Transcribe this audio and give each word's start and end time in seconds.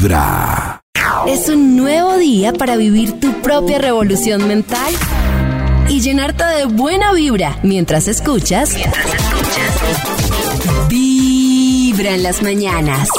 Vibra. 0.00 0.80
Es 1.28 1.50
un 1.50 1.76
nuevo 1.76 2.16
día 2.16 2.54
para 2.54 2.78
vivir 2.78 3.20
tu 3.20 3.42
propia 3.42 3.78
revolución 3.78 4.48
mental 4.48 4.94
y 5.90 6.00
llenarte 6.00 6.42
de 6.42 6.64
buena 6.64 7.12
vibra 7.12 7.58
mientras 7.62 8.08
escuchas. 8.08 8.76
Vibra 10.88 12.12
en 12.12 12.22
las 12.22 12.40
mañanas. 12.40 13.10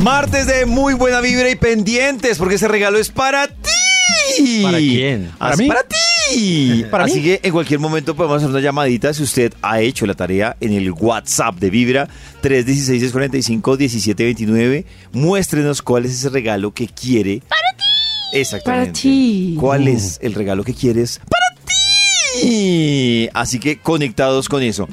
Martes 0.00 0.46
de 0.46 0.64
muy 0.64 0.94
buena 0.94 1.20
vibra 1.20 1.50
y 1.50 1.56
pendientes, 1.56 2.38
porque 2.38 2.54
ese 2.54 2.68
regalo 2.68 2.98
es 2.98 3.10
para 3.10 3.48
ti. 3.48 4.62
¿Para 4.62 4.78
quién? 4.78 5.30
¿Para 5.38 5.38
¿Para 5.38 5.56
mí? 5.56 5.68
Para 5.68 5.82
ti. 5.82 6.03
¿Para 6.90 7.04
Así 7.04 7.16
mí? 7.16 7.22
que 7.22 7.40
en 7.42 7.52
cualquier 7.52 7.80
momento 7.80 8.14
podemos 8.16 8.38
hacer 8.38 8.48
una 8.50 8.60
llamadita 8.60 9.12
si 9.12 9.22
usted 9.22 9.52
ha 9.62 9.80
hecho 9.80 10.06
la 10.06 10.14
tarea 10.14 10.56
en 10.60 10.72
el 10.72 10.90
WhatsApp 10.92 11.56
de 11.56 11.68
Vibra 11.70 12.08
316-645-1729. 12.42 14.84
Muéstrenos 15.12 15.82
cuál 15.82 16.06
es 16.06 16.12
ese 16.12 16.28
regalo 16.30 16.72
que 16.72 16.86
quiere. 16.88 17.42
Para 17.48 17.60
ti. 17.76 17.84
Exactamente. 18.38 18.90
Para 18.90 19.00
ti. 19.00 19.56
¿Cuál 19.60 19.88
es 19.88 20.18
el 20.22 20.34
regalo 20.34 20.64
que 20.64 20.74
quieres? 20.74 21.20
Para 21.28 21.44
ti. 22.40 23.28
Así 23.34 23.58
que 23.58 23.78
conectados 23.78 24.48
con 24.48 24.62
eso. 24.62 24.88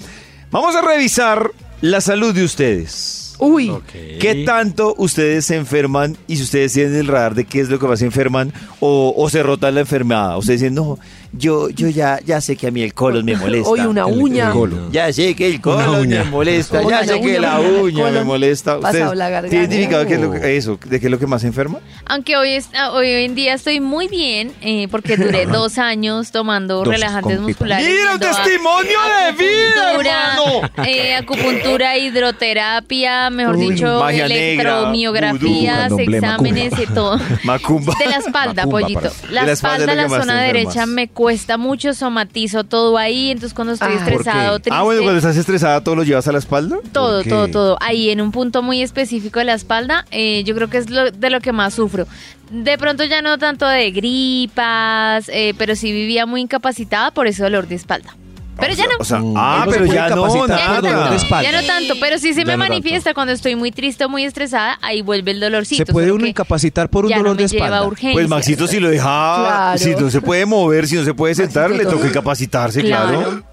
Vamos 0.51 0.75
a 0.75 0.81
revisar 0.81 1.51
la 1.81 2.01
salud 2.01 2.33
de 2.35 2.43
ustedes. 2.43 3.19
Uy. 3.39 3.71
¿Qué 4.19 4.43
tanto 4.45 4.93
ustedes 4.99 5.45
se 5.45 5.55
enferman 5.55 6.15
y 6.27 6.35
si 6.35 6.43
ustedes 6.43 6.73
tienen 6.73 6.95
el 6.95 7.07
radar 7.07 7.33
de 7.33 7.45
qué 7.45 7.59
es 7.59 7.69
lo 7.69 7.79
que 7.79 7.87
más 7.87 7.97
se 7.97 8.05
enferman 8.05 8.53
o, 8.79 9.15
o 9.17 9.29
se 9.31 9.41
rotan 9.41 9.73
la 9.73 9.81
enfermedad? 9.81 10.37
Ustedes 10.37 10.61
dicen, 10.61 10.75
no, 10.75 10.99
yo, 11.33 11.69
yo 11.69 11.87
ya, 11.87 12.19
ya 12.25 12.41
sé 12.41 12.57
que 12.57 12.67
a 12.67 12.71
mí 12.71 12.81
el 12.81 12.93
colon 12.93 13.23
me 13.23 13.35
molesta. 13.35 13.69
hoy 13.69 13.79
una 13.81 14.05
uña. 14.05 14.51
el. 14.51 14.91
Ya 14.91 15.11
sé 15.13 15.33
que 15.35 15.47
el 15.47 15.61
colon 15.61 16.01
uña. 16.01 16.23
me 16.25 16.29
molesta, 16.29 16.81
ya 16.87 17.05
sé 17.05 17.21
que 17.21 17.39
la 17.39 17.59
uña, 17.59 18.11
me 18.11 18.23
molesta. 18.23 18.77
¿Ustedes 18.77 19.11
tienen 19.49 19.71
identificado 19.71 20.05
qué 20.05 20.15
es 20.15 20.19
lo 20.19 20.31
que, 20.31 20.57
eso, 20.57 20.79
de 20.85 20.99
qué 20.99 21.07
es 21.07 21.11
lo 21.11 21.19
que 21.19 21.27
más 21.27 21.43
enferma? 21.43 21.79
Aunque 22.05 22.35
hoy, 22.35 22.51
es, 22.51 22.69
ah, 22.75 22.91
hoy 22.91 23.07
en 23.09 23.35
día 23.35 23.53
estoy 23.53 23.79
muy 23.79 24.07
bien 24.07 24.51
eh, 24.61 24.87
porque 24.91 25.15
duré 25.15 25.45
dos 25.45 25.77
años 25.77 26.31
tomando 26.31 26.79
Dos 26.79 26.87
relajantes 26.87 27.39
musculares. 27.39 27.87
¡Mira, 27.87 28.15
un 28.15 28.17
a 28.17 28.19
testimonio 28.19 28.97
de 29.25 29.31
vida, 29.43 29.89
acupuntura, 29.89 30.33
hermano! 30.33 30.85
eh, 30.85 31.15
acupuntura, 31.15 31.97
hidroterapia, 31.97 33.29
mejor 33.29 33.55
Uy, 33.55 33.69
dicho, 33.69 34.07
electromiografías, 34.09 35.91
exámenes 35.97 36.73
y 36.77 36.85
todo. 36.87 37.19
Macumba. 37.43 37.93
De 37.99 38.05
la 38.05 38.17
espalda, 38.17 38.65
Macumba, 38.65 38.79
pollito. 38.79 39.11
La, 39.29 39.41
De 39.41 39.47
la 39.47 39.53
espalda 39.53 39.91
espalda, 39.91 40.07
la 40.07 40.09
zona 40.09 40.41
derecha 40.41 40.85
me 40.85 41.07
cuesta 41.21 41.57
mucho, 41.57 41.93
somatizo 41.93 42.63
todo 42.63 42.97
ahí, 42.97 43.29
entonces 43.29 43.53
cuando 43.53 43.73
estoy 43.73 43.89
Ah, 43.93 44.03
¿por 44.03 44.13
estresado, 44.13 44.59
triste, 44.59 44.75
Ah, 44.79 44.81
bueno, 44.81 45.03
cuando 45.03 45.19
estás 45.19 45.37
estresada, 45.37 45.83
¿todo 45.83 45.95
lo 45.95 46.03
llevas 46.03 46.27
a 46.27 46.31
la 46.31 46.39
espalda? 46.39 46.77
todo, 46.91 47.23
todo, 47.23 47.47
todo. 47.47 47.77
Ahí 47.79 48.09
en 48.09 48.21
un 48.21 48.31
punto 48.31 48.63
muy 48.63 48.81
específico 48.81 49.37
de 49.37 49.45
la 49.45 49.53
espalda, 49.53 50.05
eh, 50.09 50.43
yo 50.45 50.55
creo 50.55 50.67
que 50.67 50.77
es 50.79 50.89
lo, 50.89 51.11
de 51.11 51.29
lo 51.29 51.39
que 51.39 51.51
más 51.51 51.75
sufro. 51.75 52.07
De 52.49 52.75
pronto 52.79 53.03
ya 53.03 53.21
no 53.21 53.37
tanto 53.37 53.67
de 53.67 53.91
gripas, 53.91 55.29
eh, 55.29 55.53
pero 55.59 55.75
sí 55.75 55.91
vivía 55.91 56.25
muy 56.25 56.41
incapacitada 56.41 57.11
por 57.11 57.27
ese 57.27 57.43
dolor 57.43 57.67
de 57.67 57.75
espalda. 57.75 58.15
Pero 58.59 58.73
O 58.73 58.75
ya 58.75 58.83
sea, 58.83 58.87
no. 58.91 58.97
O 58.99 59.03
sea, 59.05 59.19
Mm, 59.19 59.33
ah, 59.37 59.61
se 59.65 59.71
pero 59.71 59.85
puede 59.85 59.95
ya 59.97 60.09
no, 60.09 60.15
capacitar 60.23 60.59
Ya 60.59 60.65
por 60.67 60.75
no, 60.75 60.81
dolor 60.81 61.03
de 61.03 61.09
tanto, 61.09 61.23
espalda. 61.23 61.51
ya 61.51 61.61
no 61.61 61.67
tanto, 61.67 61.93
pero 61.99 62.17
sí 62.19 62.33
se 62.33 62.39
Ya 62.41 62.45
me 62.45 62.53
no 62.53 62.59
tanto. 62.59 62.73
manifiesta 62.73 63.13
cuando 63.13 63.33
estoy 63.33 63.55
muy 63.55 63.71
triste 63.71 64.05
o 64.05 64.09
muy 64.09 64.23
estresada, 64.23 64.77
ahí 64.81 65.01
vuelve 65.01 65.31
el 65.31 65.39
dolorcito. 65.39 65.85
¿Se 65.85 65.91
puede 65.91 66.11
uno 66.11 66.27
incapacitar 66.27 66.89
por 66.89 67.05
un 67.05 67.09
ya 67.11 67.17
dolor 67.17 67.29
no 67.31 67.35
me 67.35 67.47
de 67.47 67.55
espalda? 67.57 67.89
Pues 68.13 68.27
Maxito, 68.27 68.67
si 68.67 68.79
lo 68.79 68.89
deja, 68.89 69.03
Claro. 69.05 69.77
si 69.79 69.95
no 69.95 70.09
se 70.11 70.21
puede 70.21 70.45
mover, 70.45 70.87
si 70.87 70.95
no 70.95 71.03
se 71.05 71.13
puede 71.13 71.33
sentar, 71.35 71.69
Maxito, 71.69 71.77
le 71.77 71.85
toca 71.85 71.97
todo. 71.97 72.07
incapacitarse, 72.09 72.81
claro. 72.83 73.19
Claro. 73.19 73.43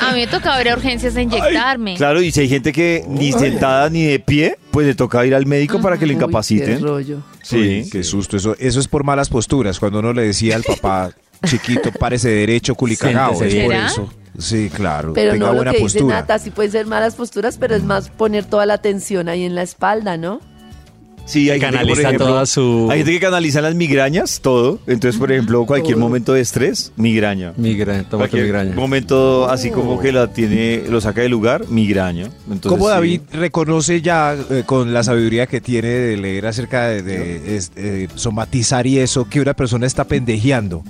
A 0.00 0.12
mí 0.12 0.20
me 0.20 0.26
tocaba 0.26 0.60
ir 0.60 0.68
a 0.68 0.74
urgencias 0.74 1.14
a 1.16 1.22
inyectarme. 1.22 1.94
Claro, 1.96 2.20
y 2.20 2.32
si 2.32 2.40
hay 2.40 2.48
gente 2.48 2.72
que 2.72 3.04
ni 3.08 3.32
sentada 3.32 3.88
ni 3.88 4.02
de 4.04 4.18
pie, 4.18 4.58
pues 4.72 4.86
le 4.86 4.94
toca 4.94 5.24
ir 5.24 5.34
al 5.34 5.46
médico 5.46 5.80
para 5.80 5.96
que 5.96 6.06
le 6.06 6.14
Uy, 6.14 6.18
qué 6.18 6.24
incapaciten. 6.24 6.82
rollo. 6.82 7.18
Sí. 7.42 7.56
Uy, 7.84 7.88
qué 7.90 8.02
susto. 8.02 8.36
Eso, 8.36 8.56
eso 8.58 8.80
es 8.80 8.88
por 8.88 9.04
malas 9.04 9.28
posturas. 9.28 9.78
Cuando 9.78 10.00
uno 10.00 10.12
le 10.12 10.22
decía 10.22 10.56
al 10.56 10.64
papá, 10.64 11.12
chiquito, 11.44 11.90
párese 11.92 12.28
derecho, 12.28 12.74
culicagao. 12.74 13.42
Es 13.42 13.54
por 13.64 13.74
eso. 13.74 14.12
Sí, 14.38 14.70
claro. 14.74 15.12
Pero 15.12 15.32
tenga 15.32 15.52
no 15.52 15.62
lo 15.64 15.70
que 15.72 15.78
dice. 15.78 16.02
Nata, 16.04 16.38
sí 16.38 16.50
pueden 16.50 16.72
ser 16.72 16.86
malas 16.86 17.14
posturas, 17.14 17.58
pero 17.58 17.74
es 17.74 17.84
más 17.84 18.08
poner 18.08 18.44
toda 18.44 18.64
la 18.66 18.74
atención 18.74 19.28
ahí 19.28 19.44
en 19.44 19.54
la 19.54 19.62
espalda, 19.62 20.16
¿no? 20.16 20.40
Sí, 21.24 21.50
hay 21.50 21.60
gente 21.60 21.78
que, 21.78 21.84
por 21.84 21.86
Canaliza 21.86 22.08
ejemplo, 22.08 22.26
toda 22.26 22.46
su- 22.46 22.88
Hay 22.90 22.98
gente 22.98 23.12
que 23.12 23.20
canaliza 23.20 23.60
las 23.60 23.74
migrañas, 23.74 24.40
todo. 24.40 24.80
Entonces, 24.86 25.20
por 25.20 25.30
ejemplo, 25.30 25.64
cualquier 25.66 25.96
momento 25.96 26.32
de 26.32 26.40
estrés, 26.40 26.92
migraña. 26.96 27.52
Migraña, 27.56 28.08
toma 28.08 28.26
migraña. 28.32 28.74
momento 28.74 29.48
así 29.48 29.70
como 29.70 30.00
que 30.00 30.10
la 30.10 30.32
tiene, 30.32 30.82
lo 30.88 31.00
saca 31.00 31.20
del 31.20 31.30
lugar, 31.30 31.68
migraña. 31.68 32.24
Entonces, 32.50 32.70
¿Cómo 32.70 32.86
sí. 32.86 32.90
David 32.90 33.20
reconoce 33.32 34.02
ya 34.02 34.34
eh, 34.50 34.64
con 34.66 34.92
la 34.92 35.04
sabiduría 35.04 35.46
que 35.46 35.60
tiene 35.60 35.88
de 35.88 36.16
leer 36.16 36.46
acerca 36.46 36.88
de, 36.88 37.02
de, 37.02 38.08
somatizar 38.16 38.86
y 38.86 38.98
eso 38.98 39.28
que 39.28 39.40
una 39.40 39.54
persona 39.54 39.86
está 39.86 40.04
pendejeando? 40.04 40.82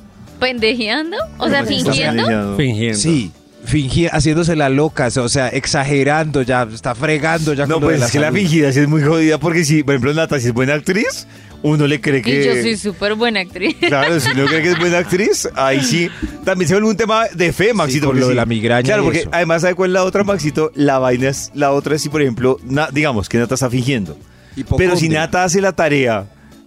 ¿Pendejeando? 0.43 1.17
O 1.39 1.49
sea, 1.49 1.65
Pues, 1.65 1.83
fingiendo. 1.83 2.23
fingiendo. 2.25 2.57
Fingiendo. 2.57 2.99
Sí, 2.99 3.31
fingir, 3.65 4.11
haciéndose 4.13 4.57
la 4.57 4.69
loca, 4.69 5.09
o 5.17 5.29
sea, 5.29 5.49
exagerando 5.49 6.43
ya, 6.43 6.65
está 6.73 6.95
fregando 6.95 7.55
ya 7.55 7.67
No, 7.67 7.75
con 7.75 7.83
lo 7.85 7.89
de 7.91 7.95
pues 7.99 8.07
es 8.07 8.13
que 8.13 8.19
la 8.19 8.27
salud. 8.27 8.39
fingida 8.39 8.73
sí 8.73 8.81
es 8.81 8.89
muy 8.89 9.03
jodida 9.03 9.39
porque 9.39 9.65
si, 9.65 9.83
por 9.83 9.95
ejemplo, 9.95 10.13
Nata, 10.15 10.39
si 10.41 10.49
es 10.49 10.53
buena 10.53 10.75
actriz, 10.75 11.27
uno 11.63 11.87
le 11.87 12.01
cree 12.01 12.23
que... 12.23 12.41
Y 12.43 12.45
yo 12.45 12.53
soy 12.61 12.77
súper 12.77 13.15
buena 13.15 13.39
actriz. 13.41 13.77
Claro, 13.81 14.19
si 14.19 14.31
uno 14.33 14.47
cree 14.47 14.63
que 14.63 14.71
es 14.73 14.79
buena 14.81 14.99
actriz, 14.99 15.49
ahí 15.55 15.81
sí. 15.81 16.11
También 16.45 16.67
se 16.69 16.75
vuelve 16.75 16.89
un 16.91 16.97
tema 16.97 17.27
de 17.33 17.53
fe, 17.53 17.73
Maxito. 17.73 18.07
con 18.07 18.15
porque 18.17 18.21
lo 18.23 18.29
de 18.31 18.35
la 18.35 18.47
migraña 18.47 18.83
Claro, 18.85 19.03
y 19.03 19.05
porque 19.05 19.21
eso. 19.21 19.29
además, 19.33 19.63
¿sabe 19.63 19.75
cuál 19.77 19.91
es 19.91 19.95
la 19.95 20.03
otra, 20.03 20.25
Maxito? 20.25 20.73
La 20.75 20.99
vaina 20.99 21.29
es, 21.29 21.53
la 21.55 21.71
otra 21.71 21.95
es 21.95 22.03
si, 22.03 22.09
por 22.09 22.21
ejemplo, 22.21 22.59
na- 22.65 22.89
digamos 22.93 23.29
que 23.29 23.39
Nata 23.39 23.55
está 23.55 23.71
fingiendo. 23.71 24.15
Pero 24.57 24.57
si 24.57 24.61
Hipocondria. 25.07 25.21
Nata 25.21 25.45
hace 25.45 25.61
la 25.61 25.71
tarea 25.73 26.27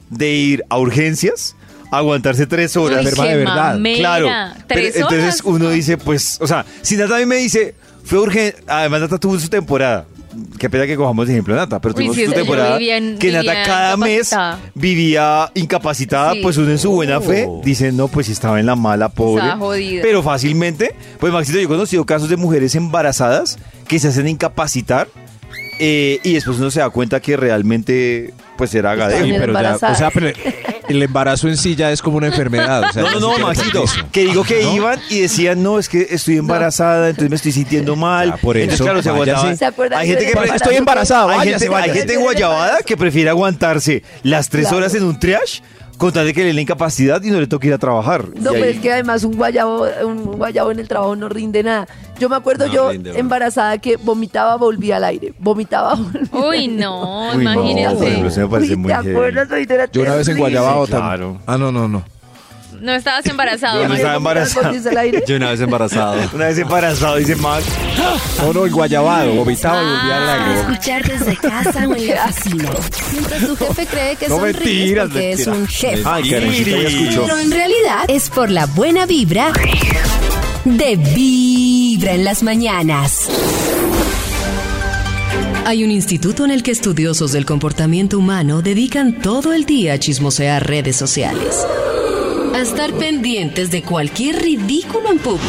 de 0.10 0.32
ir 0.32 0.64
a 0.70 0.78
urgencias, 0.80 1.58
aguantarse 1.92 2.46
tres 2.48 2.76
horas. 2.78 3.06
Uy, 3.06 3.12
qué 3.14 3.22
de 3.30 3.38
verdad. 3.38 3.74
mamera. 3.74 3.98
Claro. 4.00 4.28
Pero 4.68 4.82
¿Tres 4.82 4.96
entonces 4.96 5.24
horas? 5.24 5.42
uno 5.46 5.70
dice, 5.70 5.98
pues, 5.98 6.38
o 6.42 6.48
sea, 6.48 6.66
si 6.82 6.96
Nata 6.98 7.16
a 7.16 7.20
mí 7.20 7.26
me 7.26 7.38
dice, 7.38 7.76
fue 8.04 8.20
urgente, 8.20 8.58
además 8.68 9.02
Nata 9.02 9.18
tuvo 9.18 9.40
su 9.40 9.50
temporada. 9.50 10.06
Qué 10.60 10.70
pena 10.70 10.86
que 10.86 10.98
cojamos 10.98 11.28
de 11.28 11.34
ejemplo 11.34 11.56
Nata, 11.56 11.80
pero 11.80 11.96
Uy, 11.96 12.04
sí, 12.04 12.08
su 12.08 12.12
o 12.12 12.16
sea, 12.16 12.26
yo 12.26 12.34
temporada 12.34 12.78
vivía 12.78 12.98
en- 12.98 13.18
que 13.18 13.32
Nata 13.32 13.64
cada 13.64 13.96
mes 13.96 14.28
incapacitada. 14.34 14.60
vivía 14.74 15.52
incapacitada, 15.54 16.34
Sí. 16.34 16.40
pues 16.44 16.58
uno 16.58 16.72
en 16.72 16.78
su 16.78 16.92
buena 16.92 17.22
fe 17.22 17.46
Oh. 17.48 17.62
dice, 17.64 17.94
no, 17.94 18.10
pues 18.10 18.28
estaba 18.28 18.60
en 18.60 18.66
la 18.66 18.76
mala, 18.76 19.08
pobre. 19.08 19.44
Estaba 19.44 19.58
jodida. 19.60 20.02
Pero 20.04 20.22
fácilmente, 20.24 20.94
pues 21.22 21.32
Maxito, 21.32 21.58
yo 21.60 21.64
he 21.64 21.68
conocido 21.68 22.06
casos 22.06 22.28
de 22.28 22.36
mujeres 22.36 22.76
embarazadas 22.76 23.58
que 23.88 23.98
se 23.98 24.10
hacen 24.10 24.28
incapacitar 24.28 25.08
eh, 25.80 26.20
y 26.24 26.34
después 26.34 26.58
uno 26.60 26.70
se 26.70 26.82
da 26.82 26.90
cuenta 26.90 27.22
que 27.22 27.38
realmente, 27.38 28.34
pues 28.58 28.74
era 28.76 28.96
gadeo. 28.96 29.18
Sí, 29.24 29.32
pero 29.32 29.40
ya, 29.54 29.60
embarazadas. 29.60 29.96
o 29.96 30.00
sea, 30.00 30.12
pero 30.12 30.28
el 30.88 31.04
embarazo 31.04 31.48
en 31.48 31.58
sí 31.58 31.76
ya 31.76 31.92
es 31.92 32.02
como 32.02 32.18
una 32.18 32.28
enfermedad. 32.28 32.84
o 32.90 32.94
sea, 32.94 33.04
No, 33.04 33.20
no, 33.20 33.38
no, 33.38 33.48
Maxito. 33.48 33.84
Que 34.12 34.22
digo 34.26 34.44
que 34.44 34.64
¿No? 34.64 34.76
iban 34.76 35.00
y 35.10 35.20
decían, 35.22 35.62
no, 35.64 35.80
es 35.80 35.90
que 35.90 36.08
estoy 36.10 36.38
embarazada, 36.38 37.10
entonces 37.10 37.30
me 37.30 37.36
estoy 37.36 37.52
sintiendo 37.52 37.96
mal. 37.96 38.32
Ya, 38.32 38.38
por 38.38 38.56
Entonces, 38.58 38.76
eso, 38.76 38.84
claro, 38.86 39.02
se 39.04 39.10
váyase. 39.12 39.32
aguantaban. 39.66 39.90
¿Se 39.90 39.96
Hay 39.96 40.08
gente 40.08 40.26
que 40.32 40.56
estoy 40.56 40.76
embarazada, 40.76 41.32
hay 41.32 41.38
váyase, 41.38 41.52
gente, 41.52 41.66
hay 41.66 41.70
váyase. 41.82 42.00
gente 42.00 42.14
en 42.14 42.22
Guayabada 42.22 42.78
que 42.86 42.98
prefiere 42.98 43.30
aguantarse 43.30 44.04
las 44.24 44.50
tres 44.50 44.64
Claro. 44.64 44.78
horas 44.78 44.96
en 44.96 45.04
un 45.04 45.20
triage 45.20 45.62
con 45.98 46.12
tal 46.12 46.26
de 46.26 46.34
que 46.34 46.44
le 46.44 46.54
la 46.54 46.62
incapacidad 46.62 47.22
y 47.24 47.32
no 47.32 47.40
le 47.40 47.48
toque 47.48 47.68
ir 47.68 47.74
a 47.74 47.78
trabajar. 47.78 48.28
No, 48.36 48.52
pero 48.52 48.66
ahí- 48.66 48.72
es 48.72 48.80
que 48.80 48.92
además 48.92 49.24
un 49.24 49.36
guayabo, 49.36 49.86
un 50.06 50.24
guayabo 50.38 50.72
en 50.72 50.80
el 50.80 50.88
trabajo 50.88 51.16
no 51.16 51.30
rinde 51.30 51.64
nada. 51.64 51.88
Yo 52.20 52.30
me 52.30 52.36
acuerdo 52.36 52.68
No 52.68 52.74
yo 52.74 52.92
rinde, 52.92 53.18
embarazada 53.20 53.78
que 53.78 53.98
vomitaba, 53.98 54.56
volvía 54.58 54.98
al 54.98 55.04
aire. 55.06 55.34
Vomitaba, 55.40 55.96
volvía 56.32 56.50
Uy, 56.50 56.68
no, 56.68 57.32
Uy, 57.36 57.44
no, 57.44 57.54
ejemplo, 58.08 58.30
se 58.32 58.42
me 58.42 58.48
parece 58.48 58.72
Uy, 58.74 58.78
muy 58.78 58.88
¿Te 58.90 59.10
acuerdas? 59.12 59.48
Yo 59.92 60.02
una 60.02 60.16
vez 60.16 60.28
en. 60.28 60.38
Guayabao 60.38 60.86
Sí, 60.86 60.92
también. 60.92 61.10
claro. 61.18 61.38
Ah, 61.46 61.58
no, 61.58 61.72
no, 61.72 61.88
no. 61.88 62.04
No 62.82 62.94
estabas 62.94 63.26
embarazado. 63.26 63.82
Yo 63.82 63.88
no 63.88 63.96
estaba 63.96 65.02
aire. 65.02 65.24
Yo 65.28 65.36
una 65.38 65.52
vez 65.52 65.62
embarazado. 65.62 66.30
Una 66.34 66.46
vez 66.48 66.58
embarazado, 66.58 67.16
dice 67.18 67.36
Max. 67.36 67.66
No, 68.42 68.54
no, 68.54 68.66
el 68.66 68.72
guayabado, 68.72 69.34
vomitaba 69.34 69.82
y 69.82 69.86
volvía 69.86 70.18
al 70.18 70.30
aire. 70.42 70.60
escuchar 70.62 71.04
desde 71.04 71.38
casa 71.38 71.88
o 71.88 71.96
en 71.96 72.08
la 72.08 72.26
oficina. 72.30 72.70
Mientras 73.12 73.46
tu 73.48 73.56
jefe 73.56 73.86
cree 73.88 74.16
que 74.16 74.28
No 74.28 74.36
sonríes 74.38 74.56
mentiras, 74.60 75.06
porque 75.08 75.32
es 75.32 75.48
un 75.48 75.68
jefe. 75.68 76.04
Ay, 76.06 76.30
Karencita 76.30 76.70
ya 76.72 76.88
escuchó. 76.88 77.22
Pero 77.26 77.38
en 77.40 77.52
realidad 77.52 78.06
es 78.08 78.30
por 78.30 78.50
la 78.50 78.66
buena 78.66 79.06
vibra 79.06 79.52
de 80.66 80.96
Vibra 80.96 82.14
en 82.14 82.24
las 82.24 82.44
mañanas. 82.44 83.30
Hay 85.66 85.84
un 85.84 85.90
instituto 85.90 86.46
en 86.46 86.52
el 86.52 86.62
que 86.62 86.72
estudiosos 86.72 87.32
del 87.32 87.46
comportamiento 87.46 88.20
humano 88.20 88.62
dedican 88.62 89.20
todo 89.20 89.54
el 89.54 89.66
día 89.66 89.94
a 89.94 90.00
chismosear 90.00 90.68
redes 90.68 90.96
sociales. 90.96 91.66
A 92.56 92.62
estar 92.62 92.94
pendientes 92.94 93.70
de 93.70 93.84
cualquier 93.84 94.42
ridículo 94.42 95.12
en 95.12 95.20
público. 95.20 95.46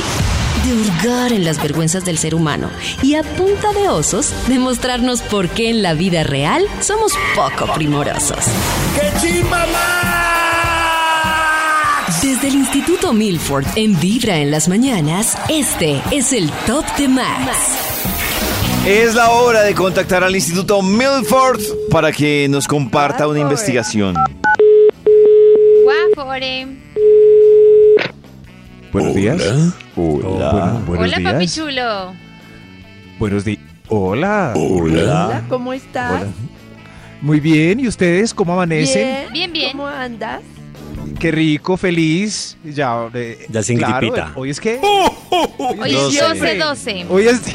De 0.65 0.73
hurgar 0.75 1.33
en 1.33 1.45
las 1.45 1.63
vergüenzas 1.63 2.05
del 2.05 2.19
ser 2.19 2.35
humano. 2.35 2.69
Y 3.01 3.15
a 3.15 3.23
punta 3.23 3.73
de 3.73 3.89
osos, 3.89 4.33
demostrarnos 4.49 5.23
por 5.23 5.49
qué 5.49 5.71
en 5.71 5.83
la 5.83 5.95
vida 5.95 6.25
real 6.25 6.67
somos 6.81 7.13
poco 7.37 7.73
primorosos. 7.75 8.45
Desde 12.23 12.49
el 12.49 12.55
Instituto 12.57 13.13
Milford 13.13 13.67
en 13.77 13.97
Vibra 14.01 14.39
en 14.39 14.51
las 14.51 14.67
mañanas, 14.69 15.39
este 15.49 16.03
es 16.11 16.33
el 16.33 16.51
Top 16.67 16.85
de 16.99 17.07
Max. 17.07 17.53
Es 18.85 19.15
la 19.15 19.31
hora 19.31 19.63
de 19.63 19.77
contactar 19.77 20.25
al 20.25 20.35
Instituto 20.35 20.83
Milford 20.83 21.61
para 21.89 22.11
que 22.11 22.49
nos 22.51 22.67
comparta 22.67 23.29
una 23.29 23.35
Milford. 23.35 23.53
investigación. 23.53 24.17
Guafore. 25.85 26.86
Buenos 28.97 29.15
días. 29.15 29.43
Hola. 29.95 30.81
buenos 30.87 31.05
Hola, 31.07 31.17
papi 31.23 31.39
días. 31.41 31.55
chulo. 31.55 32.15
Buenos 33.19 33.45
días. 33.45 33.59
Hola. 33.89 34.55
Hola, 34.57 35.43
¿cómo 35.51 35.75
estás? 35.75 36.23
Hola. 36.23 36.33
Muy 37.21 37.39
bien, 37.41 37.79
¿y 37.81 37.89
ustedes 37.89 38.33
cómo 38.33 38.55
amanecen? 38.55 39.31
Bien, 39.35 39.53
bien. 39.53 39.73
¿Cómo 39.73 39.87
andas? 39.87 40.41
Qué 41.19 41.31
rico, 41.31 41.77
feliz. 41.77 42.57
Ya, 42.65 43.07
eh, 43.13 43.45
Ya 43.51 43.63
sin 43.63 43.77
claro, 43.77 43.99
gripita. 43.99 44.29
eh, 44.29 44.33
Hoy 44.35 44.49
es 44.49 44.61
que. 44.61 44.81
Hoy 44.81 45.91
es 45.95 46.07
diciembre. 46.09 46.59
12-12. 46.59 47.07
Hoy 47.11 47.29
es. 47.29 47.43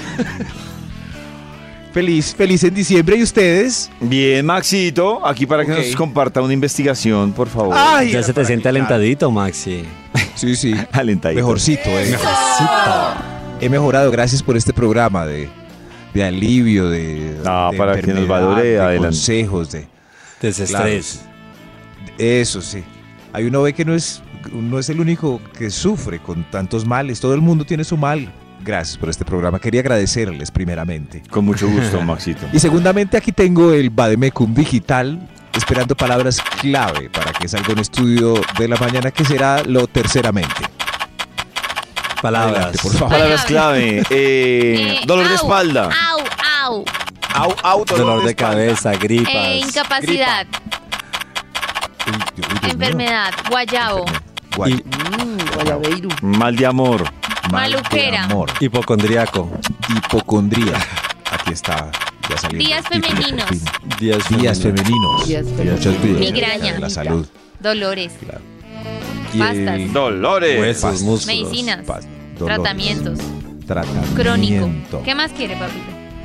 feliz, 1.92 2.36
feliz 2.36 2.64
en 2.64 2.76
diciembre. 2.76 3.18
¿Y 3.18 3.24
ustedes? 3.24 3.90
Bien, 4.00 4.46
Maxito, 4.46 5.26
aquí 5.26 5.48
para 5.48 5.66
que 5.66 5.72
nos 5.72 5.96
comparta 5.96 6.40
una 6.40 6.54
investigación, 6.54 7.34
por 7.34 7.50
favor. 7.50 7.74
Ay, 7.76 8.12
Ya 8.12 8.22
se 8.22 8.32
te 8.32 8.46
siente 8.46 8.70
alentadito, 8.70 9.32
Maxi. 9.32 9.86
Sí, 10.42 10.56
sí. 10.56 10.74
Alentadito. 10.92 11.40
Mejorcito, 11.40 11.88
eh. 11.90 12.18
He 13.60 13.70
mejorado 13.70 14.10
gracias 14.10 14.42
por 14.42 14.58
este 14.58 14.74
programa 14.74 15.26
de, 15.28 15.48
de 16.16 16.24
alivio, 16.24 16.90
de, 16.90 17.38
Ah, 17.46 17.70
de 17.72 17.78
para 17.78 18.02
que 18.02 18.12
nos 18.14 18.28
valore, 18.28 18.64
de 18.64 18.80
adelante. 18.80 19.08
consejos, 19.10 19.72
de 19.72 19.88
Desestrés. 20.42 21.22
eso 22.18 22.60
sí. 22.62 22.84
Hay 23.34 23.46
uno 23.46 23.62
ve 23.62 23.74
que 23.74 23.86
no 23.86 23.94
es, 23.94 24.24
no 24.52 24.80
es 24.80 24.90
el 24.90 25.00
único 25.00 25.40
que 25.58 25.70
sufre 25.70 26.20
con 26.20 26.44
tantos 26.50 26.88
males. 26.88 27.20
Todo 27.20 27.36
el 27.36 27.42
mundo 27.42 27.64
tiene 27.64 27.84
su 27.84 27.96
mal. 27.98 28.34
Gracias 28.66 28.98
por 28.98 29.10
este 29.10 29.24
programa. 29.26 29.60
Quería 29.60 29.82
agradecerles 29.82 30.50
primeramente. 30.50 31.22
Con 31.30 31.46
mucho 31.46 31.68
gusto, 31.70 32.02
Maxito. 32.02 32.48
Y 32.54 32.58
segundamente 32.60 33.16
aquí 33.16 33.32
tengo 33.32 33.74
el 33.74 33.92
Bademecum 33.92 34.54
digital, 34.56 35.20
esperando 35.58 35.96
palabras 35.96 36.42
clave 36.60 37.10
para 37.10 37.32
que 37.34 37.48
salga 37.48 37.74
un 37.74 37.80
estudio 37.80 38.34
de 38.58 38.68
la 38.68 38.76
mañana 38.78 39.12
que 39.12 39.26
será 39.26 39.64
lo 39.64 39.88
terceramente. 39.88 40.64
Palabras. 42.22 42.56
Adelante, 42.58 42.80
por 42.84 42.92
favor. 42.94 43.10
Palabras 43.10 43.46
clave. 43.46 44.00
eh, 44.00 44.06
Eh, 44.10 45.02
dolor 45.06 45.26
de 45.26 45.32
au, 45.32 45.36
espalda. 45.36 45.90
Au, 46.12 46.20
au. 46.64 46.86
Au, 47.34 47.56
au, 47.64 47.86
Dolor 47.86 48.24
de 48.24 48.36
cabeza, 48.36 48.92
gripas. 48.94 49.34
Eh, 49.34 49.60
incapacidad. 49.66 50.46
Uy, 52.08 52.44
uy. 52.64 52.70
Enfermedad. 52.72 53.34
Guayabo. 53.50 54.06
Guay- 54.56 54.84
guayabeiru. 55.56 56.10
Mal 56.22 56.56
de 56.56 56.66
amor. 56.66 57.04
mal 57.52 57.72
de 57.72 57.78
Maluquera. 57.78 58.24
amor. 58.26 58.52
Hipocondriaco. 58.60 59.50
Hipocondría. 59.90 60.78
Aquí 61.32 61.54
está. 61.54 61.90
Días 62.50 62.86
femeninos. 62.88 63.50
fin. 63.50 63.62
Días, 64.00 64.30
Días 64.30 64.60
femeninos. 64.62 65.28
Días 65.28 65.46
femeninos. 65.48 66.02
vidas. 66.02 66.20
Migraña. 66.20 66.74
De 66.74 66.80
la 66.80 66.90
salud. 66.90 67.26
Dolores. 67.60 68.14
Y 69.34 69.40
Pastas. 69.40 69.58
el- 69.80 69.94
Dolores. 69.94 70.60
Huesos, 70.60 70.82
Pastas. 70.84 71.02
músculos. 71.04 71.28
Medicinas. 71.28 71.86
dolores. 71.86 72.08
Tratamientos. 72.38 73.20
Tratamiento. 73.68 74.16
Crónico. 74.22 75.04
¿Qué 75.04 75.16
más 75.16 75.32
quiere, 75.32 75.56
papito? 75.56 75.80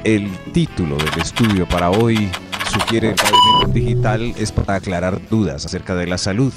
El 0.05 0.31
título 0.53 0.97
del 0.97 1.21
estudio 1.21 1.69
para 1.69 1.91
hoy 1.91 2.31
sugiere 2.73 3.11
el 3.11 3.15
Bademecum 3.15 3.73
digital 3.73 4.35
es 4.39 4.53
para 4.53 4.75
aclarar 4.77 5.21
dudas 5.29 5.67
acerca 5.67 5.95
de 5.95 6.07
la 6.07 6.19
salud. 6.19 6.53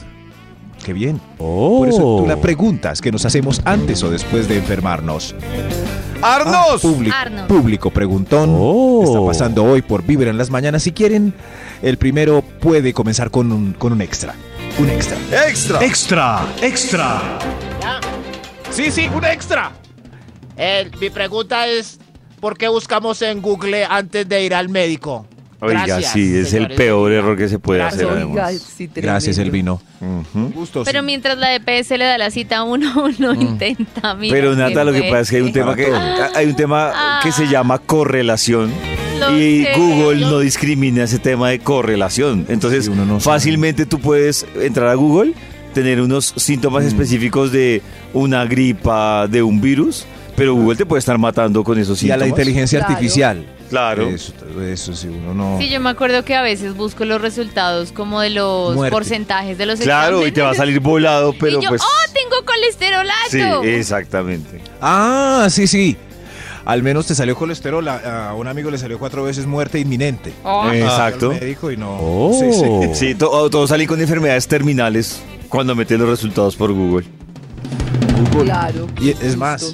Qué 0.84 0.94
bien. 0.94 1.20
Oh. 1.38 1.80
Por 1.80 1.90
eso 1.90 2.18
tú 2.22 2.26
la 2.28 2.38
preguntas 2.38 3.02
que 3.02 3.12
nos 3.12 3.26
hacemos 3.26 3.62
antes 3.66 4.02
o 4.04 4.10
después 4.10 4.48
de 4.48 4.58
enfermarnos. 4.58 5.36
¡Arnos! 6.22 6.82
Público, 6.82 7.16
Arnos. 7.16 7.48
público 7.48 7.92
preguntón. 7.92 8.56
Oh. 8.58 9.04
Está 9.04 9.26
pasando 9.26 9.64
hoy 9.64 9.82
por 9.82 10.04
Vibra 10.04 10.30
en 10.30 10.38
las 10.38 10.50
mañanas. 10.50 10.84
Si 10.84 10.92
quieren, 10.92 11.34
el 11.82 11.98
primero 11.98 12.42
puede 12.42 12.94
comenzar 12.94 13.32
con 13.32 13.52
un, 13.52 13.74
con 13.74 13.94
un 13.94 14.02
extra. 14.02 14.36
Un 14.78 14.90
extra. 14.90 15.18
¡Extra! 15.48 15.84
Extra, 15.86 16.46
extra. 16.62 17.22
Sí, 18.72 18.92
sí, 18.92 19.10
un 19.14 19.26
extra. 19.26 19.72
Eh, 20.58 20.90
mi 21.00 21.10
pregunta 21.10 21.68
es, 21.68 22.00
¿por 22.40 22.58
qué 22.58 22.68
buscamos 22.68 23.22
en 23.22 23.42
Google 23.42 23.86
antes 23.86 24.28
de 24.28 24.44
ir 24.44 24.54
al 24.54 24.70
médico? 24.70 25.26
Oiga, 25.62 25.86
Gracias, 25.86 26.14
sí, 26.14 26.22
es 26.24 26.46
el 26.46 26.46
señores. 26.48 26.78
peor 26.78 27.12
error 27.12 27.38
que 27.38 27.50
se 27.50 27.60
puede 27.60 27.80
Gracias. 27.80 28.04
hacer, 28.04 28.24
Oiga, 28.24 28.46
además. 28.46 28.62
sí, 28.78 28.88
tremendo. 28.88 29.12
Gracias, 29.14 29.38
Elvino. 29.40 29.82
Ujú. 30.00 30.52
Gusto. 30.54 30.84
Pero 30.86 31.00
sí. 31.02 31.06
mientras 31.06 31.38
la 31.38 31.54
EPS 31.54 31.92
le 31.98 32.06
da 32.06 32.18
la 32.18 32.32
cita 32.32 32.58
a 32.60 32.64
uno, 32.64 32.94
uno 33.20 33.34
intenta. 33.34 34.14
mira, 34.16 34.34
Pero 34.34 34.56
Nata, 34.56 34.84
lo 34.86 34.94
que 34.94 35.04
pasa 35.04 35.20
es 35.20 35.30
que 35.32 35.36
hay 35.38 35.42
un 35.42 35.52
tema 35.52 35.76
que 35.76 35.88
hay 36.36 36.46
un 36.48 36.56
tema 36.56 37.20
que 37.22 37.32
se 37.34 37.48
llama 37.48 37.78
correlación 37.80 38.72
Lo 39.20 39.38
y 39.38 39.64
sé. 39.66 39.72
Google 39.76 40.22
no 40.26 40.40
discrimina 40.40 41.04
ese 41.04 41.20
tema 41.20 41.50
de 41.50 41.60
correlación. 41.60 42.46
Entonces, 42.48 42.86
Sí, 42.86 42.92
uno 42.92 43.06
no 43.06 43.20
sabe. 43.20 43.36
fácilmente 43.36 43.86
tú 43.86 44.00
puedes 44.00 44.46
entrar 44.62 44.88
a 44.88 44.94
Google, 44.94 45.34
tener 45.74 46.00
unos 46.00 46.34
síntomas 46.38 46.86
específicos 46.86 47.52
de 47.52 47.82
una 48.14 48.46
gripa, 48.46 49.28
de 49.28 49.44
un 49.44 49.60
virus, 49.60 50.06
pero 50.38 50.54
Google 50.56 50.78
te 50.78 50.86
puede 50.86 51.00
estar 51.00 51.18
matando 51.18 51.66
con 51.66 51.78
esos 51.78 52.02
Y 52.02 52.06
a 52.12 52.14
síntomas. 52.16 52.20
la 52.22 52.28
inteligencia 52.28 52.80
Claro. 52.80 52.94
artificial. 52.94 53.46
Claro. 53.70 54.10
Eso, 54.10 54.34
eso 54.62 54.96
sí, 54.96 55.08
uno 55.08 55.34
no. 55.34 55.60
Sí, 55.60 55.70
yo 55.70 55.80
me 55.80 55.90
acuerdo 55.90 56.26
que 56.26 56.36
a 56.36 56.42
veces 56.42 56.76
busco 56.76 57.06
los 57.06 57.22
resultados 57.22 57.92
como 57.92 58.20
de 58.22 58.32
los 58.32 58.76
Muerte. 58.76 58.92
porcentajes 58.92 59.58
de 59.58 59.66
los 59.66 59.80
Claro, 59.80 60.26
y 60.26 60.32
te 60.32 60.42
va 60.42 60.52
a 60.52 60.56
salir 60.56 60.80
volado, 60.80 61.34
pero 61.40 61.60
y 61.60 61.64
yo, 61.64 61.70
pues 61.70 61.82
¡oh, 61.82 62.12
tengo 62.14 62.44
colesterol 62.46 63.06
sí, 63.30 63.40
alto! 63.42 63.64
exactamente. 63.64 64.62
Ah, 64.82 65.48
sí, 65.50 65.68
sí. 65.68 65.96
Al 66.66 66.84
menos 66.84 67.08
te 67.08 67.16
salió 67.16 67.36
colesterol. 67.36 67.88
A, 67.88 68.30
a 68.30 68.34
un 68.36 68.48
amigo 68.48 68.70
le 68.70 68.78
salió 68.78 69.00
cuatro 69.00 69.24
veces 69.24 69.46
muerte 69.48 69.80
inminente. 69.80 70.34
Oh, 70.44 70.70
Exacto. 70.72 71.32
Al 71.32 71.40
médico 71.40 71.72
y 71.72 71.78
no. 71.78 71.98
Oh. 72.00 72.38
Sí, 72.40 72.54
sí. 72.54 73.08
Sí, 73.08 73.16
to- 73.16 73.50
todos 73.50 73.70
salen 73.70 73.88
con 73.88 74.00
enfermedades 74.00 74.48
terminales 74.48 75.20
cuando 75.48 75.74
meten 75.76 76.00
los 76.00 76.10
resultados 76.10 76.56
por 76.56 76.72
Google. 76.72 77.08
Claro. 78.44 78.88
Y 79.02 79.10
es 79.10 79.36
más, 79.36 79.74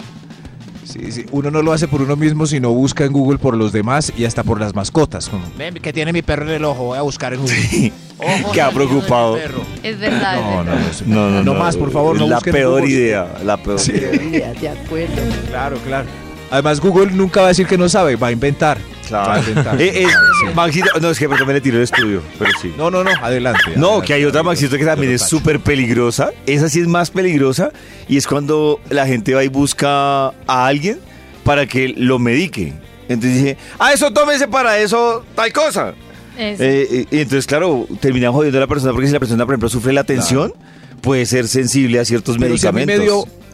sí, 0.86 1.12
sí, 1.12 1.26
uno 1.32 1.52
no 1.52 1.62
lo 1.62 1.74
hace 1.74 1.88
por 1.88 2.02
uno 2.02 2.16
mismo, 2.16 2.46
sino 2.46 2.72
busca 2.72 3.04
en 3.06 3.12
Google 3.12 3.38
por 3.38 3.58
los 3.58 3.72
demás 3.74 4.14
y 4.18 4.26
hasta 4.26 4.44
por 4.44 4.60
las 4.60 4.74
mascotas. 4.74 5.28
como- 5.30 5.44
Ven, 5.58 5.74
que 5.76 5.92
tiene 5.92 6.14
mi 6.14 6.22
perro 6.22 6.44
en 6.48 6.52
el 6.56 6.64
ojo, 6.66 6.86
voy 6.86 6.98
a 6.98 7.02
buscar 7.02 7.34
en 7.34 7.42
Google. 7.42 7.92
Ojo 8.18 8.54
de 8.54 8.64
mi 8.64 8.72
preocupado. 8.74 9.34
perro. 9.36 9.62
Es 9.84 10.00
verdad. 10.00 10.36
No, 10.40 10.42
no, 10.52 10.58
verdad. 10.72 10.80
no, 10.80 10.88
eso- 10.90 11.04
No, 11.08 11.30
no, 11.30 11.44
No 11.44 11.54
no. 11.54 11.60
más, 11.60 11.76
por 11.76 11.92
favor, 11.92 12.18
no 12.18 12.28
La 12.28 12.40
peor 12.40 12.82
Google. 12.82 12.94
idea, 12.96 13.28
la 13.44 13.58
peor 13.58 13.80
idea. 13.82 14.54
De 14.54 14.70
acuerdo. 14.70 15.14
Claro, 15.50 15.78
claro. 15.86 16.08
Además, 16.52 16.80
Google 16.80 17.12
nunca 17.12 17.42
va 17.42 17.48
a 17.48 17.50
decir 17.50 17.66
que 17.68 17.78
no 17.78 17.90
sabe, 17.90 18.16
va 18.16 18.28
a 18.28 18.32
inventar. 18.32 18.78
Claro. 19.08 19.42
Eh, 19.80 20.04
eh, 20.04 20.08
Sí. 20.08 20.54
Maxito, 20.54 21.00
no, 21.00 21.10
es 21.10 21.20
que 21.20 21.28
me 21.28 21.54
le 21.54 21.62
tiro 21.62 21.78
el 21.78 21.84
estudio, 21.84 22.22
pero 22.38 22.52
sí. 22.62 22.74
No, 22.78 22.90
no, 22.92 23.04
no, 23.04 23.12
adelante. 23.22 23.62
No, 23.76 23.88
adelante, 23.88 24.08
que 24.08 24.14
hay 24.14 24.26
otra. 24.26 24.44
Maxito 24.44 24.78
que 24.78 24.86
también 24.86 25.12
es 25.14 25.22
súper 25.22 25.60
peligrosa. 25.60 26.32
Esa 26.46 26.70
sí 26.70 26.82
es 26.82 26.88
más 26.88 27.12
peligrosa 27.12 27.72
y 28.08 28.18
es 28.18 28.28
cuando 28.28 28.80
la 28.90 29.06
gente 29.06 29.34
va 29.34 29.44
y 29.44 29.48
busca 29.48 30.28
a 30.28 30.68
alguien 30.68 31.00
para 31.44 31.66
que 31.66 31.90
lo 31.96 32.20
medique. 32.20 32.74
Entonces 33.08 33.44
dice, 33.44 33.58
ah, 33.80 33.94
eso 33.94 34.12
tómese 34.12 34.48
para 34.48 34.78
eso, 34.80 35.24
tal 35.36 35.54
cosa. 35.54 35.94
Eh, 36.38 36.56
eh, 36.60 37.06
y 37.12 37.18
entonces, 37.20 37.46
claro, 37.46 37.88
terminan 38.00 38.34
jodiendo 38.34 38.58
a 38.58 38.62
la 38.62 38.68
persona 38.68 38.92
porque 38.92 39.08
si 39.08 39.14
la 39.14 39.20
persona, 39.20 39.46
por 39.46 39.54
ejemplo, 39.54 39.70
sufre 39.70 39.94
la 39.94 40.04
tensión, 40.04 40.54
puede 41.02 41.26
ser 41.26 41.48
sensible 41.48 42.00
a 42.00 42.06
ciertos 42.06 42.38
Pero 42.38 42.58
si 42.58 42.68
a 42.68 42.72
mí 42.72 42.86
medicamentos. 42.86 43.26
me 43.26 43.32
dio 43.32 43.46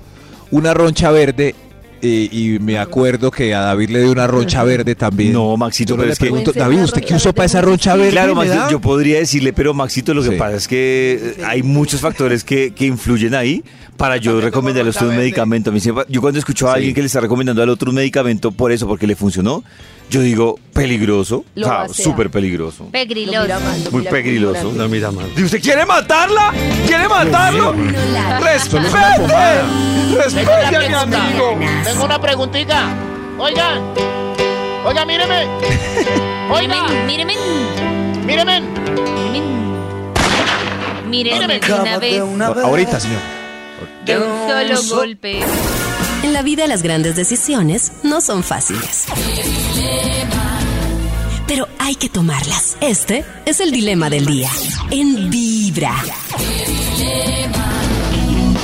una 0.51 0.73
roncha 0.73 1.11
verde 1.11 1.53
eh, 2.01 2.29
y 2.31 2.57
me 2.59 2.77
acuerdo 2.77 3.31
que 3.31 3.53
a 3.53 3.61
David 3.61 3.89
le 3.89 4.01
dio 4.01 4.11
una 4.11 4.27
roncha 4.27 4.63
verde 4.63 4.95
también. 4.95 5.33
No, 5.33 5.55
Maxito, 5.57 5.95
pero 5.95 6.07
le 6.07 6.13
es 6.13 6.19
que- 6.19 6.25
pregunto, 6.25 6.51
David, 6.53 6.83
¿usted 6.83 7.03
qué 7.03 7.15
usó 7.15 7.33
para 7.33 7.45
esa 7.45 7.61
muy 7.61 7.69
roncha 7.71 7.95
verde? 7.95 8.11
Claro, 8.11 8.35
¿Me 8.35 8.45
Maxito, 8.45 8.69
yo 8.71 8.79
podría 8.81 9.19
decirle, 9.19 9.53
pero 9.53 9.73
Maxito, 9.73 10.13
lo 10.13 10.23
que 10.23 10.29
Sí. 10.31 10.35
pasa 10.35 10.55
es 10.57 10.67
que 10.67 11.35
eh, 11.39 11.43
hay 11.45 11.63
muchos 11.63 12.01
factores 12.01 12.43
que, 12.43 12.73
que 12.73 12.85
influyen 12.85 13.35
ahí 13.35 13.63
para 13.97 14.17
yo 14.17 14.31
También 14.31 14.45
recomendarle 14.45 14.89
a 14.89 14.91
usted 14.91 15.05
un 15.07 15.17
medicamento. 15.17 15.69
A 15.69 15.73
mí 15.73 15.79
siempre- 15.79 16.05
yo 16.09 16.21
cuando 16.21 16.39
escucho 16.39 16.67
a 16.67 16.71
Sí. 16.73 16.77
alguien 16.77 16.93
que 16.95 17.01
le 17.01 17.07
está 17.07 17.19
recomendando 17.21 17.61
al 17.61 17.69
otro 17.69 17.89
un 17.89 17.95
medicamento 17.95 18.51
por 18.51 18.71
eso, 18.71 18.87
porque 18.87 19.05
le 19.05 19.15
funcionó, 19.15 19.63
yo 20.09 20.21
digo, 20.21 20.59
peligroso, 20.73 21.45
Lo 21.55 21.67
o 21.67 21.69
sea, 21.93 22.03
súper 22.03 22.29
peligroso. 22.31 22.85
Lo 22.85 22.91
Pegriloso. 22.91 23.47
mal, 23.47 23.79
Muy 23.91 24.03
pegriloso. 24.03 24.71
No 24.75 24.87
mira 24.89 25.11
mal. 25.11 25.27
¿Y 25.37 25.43
usted 25.43 25.61
quiere 25.61 25.85
matarla? 25.85 26.51
¿Quiere 26.87 27.07
matarlo? 27.07 27.73
¡Respete! 28.41 28.87
¡Respete 30.17 30.51
a 30.75 30.79
mi 30.79 30.93
amigo! 31.15 31.57
Tengo 31.91 32.05
una 32.05 32.21
preguntita. 32.21 32.87
Oigan. 33.37 33.81
Oiga, 34.85 35.05
míreme. 35.05 35.45
Oiga, 36.49 36.87
míreme. 37.05 37.35
mírenme 41.05 41.59
de 41.59 41.73
una 41.73 41.97
vez. 41.97 42.63
Ahorita, 42.63 42.97
señor. 42.97 43.19
De 44.05 44.17
un 44.17 44.47
solo 44.47 44.95
golpe. 44.95 45.41
En 46.23 46.31
la 46.31 46.41
vida 46.43 46.65
las 46.65 46.81
grandes 46.81 47.17
decisiones 47.17 47.91
no 48.03 48.21
son 48.21 48.41
fáciles. 48.41 49.07
Pero 51.45 51.67
hay 51.77 51.95
que 51.95 52.07
tomarlas. 52.07 52.77
Este 52.79 53.25
es 53.45 53.59
el 53.59 53.71
dilema 53.71 54.09
del 54.09 54.25
día. 54.25 54.49
En 54.91 55.29
Vibra. 55.29 55.93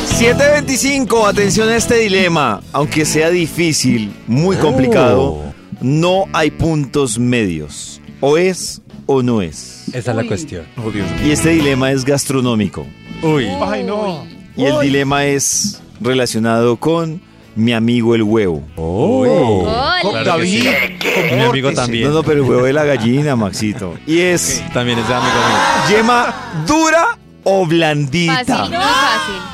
725, 0.07 1.27
atención 1.27 1.69
a 1.69 1.75
este 1.75 1.95
dilema. 1.95 2.61
Aunque 2.73 3.05
sea 3.05 3.29
difícil, 3.29 4.11
muy 4.25 4.55
complicado, 4.55 5.53
no 5.81 6.25
hay 6.33 6.49
puntos 6.49 7.19
medios. 7.19 8.01
O 8.19 8.37
es 8.37 8.81
o 9.05 9.21
no 9.21 9.41
es. 9.43 9.83
Esa 9.93 10.11
es 10.11 10.17
la 10.17 10.23
cuestión. 10.25 10.65
Oh, 10.77 10.89
Dios 10.89 11.05
mío. 11.11 11.27
Y 11.27 11.31
este 11.31 11.49
dilema 11.49 11.91
es 11.91 12.03
gastronómico. 12.03 12.85
Uy. 13.21 13.47
Ay, 13.61 13.83
no. 13.83 14.25
Y 14.55 14.65
el 14.65 14.79
dilema 14.79 15.25
es 15.25 15.81
relacionado 16.01 16.77
con 16.77 17.21
mi 17.55 17.73
amigo 17.73 18.15
el 18.15 18.23
huevo. 18.23 18.63
Hola. 18.75 19.99
Con 20.01 20.11
Claro 20.11 20.23
que 20.23 20.29
David, 20.29 20.67
sí. 20.99 21.35
Mi 21.35 21.41
amigo 21.41 21.73
también. 21.73 22.07
No, 22.07 22.13
no, 22.15 22.23
pero 22.23 22.43
el 22.43 22.49
huevo 22.49 22.63
de 22.63 22.73
la 22.73 22.85
gallina, 22.85 23.35
Maxito. 23.35 23.93
Y 24.07 24.19
es 24.19 24.63
También 24.73 24.97
es 24.97 25.07
de 25.07 25.13
amigo 25.13 25.33
mío. 25.35 25.97
yema 25.97 26.35
dura 26.65 27.17
o 27.43 27.65
blandita. 27.65 28.43
Fácil, 28.45 28.71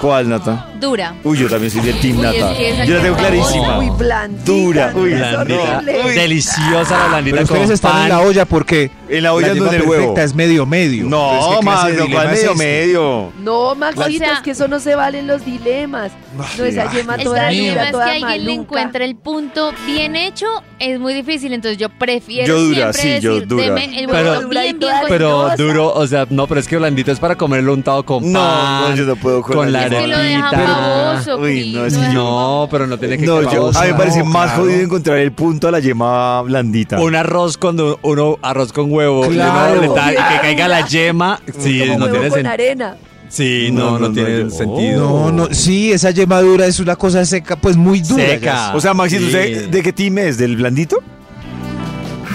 Коалната. 0.01 0.72
Dura. 0.83 1.15
Uy, 1.23 1.37
yo 1.37 1.47
también 1.49 1.71
soy 1.71 1.81
de 1.81 1.93
Team 1.93 2.19
Uy, 2.19 2.25
es 2.25 2.41
Nata. 2.41 2.53
que 2.57 2.69
esa 2.69 2.83
Yo 2.85 2.95
la 2.97 3.01
tengo 3.03 3.15
clarísima. 3.15 3.79
Uy, 3.79 3.89
blandita. 3.97 4.43
Dura, 4.43 4.91
uy, 4.95 5.13
es 5.13 5.19
Blandita. 5.19 5.77
horrible. 5.77 6.13
Deliciosa 6.13 6.97
la 6.99 7.07
blandita 7.07 7.35
Pero 7.37 7.47
con 7.47 7.57
ustedes 7.57 7.69
están 7.75 7.91
pan. 7.93 8.03
en 8.03 8.09
la 8.09 8.19
olla 8.21 8.45
porque 8.45 8.91
En 9.07 9.23
la 9.23 9.33
olla 9.33 9.53
yema 9.53 9.67
en 9.69 9.73
el 9.75 9.81
huevo. 9.83 9.91
perfecta 9.93 10.23
es 10.23 10.35
medio 10.35 10.65
medio. 10.65 11.03
Entonces, 11.05 11.39
No, 11.49 11.59
¿qué 11.59 11.65
clase 11.65 11.85
de 11.87 11.91
dilema 12.01 12.13
¿cuál 12.13 12.25
es 12.27 12.33
medio 12.39 12.51
este? 12.51 12.63
medio? 12.65 13.31
No, 13.39 13.75
Maxito, 13.75 14.01
O 14.03 14.11
sea- 14.11 14.33
es 14.33 14.39
que 14.41 14.51
eso 14.51 14.67
no 14.67 14.79
se 14.79 14.95
valen 14.95 15.27
los 15.27 15.45
dilemas. 15.45 16.11
No, 16.57 16.63
esa 16.65 16.91
yema 16.91 17.15
El 17.15 17.23
toda 17.23 17.41
problema 17.47 17.69
dura, 17.71 17.85
es 17.85 17.91
toda 17.91 18.05
que 18.05 18.11
alguien 18.11 18.29
le 18.31 18.37
maluca. 18.51 18.61
encuentra 18.61 19.05
el 19.05 19.15
punto 19.15 19.71
bien 19.85 20.15
hecho, 20.15 20.47
es 20.79 20.99
muy 20.99 21.13
difícil. 21.13 21.53
Entonces 21.53 21.77
yo 21.77 21.89
prefiero 21.89 22.47
Yo 22.47 22.59
dura, 22.61 22.91
siempre 22.91 23.17
sí, 23.17 23.23
yo 23.23 23.33
decir, 23.35 23.47
dura. 23.47 23.63
deme 23.65 23.99
el 23.99 24.07
Pero- 24.07 24.31
huevo 24.31 24.49
bien, 24.49 24.79
bien 24.79 24.91
Pero 25.07 25.49
duro, 25.57 25.93
o 25.93 26.07
sea, 26.07 26.25
no, 26.29 26.47
pero 26.47 26.59
es 26.59 26.67
que 26.67 26.77
blandito 26.77 27.11
es 27.11 27.19
para 27.19 27.35
comerlo 27.35 27.73
untado 27.73 28.03
con 28.05 28.31
No, 28.31 28.39
pan. 28.39 28.89
no, 28.89 28.95
yo 28.95 29.03
no 29.05 29.15
puedo 29.15 29.41
con 29.43 29.53
con 29.57 29.71
la 29.71 29.87
la 29.87 29.95
Es 29.97 30.01
que 30.01 30.07
lo 30.07 30.17
deja 30.17 30.47
arepita. 30.49 30.72
Baboso, 30.73 31.37
Uy, 31.37 31.51
Cris, 31.61 31.73
no, 31.73 31.85
es 31.85 31.93
lo 31.93 31.99
que 31.99 32.05
deja 32.05 32.13
No, 32.13 32.67
pero 32.71 32.87
no 32.87 32.97
tiene 32.97 33.17
que 33.17 33.25
No, 33.25 33.41
yo, 33.51 33.69
a 33.73 33.81
mí 33.83 33.87
me 33.91 33.93
parece 33.95 34.19
No, 34.19 34.25
más 34.25 34.45
claro. 34.51 34.63
jodido 34.63 34.81
encontrar 34.81 35.17
el 35.17 35.31
punto 35.31 35.67
a 35.67 35.71
la 35.71 35.79
yema 35.79 36.41
blandita. 36.41 36.99
Un 36.99 37.15
arroz 37.15 37.57
cuando 37.57 37.99
uno 38.01 38.37
arroz 38.41 38.73
con 38.73 38.91
huevo, 38.91 39.25
y 39.31 39.35
Claro. 39.35 39.79
uno 39.79 39.81
le 39.81 39.87
da- 40.01 40.11
y 40.13 40.15
que 40.15 40.41
caiga 40.41 40.67
la 40.67 40.85
yema, 40.87 41.39
sí, 41.59 41.79
Como 41.79 41.99
no 41.99 42.05
huevo 42.05 42.11
tiene 42.17 42.29
con 42.29 42.33
sentido. 42.37 42.53
arena. 42.53 42.97
Sí, 43.29 43.69
No, 43.71 43.79
no, 43.79 43.91
no, 43.91 43.99
no, 43.99 44.07
no, 44.09 44.13
tiene 44.13 44.49
sentido. 44.51 45.09
No, 45.09 45.31
no, 45.31 45.47
sí, 45.53 45.91
esa 45.91 46.11
yema 46.11 46.39
dura 46.41 46.67
es 46.67 46.79
una 46.79 46.95
cosa 46.95 47.25
seca, 47.25 47.55
pues 47.55 47.75
muy 47.77 47.99
dura. 48.01 48.23
Seca. 48.25 48.75
O 48.75 48.79
sea, 48.79 48.93
Maxito, 48.93 49.21
Sí. 49.21 49.25
¿usted 49.27 49.69
de 49.69 49.81
qué 49.81 49.91
team 49.91 50.19
es? 50.19 50.37
¿Del 50.37 50.55
blandito? 50.55 51.01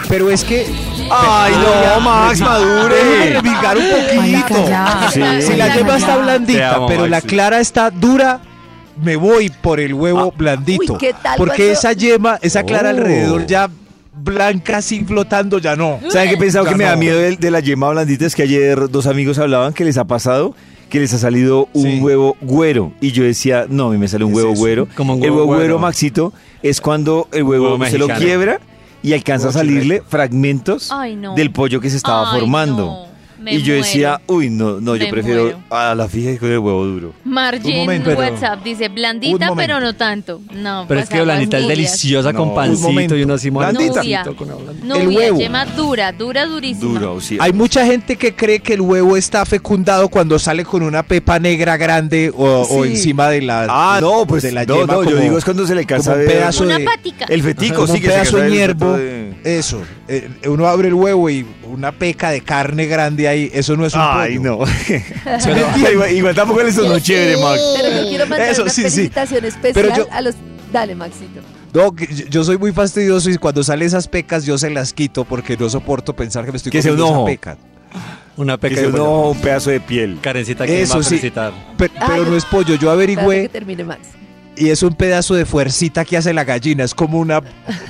Pero 0.08 0.30
es 0.30 0.42
que 0.44 0.66
Ay, 1.10 1.52
no, 1.52 2.00
Max, 2.00 2.40
madure. 2.40 3.30
revigar 3.34 3.76
un 3.76 3.84
poquito. 4.16 4.66
Sí. 5.12 5.22
Si 5.42 5.56
la 5.56 5.74
yema 5.74 5.96
está 5.96 6.16
blandita, 6.16 6.74
amo, 6.76 6.86
pero 6.86 7.06
la 7.06 7.20
clara 7.20 7.60
está 7.60 7.90
dura, 7.90 8.40
me 9.02 9.16
voy 9.16 9.50
por 9.50 9.80
el 9.80 9.92
huevo 9.94 10.32
blandito. 10.36 10.94
uy, 10.94 10.98
¿qué 10.98 11.14
tal 11.22 11.36
porque 11.36 11.56
cuando- 11.56 11.72
esa 11.72 11.92
yema, 11.92 12.38
esa 12.42 12.62
clara 12.62 12.88
Oh. 12.88 12.92
alrededor 12.92 13.46
ya 13.46 13.68
blanca 14.20 14.78
así 14.78 15.04
flotando, 15.04 15.58
ya 15.58 15.76
no. 15.76 16.00
¿Saben 16.10 16.28
qué 16.30 16.34
he 16.34 16.38
pensado 16.38 16.64
Ya 16.64 16.70
que 16.72 16.76
me 16.76 16.84
da 16.84 16.96
miedo 16.96 17.18
de, 17.18 17.36
de 17.36 17.50
la 17.50 17.60
yema 17.60 17.90
blandita? 17.90 18.26
Es 18.26 18.34
que 18.34 18.42
ayer 18.42 18.88
dos 18.90 19.06
amigos 19.06 19.38
hablaban 19.38 19.72
que 19.72 19.84
les 19.84 19.96
ha 19.98 20.04
pasado 20.04 20.54
que 20.88 21.00
les 21.00 21.12
ha 21.12 21.18
salido 21.18 21.68
un 21.74 21.82
Sí. 21.82 22.00
huevo 22.00 22.34
güero. 22.40 22.92
Y 23.02 23.12
yo 23.12 23.22
decía, 23.22 23.66
no, 23.68 23.88
a 23.88 23.90
mí 23.90 23.98
me 23.98 24.08
sale 24.08 24.24
un 24.24 24.30
¿Qué 24.32 24.36
huevo 24.38 24.52
es 24.54 24.58
güero. 24.58 24.88
Como 24.96 25.12
un 25.14 25.18
el 25.22 25.24
huevo 25.30 25.42
huevo 25.42 25.46
güero, 25.48 25.60
güero. 25.74 25.78
Maxito, 25.78 26.32
es 26.62 26.80
cuando 26.80 27.28
el 27.30 27.42
huevo, 27.42 27.72
Huevo 27.74 27.84
se 27.84 27.98
lo 27.98 28.08
quiebra 28.08 28.58
y 29.02 29.12
alcanza 29.12 29.48
a 29.48 29.52
salirle 29.52 30.02
fragmentos 30.06 30.90
Ay, 30.92 31.16
no. 31.16 31.34
del 31.34 31.50
pollo 31.52 31.80
que 31.80 31.90
se 31.90 31.96
estaba 31.96 32.32
Ay, 32.32 32.40
formando. 32.40 32.86
no, 32.86 33.07
me 33.40 33.54
y 33.54 33.62
yo 33.62 33.75
decía, 33.75 34.21
uy, 34.26 34.50
no, 34.50 34.80
no, 34.80 34.97
yo 34.97 35.04
Me 35.07 35.11
prefiero 35.11 35.42
muero. 35.42 35.59
a 35.71 35.95
la 35.95 36.09
fija 36.09 36.33
y 36.33 36.37
con 36.38 36.50
el 36.50 36.59
huevo 36.59 36.85
duro. 36.85 37.12
Margin 37.25 37.87
pero- 38.04 38.18
WhatsApp 38.18 38.62
dice 38.64 38.88
blandita, 38.88 39.52
pero 39.57 39.80
no 39.80 39.95
tanto. 39.95 40.40
No, 40.52 40.85
Pero 40.88 41.00
es 41.00 41.09
que 41.09 41.21
blandita 41.23 41.59
es 41.59 41.68
deliciosa 41.68 42.33
No, 42.33 42.38
con 42.40 42.54
pancito 42.54 43.16
y 43.16 43.23
uno 43.23 43.35
así 43.35 43.50
Blandita. 43.50 44.02
Nubia. 44.02 44.25
con. 44.37 44.49
Nubia, 44.49 45.02
El 45.02 45.09
huevo. 45.09 45.38
yema 45.38 45.64
dura, 45.66 46.12
dura, 46.12 46.47
durísima. 46.47 46.99
Duro, 46.99 47.21
sí. 47.21 47.38
Hay 47.40 47.52
mucha 47.52 47.85
gente 47.87 48.16
que 48.16 48.35
cree 48.35 48.61
que 48.61 48.75
el 48.75 48.80
huevo 48.80 49.16
está 49.16 49.45
fecundado 49.47 50.09
cuando 50.09 50.38
sale 50.38 50.64
con 50.64 50.83
una 50.83 51.02
pepa 51.02 51.38
negra 51.38 51.76
grande 51.76 52.33
o, 52.37 52.85
encima 52.85 53.28
de 53.30 53.42
la 53.42 53.66
Ah, 53.68 53.99
no, 54.00 54.26
pues 54.26 54.42
de 54.42 54.52
la 54.52 54.64
no, 54.64 54.80
yema 54.80 54.92
no, 54.95 55.04
yo 55.04 55.16
digo 55.16 55.38
es 55.38 55.45
cuando 55.45 55.66
se 55.66 55.75
le 55.75 55.85
cansa 55.85 56.12
como 56.12 56.23
un 56.23 56.28
de 56.28 56.35
pedazo 56.35 56.64
Una 56.64 56.78
de- 56.78 56.85
patica. 56.85 57.25
el 57.28 57.42
fetico, 57.42 57.87
sí, 57.87 57.92
un 57.95 58.00
que 58.00 58.09
pedazo 58.09 58.37
de 58.38 58.50
hierbo. 58.50 58.92
de- 58.97 59.28
Eso, 59.45 59.80
eh, 60.09 60.28
uno 60.47 60.66
abre 60.66 60.88
el 60.88 60.95
huevo 60.95 61.30
y 61.30 61.47
una 61.71 61.92
peca 61.92 62.30
de 62.30 62.40
carne 62.40 62.87
grande 62.87 63.27
ahí, 63.28 63.50
eso 63.52 63.76
no 63.76 63.87
es 63.87 63.94
un 63.94 64.00
Ay, 64.02 64.38
pollo. 64.38 64.58
no. 64.58 64.66
¿Sí 64.87 65.50
igual, 65.92 66.12
igual 66.12 66.35
tampoco 66.35 66.62
le 66.62 66.73
sonó 66.73 66.99
chévere, 66.99 67.37
Max. 67.40 67.61
Pero 67.76 68.02
yo 68.02 68.08
quiero 68.08 68.26
mandar 68.26 68.50
Eso, 68.50 68.62
una 68.62 68.70
sí, 68.70 68.82
sí. 68.82 68.90
felicitación 68.90 69.44
especial 69.44 69.75
Pero 69.75 69.97
yo- 69.97 70.06
a 70.12 70.20
los... 70.20 70.35
Dale, 70.73 70.94
Maxito. 70.94 71.40
No, 71.73 71.94
yo- 72.28 72.44
soy 72.44 72.58
muy 72.58 72.73
fastidioso 72.73 73.30
y 73.30 73.37
cuando 73.38 73.62
salen 73.62 73.87
esas 73.87 74.08
pecas 74.08 74.44
yo 74.44 74.58
se 74.58 74.70
las 74.70 74.92
quito 74.92 75.25
porque 75.25 75.56
no 75.56 75.68
soporto 75.70 76.14
pensar 76.14 76.44
que 76.44 76.50
me 76.50 76.56
estoy 76.56 76.73
comiendo 76.73 77.06
esa 77.06 77.25
peca. 77.25 77.56
Una 78.37 78.56
peca 78.58 78.80
de 78.82 78.87
un 79.00 79.38
pedazo 79.40 79.70
de 79.70 79.80
piel. 79.80 80.18
Karencita 80.20 80.64
que 80.66 80.82
Eso 80.82 80.94
va 80.94 81.00
a 81.00 81.02
sí. 81.02 81.08
felicitar. 81.11 81.52
Pe- 81.76 81.90
pero 82.06 82.25
no 82.25 82.37
es 82.37 82.44
pollo, 82.44 82.75
yo 82.76 82.90
averigüé 82.90 83.42
que 83.42 83.49
termine 83.49 83.82
Max. 83.85 84.08
Y 84.58 84.70
es 84.70 84.82
un 84.82 84.94
pedazo 84.94 85.34
de 85.34 85.44
fuercita 85.46 86.04
que 86.04 86.16
hace 86.16 86.32
la 86.32 86.44
gallina, 86.44 86.84
es 86.84 86.94
como 86.94 87.18
una 87.18 87.40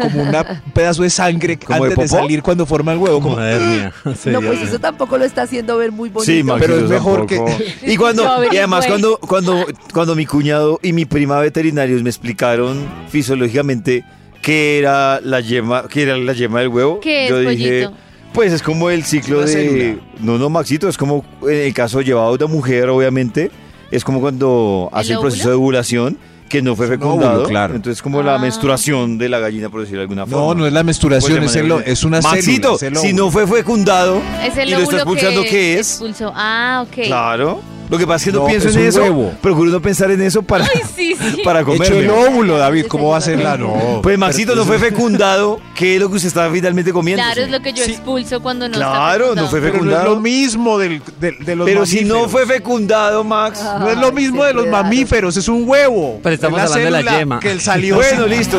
como 0.00 0.22
una 0.22 0.62
un 0.64 0.72
pedazo 0.72 1.02
de 1.02 1.10
sangre 1.10 1.58
¿Como 1.64 1.84
de 1.84 1.92
antes 1.92 2.10
de, 2.10 2.16
salir 2.18 2.42
cuando 2.42 2.66
forma 2.66 2.92
el 2.92 2.98
huevo, 2.98 3.20
Como 3.20 3.34
como 3.34 3.37
una 3.37 3.50
hernia. 3.50 3.92
No, 4.26 4.40
pues 4.40 4.62
eso 4.62 4.78
tampoco 4.78 5.18
lo 5.18 5.25
está 5.25 5.42
haciendo 5.42 5.76
ver 5.78 5.92
muy 5.92 6.08
bonito. 6.10 6.32
Sí, 6.32 6.42
Pero 6.60 6.76
es 6.76 6.90
mejor 6.90 7.26
tampoco. 7.26 7.50
que- 7.80 7.92
Y 7.92 7.96
cuando 7.96 8.22
y 8.52 8.56
además 8.56 8.87
cuando 8.87 9.18
cuando 9.18 9.64
cuando 9.92 10.14
mi 10.14 10.26
cuñado 10.26 10.78
y 10.82 10.92
mi 10.92 11.04
prima 11.04 11.40
veterinarios 11.40 12.02
me 12.02 12.10
explicaron 12.10 12.87
fisiológicamente 13.08 14.04
qué 14.42 14.78
era 14.78 15.20
la 15.20 15.40
yema, 15.40 15.87
qué 15.88 16.02
era 16.02 16.16
la 16.16 16.32
yema 16.32 16.60
del 16.60 16.68
huevo, 16.68 17.00
¿Qué 17.00 17.25
es, 17.25 17.30
yo 17.30 17.40
dije, 17.40 17.84
pollito? 17.84 17.92
pues 18.32 18.52
es 18.52 18.62
como 18.62 18.88
el 18.90 19.04
ciclo 19.04 19.38
Una 19.38 19.46
de 19.46 19.52
célula. 19.52 20.02
no, 20.20 20.38
no, 20.38 20.48
Maxito, 20.48 20.88
es 20.88 20.96
como 20.96 21.25
en 21.42 21.56
el 21.56 21.75
caso 21.75 22.00
llevado 22.02 22.37
de 22.37 22.46
mujer, 22.46 22.88
obviamente, 22.88 23.50
es 23.90 24.04
como 24.04 24.20
cuando 24.20 24.88
hace 24.92 25.12
el 25.12 25.16
óvulo? 25.18 25.28
proceso 25.30 25.48
de 25.50 25.54
ovulación 25.56 26.18
que 26.49 26.62
no 26.62 26.75
fue 26.75 26.87
Es 26.87 26.93
un 26.93 26.99
fecundado, 26.99 27.33
óvulo, 27.35 27.49
claro. 27.49 27.75
entonces 27.75 28.02
como 28.02 28.23
la 28.23 28.37
Ah. 28.37 28.38
menstruación 28.38 29.19
de 29.19 29.28
la 29.28 29.38
gallina 29.38 29.69
por 29.69 29.81
decirlo 29.81 29.99
de 30.00 30.02
alguna 30.05 30.26
forma. 30.26 30.47
No, 30.47 30.55
no 30.55 30.67
es 30.67 30.73
la 30.73 30.83
menstruación, 30.83 31.38
Pues 31.38 31.55
es, 31.55 31.55
de 31.55 31.61
el- 31.75 31.83
es 31.87 32.05
una 32.05 32.21
Maxito, 32.21 32.78
célula. 32.78 32.99
es 33.00 33.05
el 33.05 33.11
si 33.11 33.14
no 33.14 33.31
fue 33.31 33.47
fecundado 33.47 34.21
Es 34.45 34.57
el 34.57 34.69
y 34.69 34.73
lo 34.73 34.78
está 34.78 34.97
expulsando, 34.97 35.43
que 35.43 35.49
¿qué 35.49 35.78
es? 35.78 35.90
expulsó. 35.90 36.33
Ah, 36.35 36.85
ok. 36.88 37.05
Claro. 37.07 37.61
Lo 37.88 37.99
que 37.99 38.07
pasa 38.07 38.16
es 38.16 38.25
que 38.26 38.33
no, 38.33 38.40
No, 38.40 38.47
pienso 38.47 38.68
es 38.68 38.76
en 38.76 38.87
eso. 38.87 39.00
huevo. 39.02 39.33
Procuro 39.40 39.71
no 39.71 39.80
pensar 39.80 40.11
en 40.11 40.21
eso 40.23 40.42
para, 40.42 40.64
Ay, 40.64 40.83
sí, 40.95 41.14
sí. 41.18 41.40
para 41.45 41.61
Hecho 41.61 41.99
el 41.99 42.11
óvulo, 42.11 42.59
David, 42.59 42.87
¿cómo 42.87 43.11
va 43.11 43.18
a 43.18 43.21
ser 43.21 43.38
la 43.40 43.57
no? 43.57 44.00
Pues 44.02 44.18
Maxito 44.18 44.54
no 44.54 44.64
fue 44.64 44.78
fecundado. 44.78 45.61
¿Qué 45.75 45.95
es 45.95 46.00
lo 46.00 46.09
que 46.11 46.16
usted 46.16 46.28
está 46.28 46.50
finalmente 46.50 46.92
comiendo? 46.92 47.23
Claro, 47.23 47.42
es 47.42 47.50
lo 47.50 47.61
que 47.61 47.73
yo 47.73 47.85
Sí. 47.85 47.92
expulso 47.92 48.40
cuando 48.42 48.68
no 48.68 48.75
Claro, 48.76 49.30
está 49.30 49.40
no 49.42 49.49
fue 49.49 49.61
Pero 49.61 49.73
no 49.75 49.78
es 49.78 49.83
fecundado. 49.87 50.14
lo 50.14 50.21
mismo 50.21 50.78
del, 50.78 51.00
del- 51.21 51.38
de 51.45 51.57
los 51.57 51.66
Pero 51.66 51.87
si 51.87 52.04
no 52.04 52.28
fue 52.28 52.47
fecundado, 52.47 53.25
Max. 53.25 53.62
No 53.78 53.88
es 53.90 53.97
lo 53.99 54.12
mismo 54.12 54.45
de 54.45 54.52
los 54.54 54.66
mamíferos, 54.66 55.37
es 55.37 55.49
un 55.49 55.68
huevo. 55.68 56.21
Pero 56.23 56.35
estamos 56.35 56.61
Es 56.61 56.68
la 56.71 56.75
hablando 56.76 56.97
de 56.97 57.02
la 57.04 57.18
yema. 57.18 57.40
Que 57.40 57.50
él 57.50 57.61
salió. 57.61 57.97
Bueno, 58.09 58.26
listo. 58.26 58.59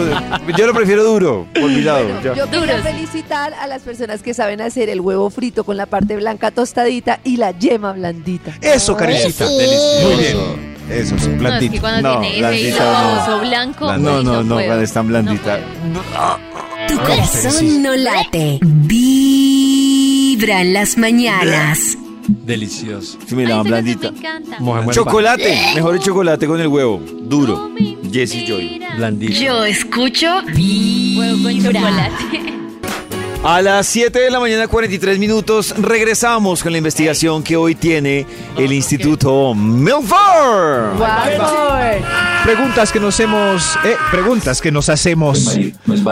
Yo 0.58 0.68
lo 0.68 0.74
prefiero 0.74 1.04
duro, 1.04 1.48
por 1.54 1.70
mi 1.70 1.82
lado. 1.82 2.08
ya. 2.24 2.34
Yo 2.34 2.46
Duros. 2.48 2.82
felicitar 2.84 3.54
a 3.54 3.68
las 3.68 3.82
personas 3.84 4.22
que 4.22 4.34
saben 4.34 4.62
hacer 4.62 4.90
el 4.90 5.00
huevo 5.02 5.30
frito 5.30 5.64
con 5.64 5.78
la 5.78 5.86
parte 5.86 6.16
blanca 6.16 6.52
tostadita 6.52 7.20
y 7.24 7.38
la 7.38 7.52
yema 7.52 7.94
blandita. 7.94 8.54
Eso, 8.62 8.96
Delicioso. 9.28 10.08
Muy 10.08 10.16
bien. 10.18 10.70
Eso, 10.90 11.16
sí, 11.20 11.28
No, 11.28 11.34
es 11.34 11.36
que 11.36 11.38
blandito. 11.38 11.82
cuando 11.82 12.14
No, 12.16 12.22
tiene 12.22 12.36
ese 12.38 12.40
blandita 12.40 12.68
hilo 12.78 13.28
no. 13.38 13.40
blanco. 13.42 13.98
No, 13.98 14.24
no, 14.24 14.44
no, 14.44 14.56
cuando 14.56 14.82
es 14.82 14.92
tan 14.94 15.08
blandita. 15.08 15.60
Tu 16.88 16.98
corazón 16.98 17.84
no 17.84 17.96
late. 17.96 18.60
Vibra 18.64 20.62
en 20.62 20.74
las 20.74 20.98
mañanas. 20.98 21.96
Delicioso. 22.28 23.18
Sí, 23.28 23.36
Ay, 23.38 23.46
canción 23.46 23.64
blandita. 23.64 24.12
Me 24.12 24.18
encanta. 24.18 24.60
Moja 24.60 24.92
Chocolate. 24.92 25.72
Mejor 25.76 25.96
el 25.96 26.02
chocolate 26.02 26.48
con 26.48 26.60
el 26.60 26.68
huevo. 26.68 27.02
Duro. 27.22 27.70
Jesse 28.12 28.44
Joy. 28.48 28.80
pan. 28.80 28.98
Blandito. 28.98 29.34
Yo 29.40 29.66
escucho 29.66 30.28
Huevo 30.46 31.44
con 31.44 31.54
Vibra. 31.54 31.72
chocolate. 31.82 32.59
A 33.44 33.62
las 33.62 33.88
7 33.88 34.20
de 34.20 34.30
la 34.30 34.40
mañana, 34.42 34.68
43 34.68 35.18
minutos, 35.18 35.74
regresamos 35.78 36.62
con 36.62 36.74
la 36.74 36.78
investigación 36.78 37.42
que 37.42 37.56
hoy 37.56 37.74
tiene 37.74 38.26
el 38.58 38.74
Instituto 38.74 39.56
Milford. 39.56 41.00
Preguntas 42.44 42.92
que 42.92 43.00
nos 43.00 43.18
hemos. 43.22 43.78
Eh, 43.86 43.96
preguntas 44.12 44.62
que 44.62 44.74
nos 44.74 44.90
hacemos 44.90 45.58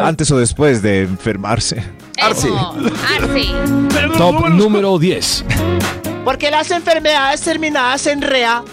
antes 0.02 0.32
o 0.32 0.38
después 0.38 0.82
de 0.82 1.02
enfermarse. 1.02 1.84
Arce. 2.18 2.48
Eso, 2.48 2.76
Arce. 3.20 4.18
Top 4.18 4.48
número 4.50 4.98
10. 4.98 5.44
Porque 6.24 6.50
las 6.50 6.72
enfermedades 6.72 7.42
terminadas 7.42 8.08
en 8.08 8.22
rea 8.22 8.64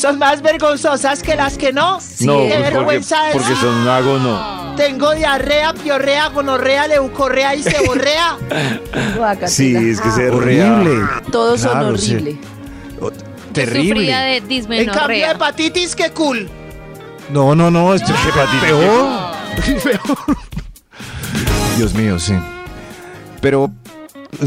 son 0.00 0.18
más 0.18 0.40
vergonzosas 0.42 1.22
que 1.22 1.36
las 1.36 1.56
que 1.58 1.72
no. 1.72 1.98
No, 1.98 1.98
qué 1.98 2.20
pues 2.20 2.54
porque, 2.54 2.62
vergüenza 2.70 3.28
es. 3.30 3.36
porque 3.36 3.54
son 3.56 3.86
hago 3.88 4.18
no. 4.18 4.74
Tengo 4.76 5.14
diarrea, 5.14 5.74
piorrea, 5.74 6.28
gonorrea, 6.28 6.88
leucorrea 6.88 7.54
y 7.54 7.62
seborrea. 7.62 8.38
Guácatela. 9.16 9.48
Sí, 9.48 9.76
es 9.76 10.00
que 10.00 10.10
se 10.10 10.30
Horrible. 10.30 11.06
Todos 11.30 11.60
son 11.60 11.72
Claro, 11.72 11.98
sí. 11.98 12.14
horribles. 12.14 12.36
Sufría 12.98 13.30
Terrible. 13.52 14.36
en 14.80 14.88
cambio, 14.88 15.26
hepatitis, 15.30 15.96
qué 15.96 16.10
cool. 16.10 16.48
No, 17.30 17.54
no, 17.54 17.70
no. 17.70 17.94
Esto 17.94 18.12
es 18.12 18.20
peor. 18.60 19.30
Peor. 19.82 20.36
Dios 21.76 21.92
mío, 21.94 22.18
sí. 22.18 22.34
Pero, 23.40 23.70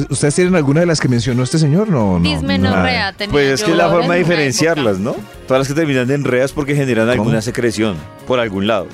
¿ustedes 0.10 0.36
tienen 0.36 0.56
alguna 0.56 0.82
de 0.82 0.86
las 0.86 1.00
que 1.00 1.08
mencionó 1.08 1.44
este 1.44 1.58
señor? 1.60 1.90
No, 1.90 2.20
no. 2.20 2.24
Dismenorrea 2.30 3.14
Pues 3.32 3.48
es 3.62 3.64
que 3.64 3.76
la 3.76 3.86
en 3.86 3.92
forma 3.92 4.14
de 4.14 4.20
diferenciarlas. 4.20 5.00
¿no? 5.00 5.16
Todas 5.48 5.62
las 5.62 5.68
que 5.68 5.74
terminan 5.74 6.08
de 6.08 6.16
enreas 6.16 6.52
porque 6.52 6.76
generan 6.76 7.06
¿Cómo? 7.08 7.24
alguna 7.24 7.42
secreción 7.42 7.96
por 8.28 8.40
algún 8.40 8.68
lado. 8.68 8.88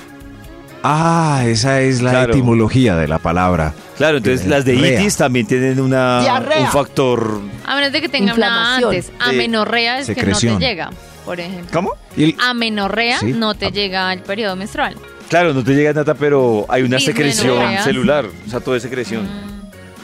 Ah, 0.82 1.44
esa 1.46 1.82
es 1.82 2.02
la 2.02 2.12
Claro. 2.12 2.34
etimología 2.34 2.96
de 2.96 3.08
la 3.08 3.20
palabra. 3.20 3.74
Claro, 3.98 4.18
entonces 4.18 4.46
Eh, 4.46 4.50
las 4.50 4.64
de 4.64 4.76
rea. 4.76 5.02
itis 5.02 5.18
también 5.18 5.46
tienen 5.46 5.80
una, 5.82 6.22
Diarrea. 6.22 6.62
un 6.62 6.68
factor. 6.68 7.42
A 7.66 7.76
menos 7.76 7.92
de 7.92 8.00
que 8.02 8.08
tenga 8.08 8.34
una 8.34 8.46
Inflamación. 8.46 8.90
antes. 8.90 9.12
Amenorrea 9.20 10.00
es 10.00 10.08
que 10.08 10.24
no 10.26 10.38
te 10.40 10.58
llega, 10.58 10.90
por 11.26 11.38
ejemplo. 11.40 11.70
¿Cómo? 11.74 11.94
Y 12.16 12.24
el- 12.24 12.36
Amenorrea 12.40 13.20
Sí. 13.20 13.34
no 13.34 13.56
te 13.56 13.72
llega 13.72 14.10
al 14.10 14.22
periodo 14.22 14.56
menstrual. 14.56 14.96
Claro, 15.28 15.54
no 15.54 15.64
te 15.66 15.74
llega 15.76 15.92
nada, 15.92 16.14
pero 16.16 16.66
hay 16.70 16.84
una 16.84 16.96
Dismenorrea. 16.96 17.34
secreción 17.34 17.84
celular. 17.84 18.26
O 18.48 18.50
sea, 18.50 18.62
todo 18.62 18.76
es 18.78 18.82
secreción. 18.82 19.24
Mm. 19.26 19.59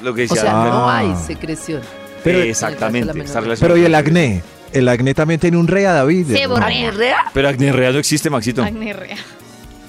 Lo 0.06 0.14
que 0.14 0.22
O 0.22 0.24
decía 0.28 0.42
sea, 0.42 0.52
Karen. 0.52 0.70
no 0.74 0.90
Ah. 0.90 0.98
hay 1.00 1.16
secreción. 1.26 1.82
pero- 2.24 2.42
Exactamente. 2.42 3.12
Pero- 3.12 3.24
está 3.26 3.40
relacionado 3.42 3.74
pero 3.76 3.78
¿y 3.84 3.86
el 3.86 3.96
acné? 3.96 4.44
El 4.72 4.88
acné 4.90 5.14
también 5.14 5.40
tiene 5.40 5.58
un 5.58 5.68
rea, 5.68 5.94
David. 5.94 6.28
Seborrea. 6.36 6.90
¿Anorrea? 6.90 7.18
Pero 7.34 7.50
acné 7.50 7.72
real 7.72 7.94
no 7.94 8.00
existe, 8.00 8.30
Maxito. 8.30 8.64
Acnerrea. 8.64 9.18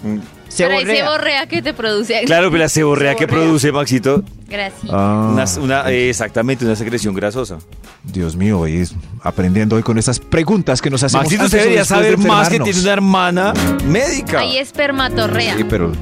Mm. 0.03 0.19
Pero 0.57 0.71
hay 0.73 0.79
Seborrea. 0.79 0.97
seborrea 1.05 1.47
que 1.47 1.61
te 1.63 1.75
produce 1.75 2.15
acné. 2.17 2.27
Claro, 2.27 2.51
pero 2.51 2.63
la 2.63 2.69
seborrea 2.69 3.15
que 3.15 3.27
produce, 3.27 3.73
Maxito, 3.73 4.23
Gracias. 4.49 4.91
Ah, 4.93 5.29
una, 5.33 5.45
una- 5.61 5.91
eh, 5.91 6.09
exactamente, 6.09 6.65
una 6.65 6.77
secreción 6.77 7.15
grasosa. 7.15 7.59
Dios 8.05 8.37
mío, 8.37 8.61
hoy 8.61 8.77
es 8.79 8.95
aprendiendo 9.23 9.77
hoy 9.77 9.83
con 9.83 9.99
estas 9.99 10.21
preguntas 10.21 10.81
que 10.81 10.89
nos 10.89 11.03
hacemos. 11.03 11.25
Maxito, 11.25 11.45
usted 11.45 11.59
o 11.59 11.61
debería 11.61 11.81
de 11.81 11.87
saber 11.87 12.17
más 12.19 12.49
que 12.49 12.61
tiene 12.61 12.79
una 12.81 12.93
hermana 12.93 13.53
médica. 13.87 14.39
Hay 14.41 14.59
espermatorrea. 14.59 15.57
Sí, 15.57 15.65
pero... 15.65 15.93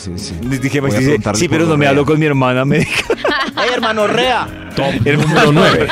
Sí, 0.00 0.12
sí. 0.16 0.34
Dije, 0.42 0.80
Voy 0.80 0.90
a 0.90 0.92
Maxi, 0.92 0.98
dice, 0.98 1.08
preguntarle 1.10 1.38
sí, 1.40 1.48
por 1.48 1.52
pero 1.58 1.64
no 1.64 1.68
me 1.70 1.72
gonorrea. 1.74 1.90
hablo 1.90 2.06
con 2.06 2.18
mi 2.18 2.26
hermana 2.26 2.64
médica. 2.64 3.04
Ay, 3.56 3.68
hermano 3.74 4.06
Rea. 4.06 4.48
Top 4.74 4.86
Hermano 5.04 5.52
número 5.52 5.52
9. 5.52 5.86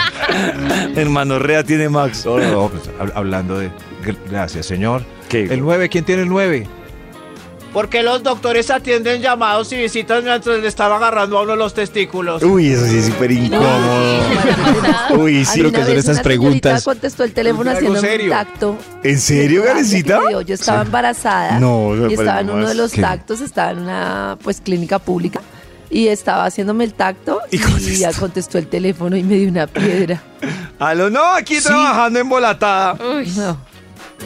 Hermano 0.96 1.38
Rea 1.38 1.62
tiene 1.64 1.88
Max. 1.88 2.24
No, 2.24 2.38
no, 2.38 2.68
pues, 2.68 2.90
hab- 2.98 3.12
hablando 3.14 3.58
de... 3.58 3.70
Gracias, 4.30 4.66
señor. 4.66 5.02
¿Qué? 5.28 5.44
El 5.44 5.60
9, 5.60 5.88
¿quién 5.90 6.04
tiene 6.04 6.22
el 6.22 6.28
9? 6.28 6.66
¿Por 7.72 7.88
qué 7.88 8.02
los 8.02 8.22
doctores 8.22 8.70
atienden 8.70 9.20
llamados 9.20 9.70
y 9.72 9.76
visitas 9.76 10.25
mientras 10.25 10.58
le 10.58 10.66
estaba 10.66 10.96
agarrando 10.96 11.38
a 11.38 11.42
uno 11.42 11.54
los 11.54 11.75
testículos? 11.75 12.42
Uy, 12.42 12.72
eso 12.72 12.87
sí 12.87 12.98
es 12.98 13.06
súper 13.06 13.30
incómodo. 13.30 14.20
Uy, 15.18 15.44
sí. 15.44 15.62
Mí 15.62 15.70
que 15.70 16.02
son 16.02 16.12
una 16.12 16.22
preguntas. 16.22 16.84
contestó 16.84 17.25
el 17.25 17.32
teléfono 17.32 17.70
haciendo 17.70 17.98
un 17.98 18.04
serio. 18.04 18.30
tacto. 18.30 18.78
¿En 19.02 19.20
serio, 19.20 19.64
dio. 19.64 20.40
Yo 20.40 20.54
estaba 20.54 20.82
embarazada 20.82 21.60
No, 21.60 22.08
y 22.08 22.14
estaba 22.14 22.40
en 22.40 22.50
uno 22.50 22.68
de 22.68 22.75
los 22.75 22.92
tactos, 22.92 23.40
estaba 23.40 23.72
en 23.72 23.80
una 23.80 24.38
pues 24.42 24.60
clínica 24.60 24.98
pública 24.98 25.40
y 25.90 26.08
estaba 26.08 26.44
haciéndome 26.44 26.84
el 26.84 26.94
tacto 26.94 27.40
Y 27.50 27.56
y, 27.56 27.96
ya 27.96 28.12
contestó 28.12 28.58
el 28.58 28.66
teléfono 28.66 29.16
y 29.16 29.22
me 29.22 29.37
dio 29.37 29.48
una 29.48 29.66
piedra. 29.66 30.22
Aló, 30.78 31.10
no, 31.10 31.25
aquí 31.34 31.60
trabajando 31.60 32.18
embolatada. 32.18 32.94
Uy. 32.94 33.30
No. 33.37 33.58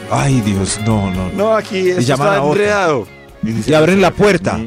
Ay, 0.09 0.41
Dios, 0.41 0.79
no, 0.85 1.11
no. 1.11 1.29
No, 1.29 1.55
aquí 1.55 1.89
está 1.89 2.37
enredado. 2.37 3.07
Y 3.43 3.73
abren 3.73 4.01
la 4.01 4.11
puerta. 4.11 4.59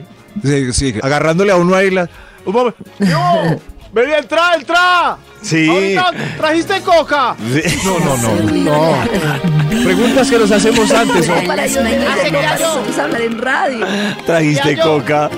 Sí, 0.45 0.73
sí, 0.73 0.95
agarrándole 1.03 1.53
a 1.53 1.57
uno 1.57 1.75
ahí 1.75 1.91
la... 1.91 2.09
Un 2.45 2.53
momento. 2.53 2.79
¡Yo! 2.99 3.57
¡Vení, 3.93 4.13
entra, 4.13 4.55
entra! 4.55 5.17
Sí. 5.41 5.69
Ahorita 5.69 6.11
trajiste 6.37 6.81
coca. 6.83 7.35
Sí. 7.39 7.63
No, 7.85 7.99
no, 8.01 8.17
no. 8.17 8.53
No. 8.53 9.85
Preguntas 9.85 10.29
que 10.29 10.39
nos 10.39 10.51
hacemos 10.51 10.91
antes. 10.91 11.29
¿no? 11.29 11.35
para 11.47 11.67
yo 11.67 11.83
no 11.83 11.89
que 11.89 11.97
yo- 12.31 12.75
vamos 12.77 12.99
a 12.99 13.05
hablar 13.05 13.21
en 13.23 13.39
radio. 13.39 13.87
Trajiste 14.27 14.77
coca. 14.79 15.31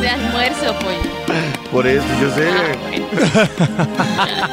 De 0.00 0.08
almuerzo, 0.08 0.74
pollo. 0.80 1.38
Por 1.72 1.86
eso, 1.86 2.04
yo 2.20 2.34
sé. 2.34 2.48
Ah. 4.18 4.48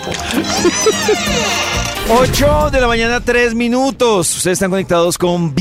8 2.10 2.70
de 2.72 2.82
la 2.82 2.88
mañana, 2.88 3.20
3 3.22 3.54
minutos. 3.56 4.36
Ustedes 4.38 4.56
están 4.58 4.70
conectados 4.70 5.18
con 5.18 5.54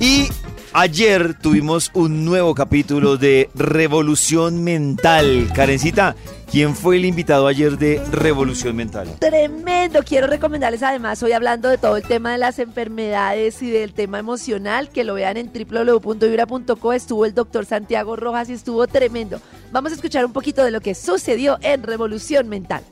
Y 0.00 0.28
ayer 0.72 1.34
tuvimos 1.38 1.90
un 1.92 2.24
nuevo 2.24 2.54
capítulo 2.54 3.18
de 3.18 3.50
Revolución 3.54 4.64
Mental. 4.64 5.50
Karencita, 5.54 6.16
¿quién 6.50 6.74
fue 6.74 6.96
el 6.96 7.04
invitado 7.04 7.46
ayer 7.46 7.76
de 7.76 8.02
Revolución 8.10 8.74
Mental? 8.74 9.08
Tremendo. 9.18 10.02
Quiero 10.02 10.28
recomendarles 10.28 10.82
además, 10.82 11.22
hoy 11.22 11.32
hablando 11.32 11.68
de 11.68 11.76
todo 11.76 11.98
el 11.98 12.04
tema 12.04 12.32
de 12.32 12.38
las 12.38 12.58
enfermedades 12.58 13.60
y 13.60 13.70
del 13.70 13.92
tema 13.92 14.18
emocional, 14.18 14.88
que 14.88 15.04
lo 15.04 15.12
vean 15.12 15.36
en 15.36 15.52
www.vibra.co. 15.52 16.92
Estuvo 16.94 17.26
el 17.26 17.34
doctor 17.34 17.66
Santiago 17.66 18.16
Rojas 18.16 18.48
y 18.48 18.54
estuvo 18.54 18.86
tremendo. 18.86 19.42
Vamos 19.72 19.92
a 19.92 19.96
escuchar 19.96 20.24
un 20.24 20.32
poquito 20.32 20.64
de 20.64 20.70
lo 20.70 20.80
que 20.80 20.94
sucedió 20.94 21.58
en 21.60 21.82
Revolución 21.82 22.48
Mental. 22.48 22.82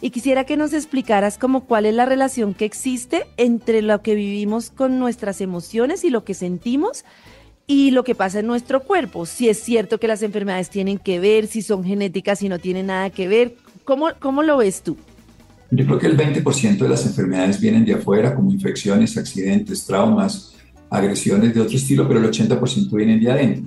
Y 0.00 0.10
quisiera 0.10 0.44
que 0.44 0.56
nos 0.56 0.72
explicaras 0.72 1.38
como 1.38 1.64
cuál 1.64 1.86
es 1.86 1.94
la 1.94 2.06
relación 2.06 2.54
que 2.54 2.64
existe 2.64 3.26
entre 3.36 3.82
lo 3.82 4.00
que 4.02 4.14
vivimos 4.14 4.70
con 4.70 4.98
nuestras 4.98 5.40
emociones 5.40 6.04
y 6.04 6.10
lo 6.10 6.24
que 6.24 6.34
sentimos 6.34 7.04
y 7.66 7.90
lo 7.90 8.04
que 8.04 8.14
pasa 8.14 8.40
en 8.40 8.46
nuestro 8.46 8.82
cuerpo. 8.82 9.26
Si 9.26 9.48
es 9.48 9.58
cierto 9.58 9.98
que 9.98 10.08
las 10.08 10.22
enfermedades 10.22 10.70
tienen 10.70 10.98
que 10.98 11.18
ver, 11.18 11.46
si 11.46 11.62
son 11.62 11.84
genéticas, 11.84 12.38
si 12.38 12.48
no 12.48 12.58
tienen 12.58 12.86
nada 12.86 13.10
que 13.10 13.28
ver. 13.28 13.56
¿Cómo, 13.84 14.08
cómo 14.20 14.42
lo 14.42 14.56
ves 14.58 14.82
tú? 14.82 14.96
Yo 15.70 15.84
creo 15.84 15.98
que 15.98 16.06
el 16.06 16.16
20% 16.16 16.78
de 16.78 16.88
las 16.88 17.04
enfermedades 17.04 17.60
vienen 17.60 17.84
de 17.84 17.94
afuera, 17.94 18.34
como 18.34 18.50
infecciones, 18.50 19.18
accidentes, 19.18 19.84
traumas, 19.84 20.54
agresiones 20.88 21.54
de 21.54 21.60
otro 21.60 21.76
estilo, 21.76 22.08
pero 22.08 22.20
el 22.20 22.30
80% 22.30 22.90
vienen 22.96 23.20
de 23.20 23.30
adentro. 23.30 23.64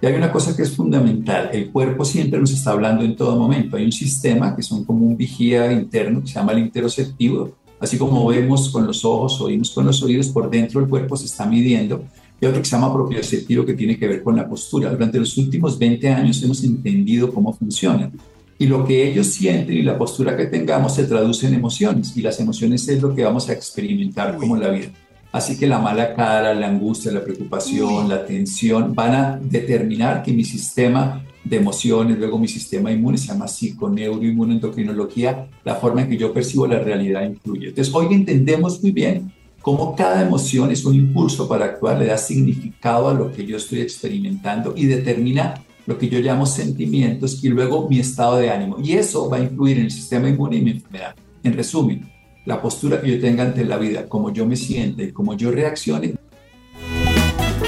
Y 0.00 0.06
hay 0.06 0.14
una 0.14 0.30
cosa 0.30 0.54
que 0.54 0.62
es 0.62 0.72
fundamental, 0.72 1.50
el 1.52 1.70
cuerpo 1.70 2.04
siempre 2.04 2.38
nos 2.38 2.50
está 2.50 2.72
hablando 2.72 3.02
en 3.02 3.16
todo 3.16 3.36
momento. 3.36 3.76
Hay 3.76 3.84
un 3.84 3.92
sistema 3.92 4.54
que 4.54 4.62
son 4.62 4.84
como 4.84 5.06
un 5.06 5.16
vigía 5.16 5.72
interno 5.72 6.20
que 6.20 6.26
se 6.26 6.34
llama 6.34 6.52
el 6.52 6.58
interoceptivo. 6.58 7.52
Así 7.80 7.96
como 7.96 8.26
vemos 8.26 8.68
con 8.70 8.86
los 8.86 9.04
ojos, 9.04 9.40
oímos 9.40 9.70
con 9.70 9.86
los 9.86 10.02
oídos, 10.02 10.28
por 10.28 10.50
dentro 10.50 10.80
el 10.80 10.88
cuerpo 10.88 11.16
se 11.16 11.24
está 11.24 11.46
midiendo. 11.46 12.04
Y 12.38 12.44
otro 12.44 12.60
que 12.60 12.68
se 12.68 12.76
llama 12.76 12.92
propioceptivo 12.92 13.64
que 13.64 13.72
tiene 13.72 13.98
que 13.98 14.06
ver 14.06 14.22
con 14.22 14.36
la 14.36 14.46
postura. 14.46 14.90
Durante 14.90 15.18
los 15.18 15.36
últimos 15.38 15.78
20 15.78 16.08
años 16.10 16.42
hemos 16.42 16.62
entendido 16.62 17.32
cómo 17.32 17.54
funciona. 17.54 18.10
Y 18.58 18.66
lo 18.66 18.84
que 18.84 19.10
ellos 19.10 19.28
sienten 19.28 19.76
y 19.76 19.82
la 19.82 19.96
postura 19.96 20.36
que 20.36 20.46
tengamos 20.46 20.94
se 20.94 21.04
traduce 21.04 21.46
en 21.46 21.54
emociones. 21.54 22.14
Y 22.16 22.20
las 22.20 22.38
emociones 22.38 22.86
es 22.88 23.00
lo 23.00 23.14
que 23.14 23.24
vamos 23.24 23.48
a 23.48 23.54
experimentar 23.54 24.36
como 24.36 24.56
la 24.58 24.68
vida. 24.68 24.88
Así 25.36 25.58
que 25.58 25.66
la 25.66 25.78
mala 25.78 26.14
cara, 26.14 26.54
la 26.54 26.66
angustia, 26.66 27.12
la 27.12 27.22
preocupación, 27.22 28.08
la 28.08 28.24
tensión 28.24 28.94
van 28.94 29.14
a 29.14 29.38
determinar 29.38 30.22
que 30.22 30.32
mi 30.32 30.44
sistema 30.44 31.22
de 31.44 31.58
emociones, 31.58 32.18
luego 32.18 32.38
mi 32.38 32.48
sistema 32.48 32.90
inmune, 32.90 33.18
se 33.18 33.26
llama 33.26 33.46
psiconeuroinmunoendocrinología, 33.46 35.46
la 35.62 35.74
forma 35.74 36.00
en 36.00 36.08
que 36.08 36.16
yo 36.16 36.32
percibo 36.32 36.66
la 36.66 36.78
realidad 36.78 37.28
influye. 37.28 37.68
Entonces, 37.68 37.94
hoy 37.94 38.14
entendemos 38.14 38.82
muy 38.82 38.92
bien 38.92 39.30
cómo 39.60 39.94
cada 39.94 40.22
emoción 40.22 40.70
es 40.70 40.86
un 40.86 40.94
impulso 40.94 41.46
para 41.46 41.66
actuar, 41.66 41.98
le 41.98 42.06
da 42.06 42.16
significado 42.16 43.10
a 43.10 43.12
lo 43.12 43.30
que 43.30 43.44
yo 43.44 43.58
estoy 43.58 43.82
experimentando 43.82 44.72
y 44.74 44.86
determina 44.86 45.62
lo 45.84 45.98
que 45.98 46.08
yo 46.08 46.18
llamo 46.20 46.46
sentimientos 46.46 47.44
y 47.44 47.50
luego 47.50 47.90
mi 47.90 47.98
estado 47.98 48.38
de 48.38 48.48
ánimo. 48.48 48.78
Y 48.82 48.94
eso 48.94 49.28
va 49.28 49.36
a 49.36 49.40
influir 49.40 49.76
en 49.76 49.84
el 49.84 49.90
sistema 49.90 50.30
inmune 50.30 50.56
y 50.56 50.62
mi 50.62 50.70
enfermedad. 50.70 51.14
En 51.42 51.52
resumen, 51.52 52.15
la 52.46 52.62
postura 52.62 53.00
que 53.00 53.10
yo 53.16 53.20
tenga 53.20 53.42
ante 53.42 53.64
la 53.64 53.76
vida, 53.76 54.08
cómo 54.08 54.32
yo 54.32 54.46
me 54.46 54.56
siente, 54.56 55.12
cómo 55.12 55.34
yo 55.36 55.50
reaccione, 55.50 56.14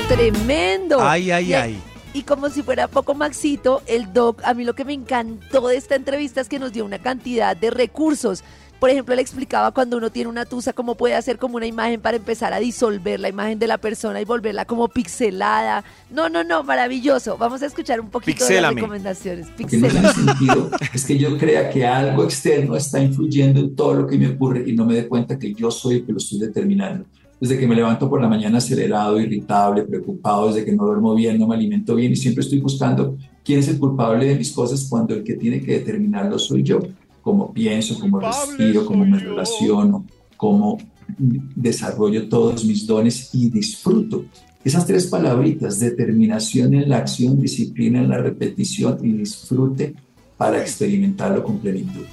Tremendo. 0.08 0.98
Ay, 1.00 1.30
ay, 1.30 1.50
Y- 1.50 1.54
ay. 1.54 1.78
Y 2.14 2.22
como 2.22 2.48
si 2.48 2.62
fuera 2.62 2.88
poco 2.88 3.14
Maxito, 3.14 3.82
el 3.86 4.12
doc, 4.12 4.40
a 4.42 4.54
mí 4.54 4.64
lo 4.64 4.74
que 4.74 4.84
me 4.84 4.94
encantó 4.94 5.68
de 5.68 5.76
esta 5.76 5.94
entrevista 5.94 6.40
es 6.40 6.48
que 6.48 6.58
nos 6.58 6.72
dio 6.72 6.84
una 6.84 6.98
cantidad 6.98 7.54
de 7.56 7.70
recursos. 7.70 8.42
Por 8.78 8.90
ejemplo, 8.90 9.12
él 9.12 9.18
explicaba 9.20 9.72
cuando 9.72 9.96
uno 9.96 10.10
tiene 10.10 10.30
una 10.30 10.44
tusa, 10.44 10.72
cómo 10.72 10.94
puede 10.94 11.14
hacer 11.14 11.38
como 11.38 11.56
una 11.56 11.66
imagen 11.66 12.00
para 12.00 12.16
empezar 12.16 12.52
a 12.52 12.60
disolver 12.60 13.18
la 13.18 13.28
imagen 13.28 13.58
de 13.58 13.66
la 13.66 13.78
persona 13.78 14.20
y 14.20 14.24
volverla 14.24 14.66
como 14.66 14.86
pixelada. 14.88 15.84
No, 16.10 16.28
no, 16.28 16.44
no, 16.44 16.62
maravilloso. 16.62 17.36
Vamos 17.36 17.62
a 17.62 17.66
escuchar 17.66 18.00
un 18.00 18.08
poquito 18.08 18.46
de 18.46 18.60
las 18.60 18.74
recomendaciones. 18.74 19.48
Lo 19.58 19.66
que 19.66 19.78
no 19.78 20.12
sentido 20.12 20.70
es 20.94 21.04
que 21.04 21.18
yo 21.18 21.36
crea 21.36 21.70
que 21.70 21.84
algo 21.84 22.22
externo 22.22 22.76
está 22.76 23.02
influyendo 23.02 23.58
en 23.60 23.74
todo 23.74 23.94
lo 23.94 24.06
que 24.06 24.16
me 24.16 24.28
ocurre 24.28 24.62
y 24.66 24.72
no 24.72 24.84
me 24.84 24.94
dé 24.94 25.08
cuenta 25.08 25.38
que 25.38 25.52
yo 25.52 25.72
soy 25.72 25.96
el 25.96 26.06
que 26.06 26.12
lo 26.12 26.18
estoy 26.18 26.38
determinando. 26.38 27.04
Desde 27.40 27.58
que 27.58 27.66
me 27.66 27.74
levanto 27.74 28.08
por 28.08 28.20
la 28.20 28.28
mañana 28.28 28.58
acelerado, 28.58 29.20
irritable, 29.20 29.82
preocupado, 29.82 30.48
desde 30.48 30.64
que 30.64 30.72
no 30.72 30.84
duermo 30.84 31.14
bien, 31.14 31.38
no 31.38 31.46
me 31.46 31.54
alimento 31.54 31.94
bien 31.94 32.12
y 32.12 32.16
siempre 32.16 32.42
estoy 32.42 32.60
buscando 32.60 33.16
quién 33.44 33.60
es 33.60 33.68
el 33.68 33.78
culpable 33.78 34.26
de 34.26 34.36
mis 34.36 34.52
cosas 34.52 34.86
cuando 34.88 35.14
el 35.14 35.22
que 35.22 35.34
tiene 35.34 35.60
que 35.60 35.72
determinarlo 35.72 36.38
soy 36.38 36.62
yo. 36.62 36.80
Cómo 37.28 37.52
pienso, 37.52 38.00
cómo 38.00 38.20
respiro, 38.20 38.86
cómo 38.86 39.04
me 39.04 39.18
relaciono, 39.18 40.06
cómo 40.38 40.78
desarrollo 41.18 42.26
todos 42.26 42.64
mis 42.64 42.86
dones 42.86 43.34
y 43.34 43.50
disfruto. 43.50 44.24
Esas 44.64 44.86
tres 44.86 45.08
palabritas, 45.08 45.78
determinación 45.78 46.72
en 46.72 46.88
la 46.88 46.96
acción, 46.96 47.38
disciplina 47.38 48.00
en 48.00 48.08
la 48.08 48.16
repetición 48.16 48.98
y 49.04 49.12
disfrute 49.12 49.94
para 50.38 50.62
experimentarlo 50.62 51.44
con 51.44 51.58
plenitud. 51.58 52.06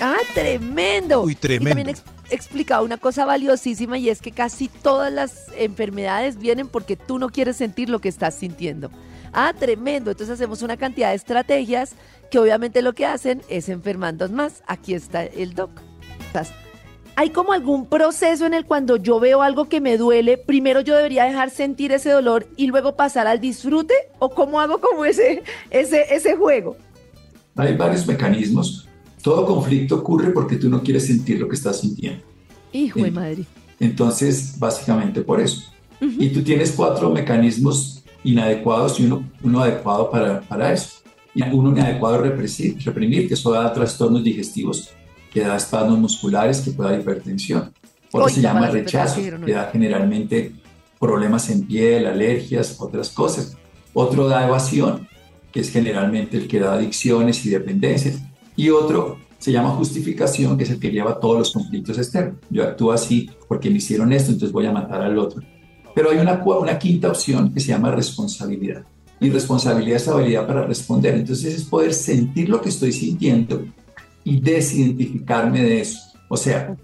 Ah, 0.00 0.16
tremendo. 0.32 1.24
Uy, 1.24 1.32
Y 1.32 1.34
también 1.34 1.60
tremendo. 1.64 1.90
ex- 1.90 2.02
explicado 2.30 2.86
una 2.86 2.96
cosa 2.96 3.26
valiosísima 3.26 3.98
y 3.98 4.08
es 4.08 4.22
que 4.22 4.30
casi 4.32 4.68
todas 4.68 5.12
las 5.12 5.48
enfermedades 5.58 6.38
vienen 6.38 6.66
porque 6.66 6.96
tú 6.96 7.18
no 7.18 7.28
quieres 7.28 7.56
sentir 7.56 7.90
lo 7.90 7.98
que 8.00 8.08
estás 8.08 8.36
sintiendo. 8.36 8.90
Ah, 9.34 9.52
tremendo. 9.58 10.10
Entonces 10.10 10.32
hacemos 10.32 10.62
una 10.62 10.78
cantidad 10.78 11.10
de 11.10 11.16
estrategias 11.16 11.92
que 12.30 12.38
obviamente 12.38 12.82
lo 12.82 12.94
que 12.94 13.06
hacen 13.06 13.42
es 13.48 13.68
enfermarnos 13.68 14.30
más. 14.30 14.62
Aquí 14.66 14.94
está 14.94 15.24
el 15.24 15.54
doc. 15.54 15.70
¿Hay 17.16 17.30
como 17.30 17.52
algún 17.52 17.86
proceso 17.86 18.46
en 18.46 18.54
el 18.54 18.64
cuando 18.64 18.96
yo 18.96 19.18
veo 19.18 19.42
algo 19.42 19.68
que 19.68 19.80
me 19.80 19.98
duele, 19.98 20.38
primero 20.38 20.80
yo 20.80 20.96
debería 20.96 21.24
dejar 21.24 21.50
sentir 21.50 21.90
ese 21.90 22.10
dolor 22.10 22.46
y 22.56 22.68
luego 22.68 22.94
pasar 22.94 23.26
al 23.26 23.40
disfrute? 23.40 23.94
¿O 24.20 24.30
cómo 24.30 24.60
hago 24.60 24.80
como 24.80 25.04
ese, 25.04 25.42
ese, 25.70 26.14
ese 26.14 26.36
juego? 26.36 26.76
Hay 27.56 27.76
varios 27.76 28.06
mecanismos. 28.06 28.86
Todo 29.20 29.44
conflicto 29.44 29.96
ocurre 29.96 30.30
porque 30.30 30.56
tú 30.56 30.68
no 30.68 30.80
quieres 30.80 31.06
sentir 31.06 31.40
lo 31.40 31.48
que 31.48 31.56
estás 31.56 31.80
sintiendo. 31.80 32.22
Hijo 32.72 33.02
de 33.02 33.10
madre. 33.10 33.44
Entonces, 33.80 34.56
básicamente 34.58 35.22
por 35.22 35.40
eso. 35.40 35.72
Y 36.00 36.28
tú 36.28 36.42
tienes 36.42 36.70
cuatro 36.70 37.10
mecanismos 37.10 38.04
inadecuados 38.22 39.00
y 39.00 39.06
uno, 39.06 39.28
uno 39.42 39.60
adecuado 39.60 40.08
para, 40.10 40.40
para 40.42 40.72
eso. 40.72 40.97
Uno 41.52 41.70
inadecuado 41.70 42.16
es 42.16 42.30
reprimir, 42.30 42.84
reprimir, 42.84 43.28
que 43.28 43.34
eso 43.34 43.52
da 43.52 43.72
trastornos 43.72 44.24
digestivos, 44.24 44.90
que 45.32 45.40
da 45.40 45.56
espasmos 45.56 45.98
musculares, 45.98 46.60
que 46.60 46.72
puede 46.72 46.90
dar 46.90 47.00
hipertensión. 47.00 47.72
Otro 48.10 48.28
se 48.28 48.40
la 48.40 48.54
llama 48.54 48.68
rechazo, 48.68 49.20
que 49.44 49.52
da 49.52 49.70
generalmente 49.70 50.52
problemas 50.98 51.48
en 51.50 51.66
piel, 51.66 52.06
alergias, 52.06 52.76
otras 52.78 53.10
cosas. 53.10 53.56
Otro 53.92 54.28
da 54.28 54.46
evasión, 54.46 55.08
que 55.52 55.60
es 55.60 55.70
generalmente 55.70 56.36
el 56.36 56.48
que 56.48 56.60
da 56.60 56.74
adicciones 56.74 57.44
y 57.46 57.50
dependencias. 57.50 58.22
Y 58.56 58.70
otro 58.70 59.18
se 59.38 59.52
llama 59.52 59.70
justificación, 59.70 60.56
que 60.56 60.64
es 60.64 60.70
el 60.70 60.80
que 60.80 60.90
lleva 60.90 61.20
todos 61.20 61.38
los 61.38 61.52
conflictos 61.52 61.98
externos. 61.98 62.36
Yo 62.50 62.64
actúo 62.64 62.92
así 62.92 63.30
porque 63.46 63.70
me 63.70 63.76
hicieron 63.76 64.12
esto, 64.12 64.32
entonces 64.32 64.52
voy 64.52 64.66
a 64.66 64.72
matar 64.72 65.02
al 65.02 65.18
otro. 65.18 65.42
Pero 65.94 66.10
hay 66.10 66.18
una, 66.18 66.42
una 66.44 66.78
quinta 66.78 67.08
opción 67.08 67.52
que 67.52 67.60
se 67.60 67.68
llama 67.68 67.90
responsabilidad. 67.90 68.84
Y 69.20 69.30
responsabilidad 69.30 69.96
es 69.96 70.08
habilidad 70.08 70.46
para 70.46 70.66
responder. 70.66 71.14
Entonces 71.14 71.54
es 71.54 71.64
poder 71.64 71.92
sentir 71.92 72.48
lo 72.48 72.60
que 72.60 72.68
estoy 72.68 72.92
sintiendo 72.92 73.64
y 74.24 74.40
desidentificarme 74.40 75.62
de 75.62 75.80
eso. 75.80 75.98
O 76.28 76.36
sea, 76.36 76.76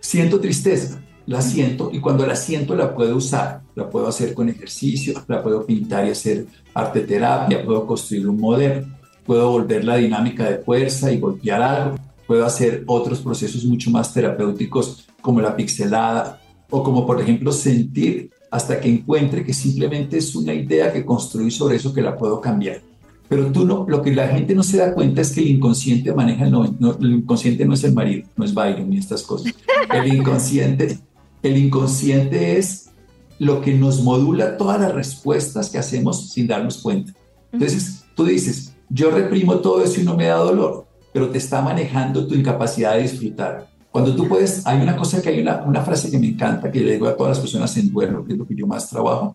siento 0.00 0.40
tristeza, 0.40 1.00
la 1.26 1.40
siento 1.40 1.90
y 1.92 2.00
cuando 2.00 2.26
la 2.26 2.34
siento 2.34 2.74
la 2.74 2.94
puedo 2.94 3.16
usar, 3.16 3.62
la 3.74 3.88
puedo 3.88 4.08
hacer 4.08 4.34
con 4.34 4.48
ejercicio, 4.48 5.22
la 5.28 5.42
puedo 5.42 5.64
pintar 5.64 6.06
y 6.06 6.10
hacer 6.10 6.46
arte 6.74 7.00
terapia, 7.00 7.64
puedo 7.64 7.86
construir 7.86 8.28
un 8.28 8.40
modelo, 8.40 8.84
puedo 9.24 9.50
volver 9.50 9.84
la 9.84 9.96
dinámica 9.96 10.50
de 10.50 10.58
fuerza 10.58 11.12
y 11.12 11.20
golpear 11.20 11.62
algo, 11.62 11.96
puedo 12.26 12.44
hacer 12.44 12.82
otros 12.86 13.20
procesos 13.20 13.64
mucho 13.64 13.90
más 13.90 14.12
terapéuticos 14.12 15.06
como 15.20 15.40
la 15.40 15.54
pixelada 15.54 16.40
o 16.68 16.82
como 16.82 17.06
por 17.06 17.20
ejemplo 17.20 17.52
sentir 17.52 18.30
hasta 18.50 18.80
que 18.80 18.88
encuentre 18.88 19.44
que 19.44 19.54
simplemente 19.54 20.18
es 20.18 20.34
una 20.34 20.52
idea 20.52 20.92
que 20.92 21.04
construí 21.04 21.50
sobre 21.50 21.76
eso 21.76 21.94
que 21.94 22.02
la 22.02 22.16
puedo 22.16 22.40
cambiar. 22.40 22.82
Pero 23.28 23.52
tú 23.52 23.64
no, 23.64 23.86
lo 23.88 24.02
que 24.02 24.12
la 24.12 24.26
gente 24.26 24.56
no 24.56 24.64
se 24.64 24.78
da 24.78 24.92
cuenta 24.92 25.20
es 25.20 25.30
que 25.30 25.40
el 25.40 25.48
inconsciente 25.48 26.12
maneja 26.12 26.46
el 26.46 26.50
90, 26.50 26.76
no, 26.80 26.98
el 26.98 27.12
inconsciente 27.12 27.64
no 27.64 27.74
es 27.74 27.84
el 27.84 27.94
marido, 27.94 28.28
no 28.36 28.44
es 28.44 28.52
Byron 28.52 28.90
ni 28.90 28.98
estas 28.98 29.22
cosas. 29.22 29.54
El 29.94 30.12
inconsciente, 30.12 30.98
el 31.40 31.56
inconsciente 31.56 32.58
es 32.58 32.90
lo 33.38 33.60
que 33.60 33.72
nos 33.72 34.02
modula 34.02 34.56
todas 34.56 34.80
las 34.80 34.92
respuestas 34.92 35.70
que 35.70 35.78
hacemos 35.78 36.32
sin 36.32 36.48
darnos 36.48 36.78
cuenta. 36.78 37.14
Entonces, 37.52 38.04
tú 38.16 38.24
dices, 38.24 38.74
yo 38.88 39.12
reprimo 39.12 39.60
todo 39.60 39.84
eso 39.84 40.00
y 40.00 40.04
no 40.04 40.16
me 40.16 40.26
da 40.26 40.36
dolor, 40.36 40.88
pero 41.12 41.30
te 41.30 41.38
está 41.38 41.62
manejando 41.62 42.26
tu 42.26 42.34
incapacidad 42.34 42.96
de 42.96 43.02
disfrutar. 43.02 43.69
Cuando 43.90 44.14
tú 44.14 44.28
puedes, 44.28 44.64
hay 44.66 44.80
una 44.82 44.96
cosa 44.96 45.20
que 45.20 45.30
hay 45.30 45.40
una, 45.40 45.62
una 45.62 45.82
frase 45.82 46.10
que 46.10 46.18
me 46.18 46.28
encanta, 46.28 46.70
que 46.70 46.80
le 46.80 46.92
digo 46.92 47.08
a 47.08 47.16
todas 47.16 47.30
las 47.36 47.40
personas 47.40 47.76
en 47.76 47.90
duelo, 47.92 48.24
que 48.24 48.32
es 48.34 48.38
lo 48.38 48.46
que 48.46 48.54
yo 48.54 48.66
más 48.66 48.88
trabajo, 48.88 49.34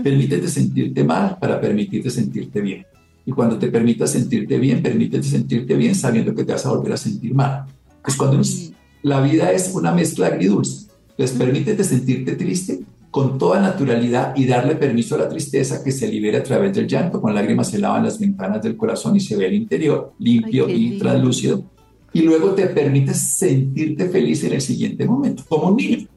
permítete 0.00 0.46
sentirte 0.48 1.02
mal 1.02 1.38
para 1.40 1.60
permitirte 1.60 2.10
sentirte 2.10 2.60
bien. 2.60 2.86
Y 3.24 3.32
cuando 3.32 3.58
te 3.58 3.68
permitas 3.68 4.10
sentirte 4.12 4.58
bien, 4.58 4.80
permítete 4.82 5.24
sentirte 5.26 5.74
bien 5.74 5.94
sabiendo 5.96 6.34
que 6.34 6.44
te 6.44 6.52
vas 6.52 6.64
a 6.66 6.70
volver 6.70 6.92
a 6.92 6.96
sentir 6.96 7.34
mal. 7.34 7.64
Pues 8.02 8.16
cuando 8.16 8.36
nos- 8.38 8.70
la 9.02 9.20
vida 9.20 9.50
es 9.50 9.72
una 9.74 9.90
mezcla 9.92 10.28
agridulce, 10.28 10.86
entonces 11.10 11.36
permítete 11.36 11.82
sentirte 11.82 12.36
triste 12.36 12.80
con 13.10 13.38
toda 13.38 13.60
naturalidad 13.60 14.34
y 14.36 14.44
darle 14.46 14.76
permiso 14.76 15.14
a 15.14 15.18
la 15.18 15.28
tristeza 15.28 15.82
que 15.82 15.90
se 15.90 16.06
libere 16.06 16.36
a 16.36 16.42
través 16.42 16.74
del 16.76 16.86
llanto. 16.86 17.20
Con 17.20 17.34
lágrimas 17.34 17.70
se 17.70 17.78
lavan 17.78 18.04
las 18.04 18.20
ventanas 18.20 18.62
del 18.62 18.76
corazón 18.76 19.16
y 19.16 19.20
se 19.20 19.36
ve 19.36 19.46
el 19.46 19.54
interior 19.54 20.12
limpio 20.18 20.66
Ay, 20.68 20.94
y 20.94 20.98
translúcido. 20.98 21.64
Y 22.16 22.22
luego 22.22 22.54
te 22.54 22.68
permites 22.68 23.18
sentirte 23.18 24.08
feliz 24.08 24.42
en 24.44 24.54
el 24.54 24.62
siguiente 24.62 25.04
momento, 25.04 25.44
como 25.46 25.68
un 25.68 25.76
niño. 25.76 26.08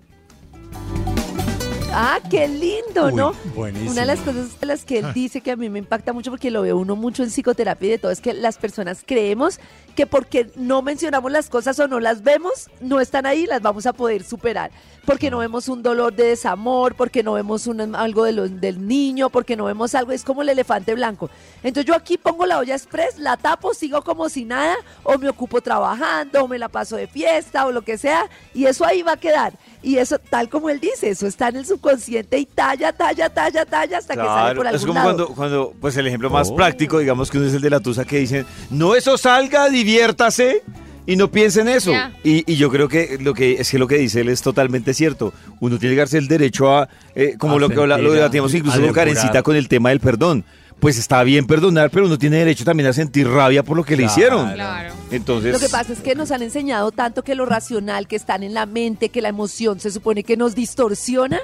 Ah, 2.01 2.19
qué 2.29 2.47
lindo, 2.47 3.07
Uy, 3.07 3.13
¿no? 3.13 3.33
buenísimo. 3.53 3.91
Una 3.91 4.01
de 4.01 4.07
las 4.07 4.19
cosas 4.21 4.57
de 4.57 4.65
las 4.65 4.85
que 4.85 4.99
él 4.99 5.13
dice 5.13 5.41
que 5.41 5.51
a 5.51 5.57
mí 5.57 5.69
me 5.69 5.79
impacta 5.79 6.13
mucho 6.13 6.31
porque 6.31 6.49
lo 6.49 6.61
veo 6.61 6.77
uno 6.77 6.95
mucho 6.95 7.23
en 7.23 7.29
psicoterapia 7.29 7.87
y 7.87 7.91
de 7.91 7.97
todo 7.97 8.11
es 8.11 8.21
que 8.21 8.31
las 8.33 8.57
personas 8.57 9.03
creemos 9.05 9.59
que 9.97 10.07
porque 10.07 10.49
no 10.55 10.81
mencionamos 10.81 11.29
las 11.29 11.49
cosas 11.49 11.77
o 11.79 11.89
no 11.89 11.99
las 11.99 12.23
vemos, 12.23 12.69
no 12.79 13.01
están 13.01 13.25
ahí, 13.25 13.45
las 13.45 13.61
vamos 13.61 13.85
a 13.85 13.91
poder 13.91 14.23
superar. 14.23 14.71
Porque 15.05 15.29
no 15.29 15.39
vemos 15.39 15.67
un 15.67 15.83
dolor 15.83 16.13
de 16.13 16.23
desamor, 16.25 16.95
porque 16.95 17.21
no 17.23 17.33
vemos 17.33 17.67
un- 17.67 17.95
algo 17.95 18.23
de 18.23 18.31
lo- 18.31 18.47
del 18.47 18.87
niño, 18.87 19.29
porque 19.29 19.57
no 19.57 19.65
vemos 19.65 19.93
algo, 19.95 20.13
es 20.13 20.23
como 20.23 20.41
el 20.41 20.49
elefante 20.49 20.93
blanco. 20.95 21.29
Entonces 21.63 21.85
yo 21.85 21.95
aquí 21.95 22.17
pongo 22.17 22.45
la 22.45 22.59
olla 22.59 22.75
express, 22.75 23.17
la 23.17 23.35
tapo, 23.35 23.73
sigo 23.73 24.03
como 24.03 24.29
si 24.29 24.45
nada, 24.45 24.75
o 25.03 25.17
me 25.17 25.27
ocupo 25.27 25.59
trabajando, 25.59 26.43
o 26.45 26.47
me 26.47 26.59
la 26.59 26.69
paso 26.69 26.95
de 26.95 27.07
fiesta, 27.07 27.65
o 27.65 27.71
lo 27.73 27.81
que 27.81 27.97
sea, 27.97 28.29
y 28.53 28.65
eso 28.67 28.85
ahí 28.85 29.01
va 29.01 29.13
a 29.13 29.17
quedar. 29.17 29.53
Y 29.81 29.97
eso, 29.97 30.19
tal 30.19 30.49
como 30.49 30.69
él 30.69 30.79
dice, 30.79 31.09
eso 31.09 31.25
está 31.25 31.47
en 31.47 31.55
el 31.57 31.65
subconsciente 31.65 32.37
y 32.37 32.45
talla, 32.45 32.91
talla, 32.91 33.29
talla, 33.29 33.65
talla 33.65 33.97
hasta 33.99 34.13
que 34.13 34.21
sale 34.21 34.55
por 34.55 34.67
algún 34.67 34.75
es 34.79 34.85
como 34.85 34.93
lado. 34.93 35.05
cuando, 35.15 35.27
cuando, 35.35 35.73
pues 35.79 35.95
el 35.95 36.07
ejemplo 36.07 36.29
más 36.29 36.49
Oh. 36.49 36.55
práctico, 36.55 36.99
digamos 36.99 37.31
que 37.31 37.37
uno 37.37 37.47
es 37.47 37.53
el 37.53 37.61
de 37.61 37.69
la 37.69 37.79
tusa 37.79 38.03
que 38.03 38.17
dicen, 38.19 38.45
no 38.69 38.95
eso 38.95 39.17
salga, 39.17 39.69
diviértase 39.69 40.63
y 41.05 41.15
no 41.15 41.31
piense 41.31 41.61
en 41.61 41.69
eso. 41.69 41.93
Y, 42.23 42.43
y 42.51 42.55
yo 42.57 42.69
creo 42.69 42.87
que 42.89 43.17
lo 43.21 43.33
que 43.33 43.53
es 43.53 43.71
que 43.71 43.79
lo 43.79 43.87
que 43.87 43.97
dice 43.97 44.21
él 44.21 44.29
es 44.29 44.41
totalmente 44.41 44.93
cierto. 44.93 45.33
Uno 45.59 45.79
tiene 45.79 45.95
que 45.95 45.99
darse 45.99 46.17
el 46.17 46.27
derecho 46.27 46.75
a, 46.75 46.89
eh, 47.15 47.35
como 47.37 47.55
A 47.55 47.59
lo 47.59 47.69
que 47.69 47.75
lo 47.75 47.87
sentir, 47.87 48.11
debatíamos 48.11 48.53
incluso 48.53 48.79
con. 48.81 48.93
Karencita 48.93 49.41
con 49.43 49.55
el 49.55 49.67
tema 49.69 49.89
del 49.89 50.01
perdón. 50.01 50.43
Pues 50.79 50.97
está 50.97 51.23
bien 51.23 51.45
perdonar, 51.45 51.89
pero 51.89 52.05
uno 52.05 52.17
tiene 52.17 52.37
derecho 52.37 52.63
también 52.63 52.87
a 52.87 52.93
sentir 52.93 53.27
rabia 53.27 53.63
por 53.63 53.75
lo 53.75 53.83
que 53.83 53.97
le 53.97 54.03
hicieron. 54.03 54.53
Claro. 54.53 54.93
Entonces, 55.11 55.51
Lo 55.51 55.59
que 55.59 55.69
pasa 55.69 55.91
es 55.91 55.99
que 55.99 56.15
nos 56.15 56.31
han 56.31 56.41
enseñado 56.41 56.91
tanto 56.91 57.23
que 57.23 57.35
lo 57.35 57.45
racional 57.45 58.07
que 58.07 58.15
está 58.15 58.35
en 58.35 58.53
la 58.53 58.65
mente, 58.65 59.09
que 59.09 59.21
la 59.21 59.29
emoción 59.29 59.79
se 59.79 59.91
supone 59.91 60.23
que 60.23 60.37
nos 60.37 60.55
distorsiona, 60.55 61.39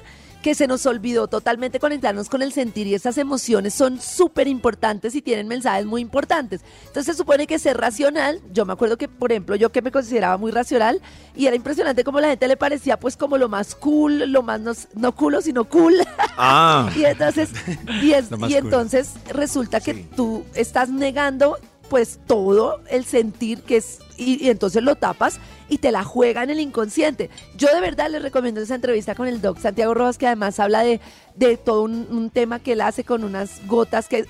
que 0.46 0.54
se 0.54 0.68
nos 0.68 0.86
olvidó 0.86 1.26
totalmente 1.28 1.80
conectarnos 1.80 2.30
con 2.30 2.44
el 2.44 2.54
sentir 2.54 2.86
y 2.86 2.94
esas 2.94 3.18
emociones 3.18 3.74
son 3.74 4.00
súper 4.00 4.48
importantes 4.48 5.16
y 5.16 5.22
tienen 5.24 5.48
mensajes 5.48 5.88
muy 5.88 6.02
importantes. 6.04 6.62
Entonces 6.86 7.16
se 7.16 7.18
supone 7.18 7.48
que 7.48 7.58
ser 7.58 7.78
racional, 7.78 8.40
yo 8.54 8.64
me 8.64 8.74
acuerdo 8.74 8.96
que, 8.96 9.08
por 9.08 9.32
ejemplo, 9.32 9.56
yo 9.56 9.72
que 9.72 9.82
me 9.82 9.92
consideraba 9.92 10.38
muy 10.38 10.52
racional 10.52 11.02
y 11.36 11.48
era 11.48 11.56
impresionante 11.56 12.04
como 12.04 12.20
la 12.20 12.28
gente 12.28 12.48
le 12.48 12.58
parecía 12.58 13.00
pues 13.00 13.18
como 13.18 13.40
lo 13.40 13.50
más 13.50 13.74
cool, 13.74 14.20
lo 14.32 14.44
más 14.44 14.62
no, 14.62 14.74
no 14.94 15.16
culo, 15.16 15.42
sino 15.42 15.64
cool. 15.66 15.96
ah, 16.38 16.92
Y 16.96 17.06
entonces, 17.06 17.50
y, 18.04 18.12
es- 18.12 18.28
cool. 18.30 18.54
entonces 18.54 19.14
resulta 19.34 19.80
que 19.80 19.96
Sí. 19.96 20.08
tú 20.16 20.44
estás 20.54 20.90
negando 20.90 21.58
pues 21.90 22.20
todo 22.28 22.82
el 22.90 23.06
sentir 23.06 23.62
que 23.62 23.78
es 23.78 24.00
y, 24.18 24.50
entonces 24.50 24.84
lo 24.84 24.96
tapas 24.96 25.40
y 25.68 25.80
te 25.80 25.92
la 25.92 26.04
juega 26.04 26.44
en 26.44 26.52
el 26.52 26.60
inconsciente. 26.60 27.30
Yo 27.58 27.68
de 27.74 27.82
verdad 27.82 28.10
les 28.10 28.22
recomiendo 28.22 28.62
esa 28.62 28.76
entrevista 28.76 29.16
con 29.16 29.28
el 29.28 29.42
doc 29.42 29.60
Santiago 29.60 29.94
Rojas 29.94 30.18
que 30.18 30.28
además 30.28 30.60
habla 30.60 30.84
de, 30.84 31.02
de 31.36 31.58
todo 31.58 31.84
un, 31.84 32.30
tema 32.30 32.60
que 32.60 32.74
él 32.74 32.82
hace 32.82 33.04
con 33.04 33.24
unas 33.24 33.66
gotas 33.68 34.08
que 34.08 34.26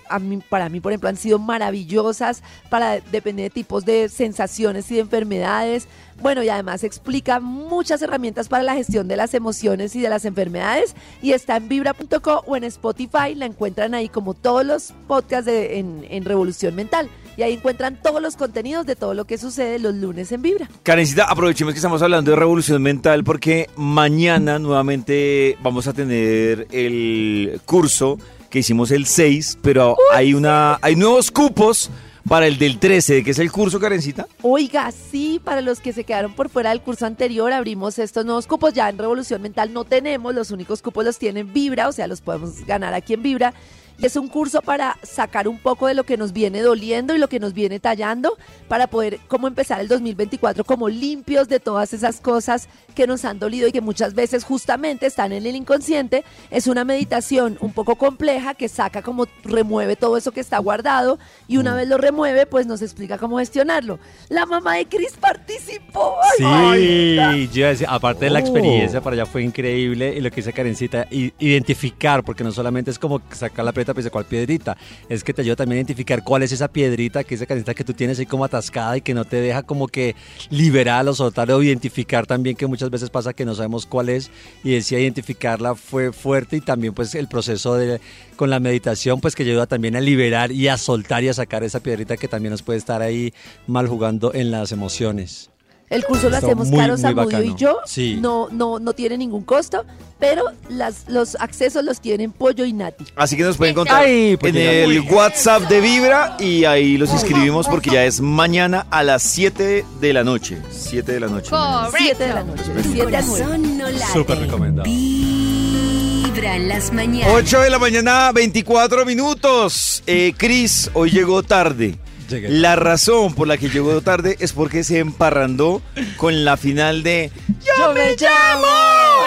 para 0.50 0.70
mí, 0.70 0.80
por 0.80 0.92
ejemplo, 0.92 1.10
han 1.10 1.18
sido 1.18 1.38
maravillosas 1.40 2.42
para 2.70 3.00
depender 3.00 3.46
de 3.46 3.50
tipos 3.50 3.84
de 3.84 4.08
sensaciones 4.10 4.90
y 4.92 4.96
de 4.96 5.02
enfermedades. 5.02 5.88
Bueno, 6.22 6.42
y 6.42 6.50
además 6.50 6.84
explica 6.84 7.42
muchas 7.42 8.02
herramientas 8.02 8.48
para 8.48 8.64
la 8.64 8.76
gestión 8.76 9.08
de 9.08 9.18
las 9.18 9.34
emociones 9.34 9.96
y 9.96 10.02
de 10.02 10.10
las 10.10 10.24
enfermedades. 10.24 10.96
Y 11.22 11.34
está 11.34 11.58
en 11.58 11.68
vibra.co 11.68 12.44
o 12.46 12.56
en 12.56 12.64
Spotify. 12.64 13.36
La 13.36 13.46
encuentran 13.46 13.94
ahí 13.94 14.08
como 14.08 14.34
todos 14.34 14.66
los 14.66 14.94
podcasts 15.08 15.46
de, 15.46 15.80
en, 15.80 16.06
en 16.10 16.24
Revolución 16.24 16.76
Mental. 16.76 17.10
Y 17.38 17.44
ahí 17.44 17.54
encuentran 17.54 18.00
todos 18.02 18.22
los 18.22 18.36
contenidos 18.36 18.86
de 18.86 18.96
todo 18.96 19.14
lo 19.14 19.26
que 19.26 19.38
sucede 19.38 19.80
los 19.80 19.94
lunes 19.96 20.32
en 20.32 20.42
Vibra. 20.42 20.70
Karencita, 20.84 21.26
aprovechemos 21.26 21.74
que 21.74 21.80
estamos 21.80 22.02
hablando 22.02 22.32
de 22.32 22.38
revolución 22.38 22.82
mental 22.82 23.24
porque 23.24 23.70
mañana 23.76 24.60
nuevamente 24.60 25.58
vamos 25.62 25.88
a 25.88 25.94
tener 25.94 26.68
el 26.72 27.60
curso 27.66 28.18
que 28.50 28.60
hicimos 28.60 28.92
el 28.92 29.06
6, 29.06 29.60
pero 29.62 29.98
hay 30.14 30.34
una 30.34 30.80
hay 30.82 30.96
nuevos 30.96 31.30
cupos 31.32 31.92
para 32.28 32.48
el 32.48 32.58
del 32.58 32.80
13, 32.80 33.24
que 33.24 33.32
es 33.32 33.40
el 33.40 33.52
curso, 33.52 33.80
Karencita. 33.80 34.28
Oiga, 34.42 34.92
sí, 34.92 35.40
para 35.44 35.62
los 35.62 35.80
que 35.80 35.94
se 35.94 36.04
quedaron 36.04 36.34
por 36.34 36.50
fuera 36.50 36.72
del 36.72 36.82
curso 36.82 37.06
anterior, 37.06 37.52
abrimos 37.52 38.00
estos 38.00 38.26
nuevos 38.26 38.48
cupos. 38.48 38.74
Ya 38.74 38.90
en 38.90 38.98
Revolución 38.98 39.42
Mental 39.42 39.74
no 39.74 39.84
tenemos, 39.84 40.34
los 40.34 40.52
únicos 40.52 40.82
cupos 40.82 41.06
los 41.06 41.20
tienen 41.20 41.54
Vibra, 41.54 41.88
o 41.88 41.92
sea, 41.92 42.08
los 42.08 42.22
podemos 42.22 42.66
ganar 42.66 42.94
aquí 42.94 43.14
en 43.14 43.22
Vibra. 43.22 43.54
Y 43.98 44.06
es 44.06 44.16
un 44.16 44.28
curso 44.28 44.62
para 44.62 44.98
sacar 45.04 45.48
un 45.48 45.58
poco 45.58 45.88
de 45.88 45.94
lo 45.94 46.04
que 46.04 46.18
nos 46.18 46.34
viene 46.34 46.62
doliendo 46.62 47.16
y 47.16 47.18
lo 47.18 47.30
que 47.30 47.40
nos 47.40 47.54
viene 47.54 47.80
tallando 47.80 48.38
para 48.68 48.88
poder 48.88 49.20
como 49.28 49.48
empezar 49.48 49.80
el 49.80 49.88
2024 49.88 50.64
como 50.66 50.90
limpios 50.90 51.48
de 51.48 51.60
todas 51.60 51.94
esas 51.94 52.20
cosas 52.20 52.68
que 52.94 53.08
nos 53.08 53.24
han 53.26 53.40
dolido 53.40 53.68
y 53.68 53.72
que 53.72 53.82
muchas 53.82 54.14
veces 54.14 54.44
justamente 54.44 55.06
están 55.06 55.32
en 55.32 55.46
el 55.46 55.56
inconsciente. 55.56 56.24
Es 56.52 56.68
una 56.68 56.84
meditación 56.84 57.58
un 57.62 57.72
poco 57.72 57.96
compleja 57.96 58.54
que 58.54 58.68
saca 58.68 59.02
como 59.02 59.28
remueve 59.44 59.96
todo 59.96 60.18
eso 60.18 60.32
que 60.32 60.40
está 60.42 60.58
guardado 60.60 61.18
y 61.48 61.58
una 61.58 61.74
vez 61.76 61.88
lo 61.88 61.98
remueve 61.98 62.46
pues 62.46 62.68
nos 62.68 62.82
explica 62.82 63.18
cómo 63.18 63.38
gestionarlo. 63.40 64.00
La 64.30 64.46
mamá 64.46 64.76
de 64.76 64.86
Chris 64.88 65.14
participó. 65.20 66.16
Ay, 66.44 67.16
Sí, 67.16 67.50
yo 67.54 67.60
iba 67.60 67.68
a 67.68 67.72
decir, 67.72 67.88
aparte 67.90 68.26
de 68.26 68.32
la 68.32 68.40
Oh. 68.40 68.42
experiencia 68.42 69.02
para 69.02 69.14
allá 69.16 69.26
fue 69.26 69.44
increíble 69.44 70.14
y 70.16 70.22
lo 70.22 70.30
que 70.30 70.38
dice 70.38 70.52
Karencita, 70.54 71.08
identificar, 71.10 72.24
porque 72.24 72.44
no 72.44 72.52
solamente 72.52 72.92
es 72.92 73.00
como 73.00 73.22
sacar 73.32 73.64
la 73.66 73.72
piedrita, 73.94 73.94
pues 73.94 74.10
cuál 74.12 74.26
piedrita, 74.26 74.78
es 75.10 75.24
que 75.24 75.34
te 75.34 75.42
ayuda 75.42 75.56
también 75.56 75.78
a 75.78 75.80
identificar 75.82 76.24
cuál 76.24 76.44
es 76.44 76.52
esa 76.52 76.68
piedrita 76.68 77.24
que 77.24 77.36
dice 77.36 77.48
Karencita 77.48 77.74
que 77.74 77.84
tú 77.84 77.94
tienes 77.94 78.20
ahí 78.20 78.26
como 78.26 78.46
atascada 78.46 78.98
y 78.98 79.02
que 79.02 79.14
no 79.14 79.26
te 79.26 79.38
deja 79.38 79.64
como 79.64 79.88
que 79.88 80.16
liberar 80.50 81.08
o 81.08 81.14
soltar 81.14 81.52
o 81.52 81.62
identificar 81.62 82.26
también 82.26 82.56
que 82.56 82.68
muchas 82.68 82.90
veces 82.90 83.10
pasa 83.10 83.34
que 83.34 83.46
no 83.46 83.56
sabemos 83.56 83.86
cuál 83.86 84.10
es 84.10 84.32
y 84.64 84.72
decía 84.72 85.00
identificarla 85.00 85.76
fue 85.76 86.12
fuerte 86.12 86.58
y 86.58 86.62
también 86.62 86.94
pues 86.94 87.16
el 87.16 87.28
proceso 87.28 87.76
de 87.76 88.00
con 88.36 88.50
la 88.50 88.60
meditación 88.60 89.22
pues 89.22 89.36
que 89.36 89.44
ayuda 89.44 89.68
también 89.68 89.96
a 89.96 90.02
liberar 90.02 90.52
y 90.52 90.68
a 90.68 90.78
soltar 90.78 91.24
y 91.24 91.30
a 91.30 91.34
sacar 91.34 91.64
esa 91.64 91.80
piedrita 91.80 92.18
que 92.18 92.28
también 92.28 92.52
nos 92.52 92.64
puede 92.64 92.80
estar 92.80 93.02
ahí 93.02 93.34
mal 93.68 93.88
jugando 93.88 94.34
en 94.34 94.52
las 94.52 94.72
emociones. 94.72 95.55
El 95.90 96.04
curso 96.04 96.30
lo 96.30 96.38
hacemos 96.38 96.70
muy, 96.70 96.80
Caro 96.80 96.98
Zamudio 96.98 97.44
y 97.44 97.56
yo. 97.56 97.78
Sí. 97.86 98.18
No, 98.20 98.48
no, 98.52 98.80
no 98.80 98.94
tiene 98.94 99.18
ningún 99.18 99.44
costo, 99.44 99.86
pero 100.20 100.46
las, 100.70 101.06
los 101.08 101.36
accesos 101.36 101.84
los 101.84 102.02
tienen 102.02 102.32
Pollo 102.32 102.66
y 102.66 102.74
Nati. 102.74 103.06
Así 103.16 103.38
que 103.38 103.44
nos 103.44 103.58
pueden 103.58 103.76
contar 103.76 104.04
Ay, 104.04 104.36
pues 104.38 104.56
en 104.56 104.62
el 104.62 105.02
WhatsApp 105.02 105.64
de 105.64 105.82
Vibra 105.82 106.38
y 106.40 106.66
ahí 106.66 106.98
los 106.98 107.12
inscribimos 107.12 107.68
porque 107.68 107.92
ya 107.92 108.04
es 108.06 108.20
mañana 108.20 108.88
a 108.90 109.04
las 109.04 109.22
7 109.24 109.86
de 110.02 110.14
la 110.14 110.24
noche. 110.24 110.58
7 110.72 111.12
de 111.12 111.20
la 111.20 111.28
noche. 111.28 111.52
mañana. 111.52 111.86
Correcto. 111.86 112.06
7 112.18 112.24
de 112.24 112.34
la 112.34 112.44
noche, 112.44 112.74
de 112.74 112.84
7 112.84 113.18
a 113.18 113.22
9. 113.22 113.44
Corazón 113.44 113.78
no 113.78 113.90
late. 113.90 114.14
Súper 114.14 114.40
recomendado. 114.40 114.90
Vibra 114.90 116.56
en 116.56 116.68
las 116.68 116.92
mañanas. 116.92 117.32
8 117.32 117.60
de 117.62 117.70
la 117.70 117.78
mañana, 117.80 118.32
24 118.32 119.06
minutos. 119.06 120.02
Eh, 120.08 120.34
Chris, 120.36 120.90
hoy 120.94 121.12
llegó 121.12 121.44
tarde. 121.44 122.00
Llegué 122.30 122.50
La 122.50 122.76
razón 122.76 123.34
por 123.36 123.48
la 123.48 123.58
que 123.58 123.70
llegó 123.70 124.02
tarde 124.02 124.36
es 124.40 124.54
porque 124.54 124.84
se 124.84 125.00
emparrandó 125.00 125.82
con 126.18 126.44
la 126.46 126.58
final 126.58 127.04
de 127.04 127.32
¡Yo 127.78 127.94
me 127.94 128.16
llamo! 128.16 128.68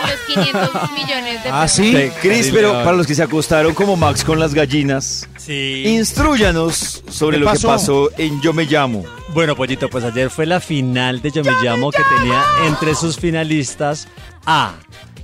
Con 0.01 0.11
los 0.11 0.21
500 0.45 0.93
millones 0.93 1.43
de 1.45 1.51
Ah, 1.51 1.63
pesos. 1.63 1.77
sí. 1.77 2.43
Sí. 2.45 2.51
Pero 2.53 2.73
para 2.73 2.93
los 2.93 3.07
que 3.07 3.15
se 3.15 3.23
acostaron 3.23 3.75
como 3.75 3.97
Max 3.97 4.23
con 4.25 4.39
las 4.39 4.55
gallinas, 4.55 5.29
Sí. 5.37 5.85
instruyanos 5.87 7.03
sobre 7.11 7.37
¿Qué 7.39 7.41
lo 7.45 7.47
que 7.47 7.53
pasó? 7.53 7.69
pasó 7.69 8.11
en 8.19 8.41
Yo 8.41 8.53
Me 8.53 8.65
Llamo. 8.65 9.05
Bueno, 9.35 9.55
Pollito, 9.57 9.89
pues 9.89 10.05
ayer 10.05 10.31
fue 10.31 10.47
la 10.47 10.61
final 10.61 11.21
de 11.23 11.31
Yo 11.31 11.43
Me 11.45 11.53
Llamo 11.63 11.91
que 11.91 12.03
tenía 12.17 12.43
entre 12.67 12.95
sus 12.95 13.17
finalistas 13.19 14.09
a 14.47 14.75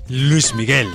Luis 0.08 0.54
Miguel. 0.54 0.88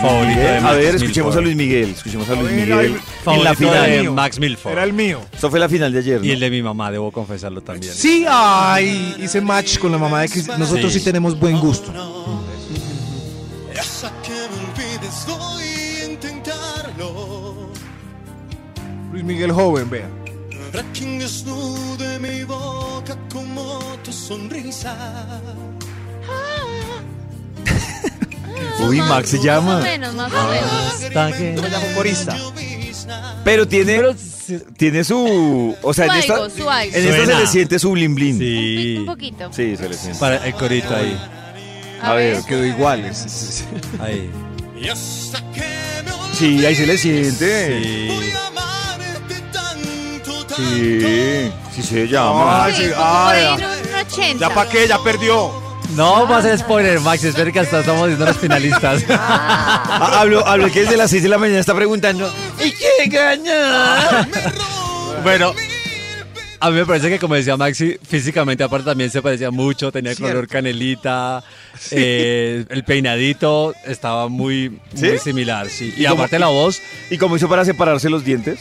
Favorito 0.00 0.40
de 0.40 0.48
a 0.58 0.72
ver, 0.72 0.94
escuchemos 0.96 1.34
Milford. 1.34 1.38
a 1.38 1.40
Luis 1.42 1.56
Miguel. 1.56 1.90
Escuchemos 1.90 2.28
a 2.28 2.34
Luis 2.34 2.44
ver, 2.50 2.60
Miguel 2.68 3.00
en 3.26 3.44
la 3.44 3.54
final. 3.54 3.90
de 3.90 4.10
Max 4.10 4.38
Milford. 4.38 4.72
Era 4.72 4.84
el 4.84 4.92
mío. 4.92 5.20
Esto 5.32 5.50
fue 5.50 5.58
la 5.60 5.68
final 5.68 5.92
de 5.92 5.98
ayer. 6.00 6.20
¿no? 6.20 6.26
Y 6.26 6.30
el 6.32 6.40
de 6.40 6.50
mi 6.50 6.62
mamá, 6.62 6.90
debo 6.90 7.10
confesarlo 7.12 7.60
también. 7.62 7.92
Sí, 7.94 8.24
ay, 8.28 9.16
hice 9.20 9.40
match 9.40 9.78
con 9.78 9.92
la 9.92 9.98
mamá 9.98 10.22
de 10.22 10.28
Cris. 10.28 10.48
Nosotros 10.58 10.92
sí, 10.92 10.98
Sí. 10.98 11.04
tenemos 11.04 11.38
buen 11.38 11.58
gusto. 11.60 11.90
Hasta 13.78 14.10
que 14.22 14.30
me 14.30 14.60
olvides 14.70 15.26
voy 15.26 15.62
a 15.62 16.04
intentarlo. 16.12 17.68
Luis 19.12 19.24
Miguel 19.24 19.52
joven, 19.52 19.88
vea. 19.90 20.08
Para 20.72 20.84
que 20.92 21.06
desnude 21.18 22.18
mi 22.18 22.42
boca 22.44 23.16
como 23.32 23.78
tu 24.02 24.12
sonrisa. 24.12 25.40
Uy, 28.80 28.98
Max 29.00 29.30
se 29.30 29.36
Más 29.36 29.42
o 29.42 29.46
llama. 29.46 29.80
menos, 29.80 30.14
más 30.14 30.32
o 30.32 30.48
menos. 30.48 30.70
Hasta 31.04 31.32
que- 31.36 31.56
Humorista. 31.92 32.36
Pero 33.44 33.68
tiene, 33.68 33.96
Pero 33.96 34.14
sí- 34.14 34.58
tiene 34.76 35.04
su. 35.04 35.76
O 35.82 35.92
sea, 35.94 36.06
Su 36.06 36.12
en 36.12 36.18
esta, 36.18 36.34
algo, 36.34 36.50
su 36.50 36.70
algo. 36.70 36.94
en 36.94 37.04
esta 37.04 37.16
se 37.18 37.24
Suena. 37.26 37.40
le 37.40 37.46
siente 37.46 37.78
su 37.78 37.90
blin 37.90 38.14
blin. 38.14 38.38
Sí. 38.38 38.96
Un 39.00 39.06
poquito. 39.06 39.48
Sí, 39.52 39.76
se 39.76 39.88
le 39.88 39.94
siente. 39.94 40.18
Para 40.18 40.36
el 40.46 40.54
corito 40.54 40.94
ahí. 40.94 41.18
A, 42.02 42.10
A 42.10 42.14
ver. 42.14 42.34
ver. 42.36 42.44
Quedó 42.44 42.64
igual. 42.64 43.04
es- 43.04 43.24
es- 43.24 43.42
es- 43.42 44.00
Ahí. 44.00 44.30
Me 44.74 44.94
Sí, 46.36 46.64
ahí 46.66 46.74
se 46.74 46.86
le 46.86 46.98
siente. 46.98 47.82
Sí. 47.82 48.30
Sí, 50.56 51.52
sí 51.74 51.82
se 51.82 52.06
llama. 52.08 52.64
Ay, 52.64 52.74
Sí, 52.74 52.84
ay, 52.96 53.44
ahí 53.44 53.54
en 53.54 53.64
un 53.64 53.94
80. 54.06 54.48
¿Ya 54.48 54.54
para 54.54 54.70
qué? 54.70 54.86
Ya 54.88 55.02
perdió. 55.02 55.63
No 55.96 56.26
va 56.28 56.38
a 56.38 56.42
ser 56.42 56.58
spoiler, 56.58 56.98
Max. 57.00 57.22
Espera 57.24 57.52
que 57.52 57.60
hasta 57.60 57.80
estamos 57.80 58.06
viendo 58.08 58.24
los 58.26 58.36
finalistas. 58.36 59.04
Ah, 59.96 60.20
Hablo, 60.20 60.44
hablo 60.46 60.70
que 60.72 60.80
desde 60.82 60.96
las 60.96 61.10
6 61.10 61.22
de 61.22 61.28
la 61.28 61.38
mañana 61.38 61.60
está 61.60 61.74
preguntando. 61.74 62.32
¿Y 62.58 62.72
quién 62.72 63.10
gana? 63.10 64.28
bueno, 65.22 65.54
a 66.60 66.70
mí 66.70 66.76
me 66.76 66.84
parece 66.86 67.08
que, 67.08 67.18
como 67.20 67.34
decía 67.36 67.56
Maxi, 67.56 67.96
físicamente 68.06 68.64
aparte 68.64 68.86
también 68.86 69.10
se 69.10 69.22
parecía 69.22 69.50
mucho. 69.52 69.92
Tenía 69.92 70.14
color 70.16 70.48
canelita. 70.48 71.44
eh, 71.92 72.64
el 72.68 72.84
peinadito 72.84 73.72
estaba 73.86 74.28
muy, 74.28 74.80
similar. 75.22 75.68
Sí. 75.68 75.94
Y, 75.96 76.02
¿Y 76.02 76.06
cómo- 76.06 76.22
aparte 76.22 76.38
la 76.38 76.48
voz 76.48 76.80
¿Y 77.10 77.18
cómo 77.18 77.36
hizo 77.36 77.48
para 77.48 77.64
separarse 77.64 78.10
los 78.10 78.24
dientes? 78.24 78.58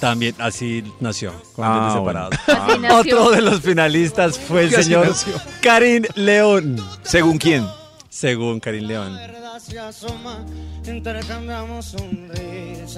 También 0.00 0.34
así 0.38 0.82
nació, 1.00 1.32
con 1.54 1.64
Ah, 1.64 1.98
bueno. 2.00 2.28
separados. 2.30 2.80
Nació. 2.80 2.96
Otro 2.98 3.30
de 3.30 3.40
los 3.42 3.60
finalistas 3.60 4.38
fue 4.38 4.64
el 4.64 4.70
¿Qué 4.70 4.76
así 4.76 4.84
señor? 4.84 5.14
Karim 5.60 6.04
León. 6.14 6.76
¿Según 7.02 7.38
quién? 7.38 7.66
Según 8.08 8.60
Karim 8.60 8.84
León. 8.86 9.18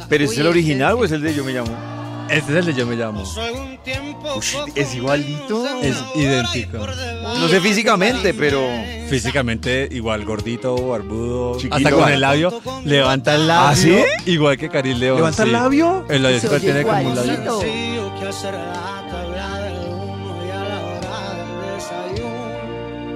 ¿Pero 0.08 0.24
es 0.24 0.38
el 0.38 0.46
original 0.46 0.94
o 0.94 1.04
es 1.04 1.12
el 1.12 1.22
de 1.22 1.34
Yo 1.34 1.44
Me 1.44 1.52
Llamo? 1.52 2.03
Este 2.28 2.52
es 2.52 2.58
el 2.58 2.66
de 2.66 2.74
Yo 2.74 2.86
Me 2.86 2.96
Llamo. 2.96 3.22
Ush, 4.36 4.56
es 4.74 4.94
igualito. 4.94 5.66
Es 5.82 5.96
idéntico. 6.14 6.78
No 6.78 7.48
sé 7.48 7.60
físicamente, 7.60 8.34
pero. 8.34 8.60
Físicamente 9.08 9.88
igual 9.90 10.24
gordito, 10.24 10.74
barbudo, 10.88 11.56
Chiquito. 11.58 11.76
hasta 11.76 11.90
con 11.90 12.08
el 12.08 12.20
labio, 12.20 12.60
levanta 12.84 13.34
el 13.34 13.46
labio, 13.46 13.68
¿Ah, 13.68 13.76
sí? 13.76 14.02
igual 14.30 14.56
que 14.56 14.68
Karim 14.70 14.98
León. 14.98 15.16
¿Levanta 15.18 15.42
el 15.42 15.52
labio? 15.52 16.06
El 16.08 16.22
labio 16.22 16.40
siempre 16.40 16.60
tiene 16.60 16.82
como 16.82 17.00
un 17.10 17.14
labio. 17.14 17.60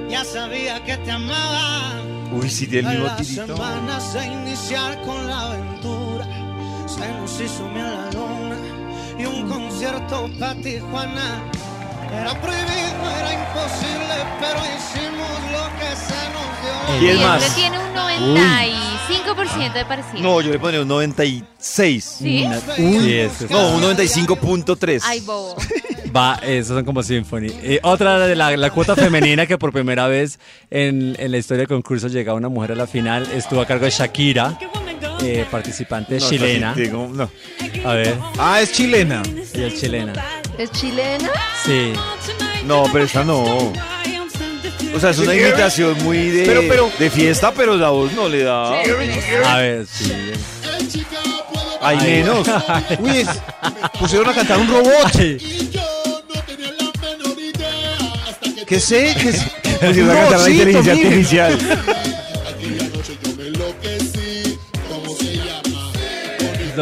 Ya 0.08 0.24
sabía 0.24 0.82
que 0.84 0.96
te 0.98 1.10
amaba. 1.10 1.92
Uy, 2.32 2.48
sí, 2.50 2.66
tiene 2.66 2.88
el 2.90 2.94
mismo 2.98 3.06
Las 3.08 3.16
tirito. 3.26 3.56
semanas 3.56 4.14
de 4.14 4.26
iniciar 4.26 5.00
con 5.02 5.26
la 5.26 5.40
aventura 5.46 6.26
se 6.86 7.06
nos 7.12 7.40
hizo 7.40 7.68
miel 7.68 7.84
a 7.86 7.90
la 8.06 8.10
luna 8.12 8.47
y 9.18 9.24
un 9.26 9.48
concierto 9.48 10.30
para 10.38 10.54
Tijuana. 10.54 11.42
Era 12.12 12.40
prohibido, 12.40 13.10
era 13.20 13.32
imposible, 13.34 14.14
pero 14.40 14.60
hicimos 14.60 15.30
lo 15.52 15.64
que 15.78 15.90
se 15.96 16.20
nos 16.32 16.48
dio. 16.62 16.98
¿Quién 17.00 17.16
Y 17.18 17.22
más? 17.24 17.54
tiene 17.54 17.78
un 17.78 17.94
95% 17.94 19.72
de 19.74 19.84
parecido. 19.84 20.22
No, 20.22 20.40
yo 20.40 20.50
le 20.50 20.58
pondría 20.58 20.82
un 20.82 20.88
96. 20.88 22.04
¿Sí? 22.18 22.46
Sí, 22.76 23.12
es- 23.12 23.50
No, 23.50 23.70
un 23.74 23.82
95.3. 23.82 25.02
Ay, 25.04 25.20
bobo. 25.20 25.56
Va, 26.16 26.36
esos 26.42 26.74
son 26.74 26.84
como 26.86 27.02
Symphony. 27.02 27.48
Eh, 27.62 27.80
otra 27.82 28.18
de 28.26 28.34
la, 28.34 28.56
la 28.56 28.70
cuota 28.70 28.96
femenina 28.96 29.46
que 29.46 29.58
por 29.58 29.72
primera 29.72 30.08
vez 30.08 30.38
en, 30.70 31.14
en 31.18 31.30
la 31.30 31.36
historia 31.36 31.58
del 31.60 31.68
concurso 31.68 32.08
llega 32.08 32.32
una 32.32 32.48
mujer 32.48 32.72
a 32.72 32.74
la 32.76 32.86
final 32.86 33.30
estuvo 33.32 33.60
a 33.60 33.66
cargo 33.66 33.84
de 33.84 33.90
Shakira, 33.90 34.58
eh, 35.22 35.44
participante 35.50 36.18
No, 36.18 36.28
chilena. 36.28 36.68
casi 36.70 36.80
digo, 36.82 37.08
no. 37.12 37.30
A 37.84 37.92
ver, 37.94 38.16
Ah, 38.38 38.60
es 38.60 38.72
chilena. 38.72 39.22
ella 39.54 39.66
es 39.66 39.80
chilena. 39.80 40.12
¿Es 40.58 40.70
chilena? 40.72 41.30
Sí. 41.64 41.92
No, 42.64 42.84
pero 42.92 43.04
esta 43.04 43.24
no. 43.24 43.72
O 44.94 45.00
sea, 45.00 45.10
es 45.10 45.18
una 45.18 45.34
imitación 45.34 45.96
muy 46.02 46.30
de, 46.30 46.44
Pero, 46.46 46.62
pero- 46.68 46.90
de 46.98 47.10
fiesta, 47.10 47.52
pero 47.52 47.76
la 47.76 47.90
voz 47.90 48.12
no 48.12 48.28
le 48.28 48.42
da. 48.42 48.80
A 49.44 49.58
ver, 49.58 49.86
sí. 49.86 50.12
Hay 51.80 51.96
Ay. 52.00 52.06
menos. 52.06 52.46
Uy, 52.98 53.18
es- 53.18 53.28
pusieron 54.00 54.28
a 54.28 54.34
cantar 54.34 54.58
un 54.58 54.68
robot. 54.68 55.14
Ay, 55.14 55.38
¿Qué 58.66 58.80
sé? 58.80 59.14
¿Qué 59.20 59.32
sé? 59.32 59.50
Pusieron 59.86 60.10
a 60.10 60.14
cantar 60.14 60.40
la 60.40 60.50
inteligencia 60.50 60.92
artificial. 60.92 61.58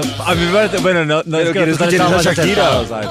no, 0.03 0.25
a 0.25 0.35
mí 0.35 0.45
me 0.47 0.53
parece, 0.53 0.79
bueno, 0.79 1.05
no, 1.05 1.23
no 1.25 1.39
es 1.39 1.47
que 1.49 1.53
quiero 1.53 1.73
escuchar 1.73 2.23
Shakira. 2.23 2.67
a 2.69 2.81
ver. 2.83 3.09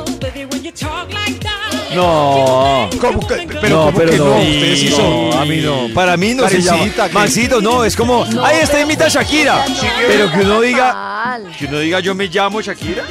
No. 1.95 2.89
¿Cómo 2.99 3.25
que- 3.25 3.47
pero 3.61 3.69
no, 3.75 3.85
¿cómo 3.85 3.97
pero 3.97 4.11
que 4.11 4.17
no. 4.17 4.25
no? 4.25 4.35
Ustedes 4.37 4.79
sí 4.79 4.89
son- 4.89 5.29
No, 5.29 5.39
a 5.39 5.45
mí 5.45 5.57
no. 5.61 5.87
Para 5.93 6.17
mí 6.17 6.33
no 6.33 6.43
se 6.49 6.57
Karencita, 6.63 6.95
llama. 6.97 7.07
que- 7.07 7.13
Maxito, 7.13 7.61
no, 7.61 7.85
es 7.85 7.95
como, 7.95 8.25
ahí 8.43 8.59
está 8.61 8.81
imita 8.81 9.05
a 9.05 9.09
Shakira. 9.09 9.65
Pero 10.07 10.31
que 10.31 10.39
uno 10.39 10.61
diga, 10.61 10.93
Mal. 10.93 11.55
que 11.57 11.65
uno 11.65 11.79
diga, 11.79 11.99
yo 12.01 12.13
me 12.13 12.27
llamo 12.27 12.61
Shakira. 12.61 13.03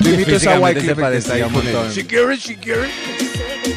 Yo 0.00 0.10
invito 0.10 0.32
a 0.32 0.36
esa 0.36 0.54
se 0.54 0.94
parecía. 0.94 1.48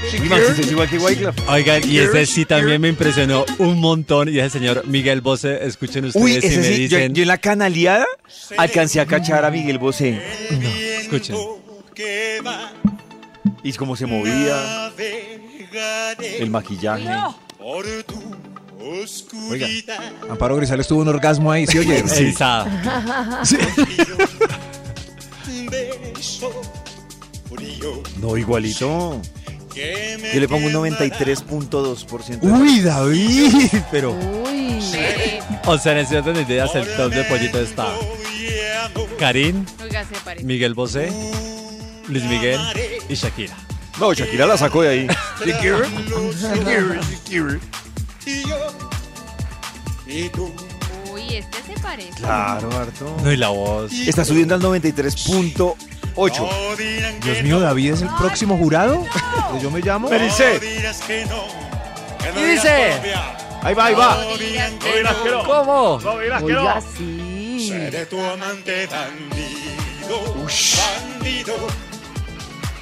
Sí. 0.10 0.18
Y 0.18 0.30
Maxito 0.30 0.62
es 0.62 0.72
igual 0.72 0.90
que 0.90 0.98
Wyclef. 0.98 1.36
Oigan, 1.50 1.82
y 1.90 1.98
ese 2.00 2.26
sí 2.26 2.46
también 2.46 2.82
me 2.82 2.88
impresionó 2.90 3.46
un 3.60 3.80
montón. 3.80 4.30
Y 4.30 4.40
ese 4.40 4.60
señor 4.60 4.86
Miguel 4.88 5.22
Bosé, 5.22 5.66
escuchen 5.66 6.06
ustedes 6.06 6.24
Uy, 6.24 6.34
y 6.34 6.38
ese 6.38 6.58
me 6.58 6.64
sí, 6.64 6.88
yo, 6.88 6.98
dicen. 6.98 7.14
yo 7.14 7.22
en 7.24 7.28
la 7.28 7.38
canaleada 7.38 8.06
alcancé 8.58 9.00
a 9.00 9.06
cachar 9.06 9.46
a 9.46 9.52
Miguel 9.52 9.78
Bosé. 9.78 10.22
Escuchen. 11.02 11.36
Y 13.64 13.74
cómo 13.74 13.96
se 13.96 14.06
movía, 14.06 14.92
el 16.40 16.50
maquillaje. 16.50 17.08
Oiga, 19.50 19.68
Amparo 20.30 20.56
Grisales 20.56 20.88
tuvo 20.88 21.02
un 21.02 21.08
orgasmo 21.08 21.52
ahí, 21.52 21.68
¿sí 21.68 21.78
oye? 21.78 22.00
Erizada. 22.16 22.66
No, 28.20 28.38
igualito. 28.38 29.22
Yo 29.76 30.40
le 30.40 30.48
pongo 30.48 30.68
un 30.68 30.74
93.2%. 30.74 32.40
Uy, 32.42 32.82
David, 32.82 33.68
pero 33.92 34.12
Uy. 34.12 34.80
O 35.66 35.78
sea, 35.78 35.94
en 35.94 36.00
ese 36.00 36.18
orden 36.18 36.36
de 36.36 36.42
ideas, 36.42 36.74
el 36.76 36.88
top 36.96 37.14
de 37.14 37.24
pollito 37.26 37.60
está 37.60 37.88
Karim. 39.18 39.66
Miguel 40.44 40.74
Bosé, 40.74 41.12
Luis 42.08 42.24
Miguel 42.24 42.60
y 43.08 43.14
Shakira. 43.14 43.56
No, 44.00 44.14
Shakira 44.14 44.48
la 44.48 44.58
sacó 44.58 44.82
de 44.82 44.90
ahí. 44.90 45.08
Este 51.38 51.58
se 51.64 51.74
parece. 51.82 52.12
Claro, 52.14 52.70
harto. 52.78 53.18
No, 53.24 53.32
y 53.32 53.38
la 53.38 53.50
voz. 53.50 53.92
Está 53.92 54.26
subiendo 54.26 54.56
al 54.56 54.62
93.8. 54.62 56.48
Dios 57.24 57.44
mío, 57.44 57.60
David 57.60 57.94
es 57.94 58.02
el 58.02 58.10
próximo 58.10 58.58
jurado. 58.58 59.06
¿Que 59.54 59.60
Yo 59.62 59.70
me 59.72 59.80
llamo. 59.82 60.10
Me 60.10 60.20
dice. 60.20 60.60
¿Qué 61.08 61.26
dice? 62.34 63.00
Ahí 63.64 63.76
va, 63.76 63.86
ahí 63.86 63.94
va. 63.94 64.18
¿Cómo? 65.46 66.00
Oiga, 66.04 66.82
sí. 66.98 67.68
Seré 67.70 68.08
tu 68.08 68.20
amante 68.20 68.88
bandido, 68.88 70.48
bandido. 71.14 71.56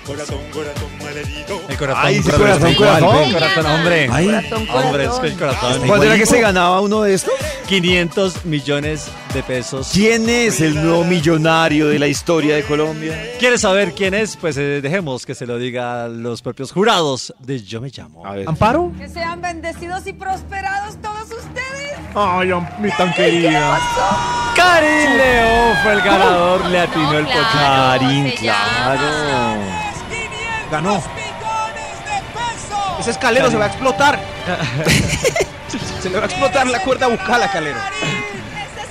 Corazón, 0.09 0.39
corazón 0.51 0.89
malherido. 1.03 1.61
El 1.69 1.77
corazón. 1.77 2.03
Ay, 2.03 2.15
sí, 2.15 2.23
corazón, 2.23 2.41
corazón, 2.47 2.71
igual, 2.71 2.99
corazón. 2.99 3.23
el 3.23 3.33
corazón, 3.33 3.65
hombre. 3.67 4.09
Ay. 4.11 4.25
Corazón, 4.25 4.67
Hombre, 4.71 5.03
es 5.03 5.09
corazón. 5.09 5.21
que 5.21 5.27
el 5.27 5.37
corazón. 5.37 5.87
¿Cuánto 5.87 6.05
era 6.05 6.17
que 6.17 6.25
se 6.25 6.41
ganaba 6.41 6.81
uno 6.81 7.01
de 7.03 7.13
estos? 7.13 7.33
500 7.67 8.45
millones 8.45 9.07
de 9.35 9.43
pesos. 9.43 9.91
¿Quién 9.93 10.27
es 10.27 10.61
el 10.61 10.73
nuevo 10.83 11.03
millonario 11.03 11.89
de 11.89 11.99
la 11.99 12.07
historia 12.07 12.55
de 12.55 12.63
Colombia? 12.63 13.33
¿Quieres 13.37 13.61
saber 13.61 13.93
quién 13.93 14.15
es? 14.15 14.35
Pues 14.35 14.57
eh, 14.57 14.81
dejemos 14.81 15.27
que 15.27 15.35
se 15.35 15.45
lo 15.45 15.59
diga 15.59 16.07
los 16.07 16.41
propios 16.41 16.71
jurados 16.71 17.31
de 17.37 17.61
Yo 17.61 17.79
Me 17.79 17.91
Llamo. 17.95 18.25
A 18.25 18.33
ver. 18.33 18.49
¿Amparo? 18.49 18.91
Que 18.97 19.07
sean 19.09 19.41
bendecidos 19.41 20.07
y 20.07 20.13
prosperados 20.13 20.99
todos 21.03 21.25
ustedes. 21.25 21.99
Ay, 22.15 22.49
mi 22.79 22.89
tan 22.89 23.13
querida. 23.13 23.79
Karin 24.55 25.17
León 25.17 25.77
fue 25.83 25.93
el 25.93 26.01
ganador, 26.01 26.65
le 26.65 26.79
atinó 26.79 27.13
el 27.19 27.25
claro. 27.25 27.99
Karin, 27.99 28.31
claro. 28.39 29.78
Ganó. 30.71 31.01
Ese 32.99 33.11
escalero 33.11 33.49
se 33.49 33.57
va 33.57 33.65
a 33.65 33.67
explotar. 33.67 34.19
Se 36.01 36.09
le 36.09 36.17
va 36.17 36.23
a 36.23 36.25
explotar 36.25 36.67
la 36.67 36.79
cuerda 36.81 37.07
bucal 37.07 37.43
a 37.43 37.51
Calero. 37.51 37.77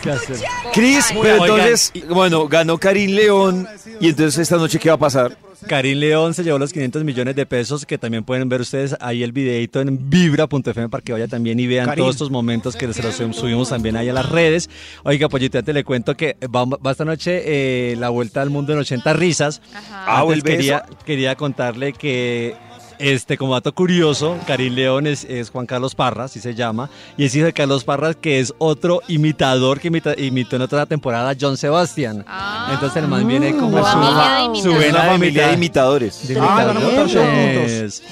¿Qué 0.02 0.10
hacer? 0.10 0.36
Cris, 0.72 1.06
pero 1.20 1.42
Oigan, 1.42 1.58
entonces, 1.58 1.92
bueno, 2.08 2.46
ganó 2.48 2.78
Karim 2.78 3.12
León. 3.12 3.68
Y 4.00 4.10
entonces 4.10 4.38
esta 4.38 4.56
noche, 4.56 4.78
¿qué 4.78 4.88
va 4.90 4.94
a 4.94 4.98
pasar? 4.98 5.36
Karin 5.66 5.98
León 5.98 6.34
se 6.34 6.44
llevó 6.44 6.58
los 6.58 6.72
500 6.72 7.04
millones 7.04 7.34
de 7.34 7.46
pesos 7.46 7.84
que 7.84 7.98
también 7.98 8.24
pueden 8.24 8.48
ver 8.48 8.60
ustedes 8.60 8.96
ahí 9.00 9.22
el 9.22 9.32
videito 9.32 9.80
en 9.80 10.08
vibra.fm 10.10 10.88
para 10.88 11.02
que 11.02 11.12
vaya 11.12 11.26
también 11.28 11.58
y 11.58 11.66
vean 11.66 11.86
Karin. 11.86 12.02
todos 12.02 12.14
estos 12.14 12.30
momentos 12.30 12.76
que 12.76 12.92
se 12.92 13.02
los 13.02 13.14
subimos 13.36 13.68
también 13.68 13.96
ahí 13.96 14.08
a 14.08 14.12
las 14.12 14.28
redes. 14.28 14.70
Oiga, 15.04 15.28
Pollito, 15.28 15.58
ya 15.58 15.62
te 15.62 15.72
le 15.72 15.84
cuento 15.84 16.16
que 16.16 16.36
va, 16.54 16.64
va 16.64 16.90
esta 16.90 17.04
noche 17.04 17.42
eh, 17.44 17.96
la 17.96 18.08
vuelta 18.10 18.42
al 18.42 18.50
mundo 18.50 18.72
en 18.72 18.78
80 18.78 19.12
risas. 19.14 19.60
Ajá. 19.74 20.04
Ah, 20.06 20.20
Antes 20.20 20.24
¿vuelve 20.26 20.56
quería, 20.56 20.84
quería 21.04 21.34
contarle 21.34 21.92
que, 21.92 22.54
este, 22.98 23.36
como 23.38 23.54
dato 23.54 23.72
curioso, 23.74 24.36
Karim 24.46 24.74
León 24.74 25.06
es, 25.06 25.24
es 25.24 25.50
Juan 25.50 25.66
Carlos 25.66 25.94
Parra, 25.94 26.24
así 26.24 26.40
se 26.40 26.54
llama, 26.54 26.90
y 27.16 27.24
es 27.24 27.34
hijo 27.34 27.46
de 27.46 27.52
Carlos 27.52 27.84
Parra, 27.84 28.14
que 28.14 28.40
es 28.40 28.52
otro 28.58 29.00
imitador 29.08 29.80
que 29.80 29.90
imita- 29.90 30.14
imitó 30.18 30.56
en 30.56 30.62
otra 30.62 30.86
temporada 30.86 31.30
a 31.30 31.36
John 31.40 31.56
Sebastian. 31.56 32.24
Ah. 32.26 32.70
Entonces 32.72 33.02
el 33.02 33.08
man 33.08 33.26
viene 33.26 33.52
como 33.56 33.78
Wow. 33.78 33.84
su, 33.84 33.92
Familia 33.92 34.48
de 34.52 34.60
su 34.62 34.68
vena 34.74 35.02
de 35.04 35.08
familia 35.10 35.46
de 35.48 35.54
imitadores. 35.54 36.28
de 36.28 36.38
Ah, 36.40 36.72
imitadores. 36.74 38.02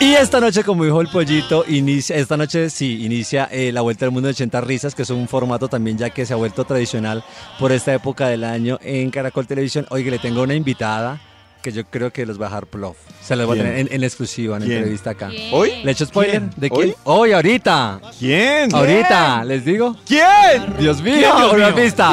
Y 0.00 0.14
esta 0.14 0.40
noche, 0.40 0.64
como 0.64 0.84
dijo 0.84 1.00
el 1.00 1.06
pollito, 1.06 1.64
inicia, 1.68 2.16
esta 2.16 2.36
noche 2.36 2.70
sí, 2.70 3.04
inicia 3.04 3.48
eh, 3.52 3.70
la 3.70 3.82
Vuelta 3.82 4.04
al 4.04 4.10
Mundo 4.10 4.26
de 4.26 4.32
80 4.32 4.60
Risas, 4.62 4.96
que 4.96 5.02
es 5.02 5.10
un 5.10 5.28
formato 5.28 5.68
también 5.68 5.96
ya 5.96 6.10
que 6.10 6.26
se 6.26 6.32
ha 6.32 6.36
vuelto 6.36 6.64
tradicional 6.64 7.22
por 7.60 7.70
esta 7.70 7.94
época 7.94 8.26
del 8.26 8.42
año 8.42 8.78
en 8.82 9.10
Caracol 9.10 9.46
Televisión. 9.46 9.86
Oye, 9.90 10.10
le 10.10 10.18
tengo 10.18 10.42
una 10.42 10.54
invitada 10.54 11.20
que 11.62 11.72
yo 11.72 11.84
creo 11.84 12.12
que 12.12 12.26
los 12.26 12.40
va 12.40 12.46
a 12.46 12.48
dejar 12.50 12.66
plof. 12.66 12.96
Se 13.22 13.36
los 13.36 13.46
voy 13.46 13.58
a 13.58 13.62
¿Quién? 13.62 13.74
tener 13.74 13.86
en, 13.88 13.94
en 13.94 14.04
exclusiva, 14.04 14.56
en 14.56 14.64
¿Quién? 14.64 14.78
entrevista 14.78 15.10
acá. 15.10 15.28
¿Quién? 15.28 15.54
¿Hoy? 15.54 15.72
¿Le 15.84 15.92
echo 15.92 16.04
spoiler? 16.06 16.40
¿Quién? 16.40 16.50
¿De 16.56 16.68
quién? 16.70 16.88
¿Hoy? 16.88 16.94
Hoy, 17.04 17.32
ahorita. 17.32 18.00
¿Quién? 18.18 18.74
Ahorita, 18.74 19.44
les 19.44 19.64
digo. 19.64 19.96
¿Quién? 20.06 20.74
Dios 20.78 21.00
mío, 21.00 21.14
Dios 21.36 21.52
una 21.52 21.66
mío? 21.70 21.74
pista. 21.76 22.10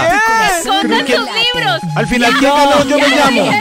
Escondan 0.59 1.07
sus 1.07 1.19
libros. 1.19 1.81
Al 1.95 2.07
final, 2.07 2.33
¿quién 2.39 2.51
ganó? 2.51 2.83
Yo 2.85 2.97
me 2.99 3.07
llamo. 3.09 3.51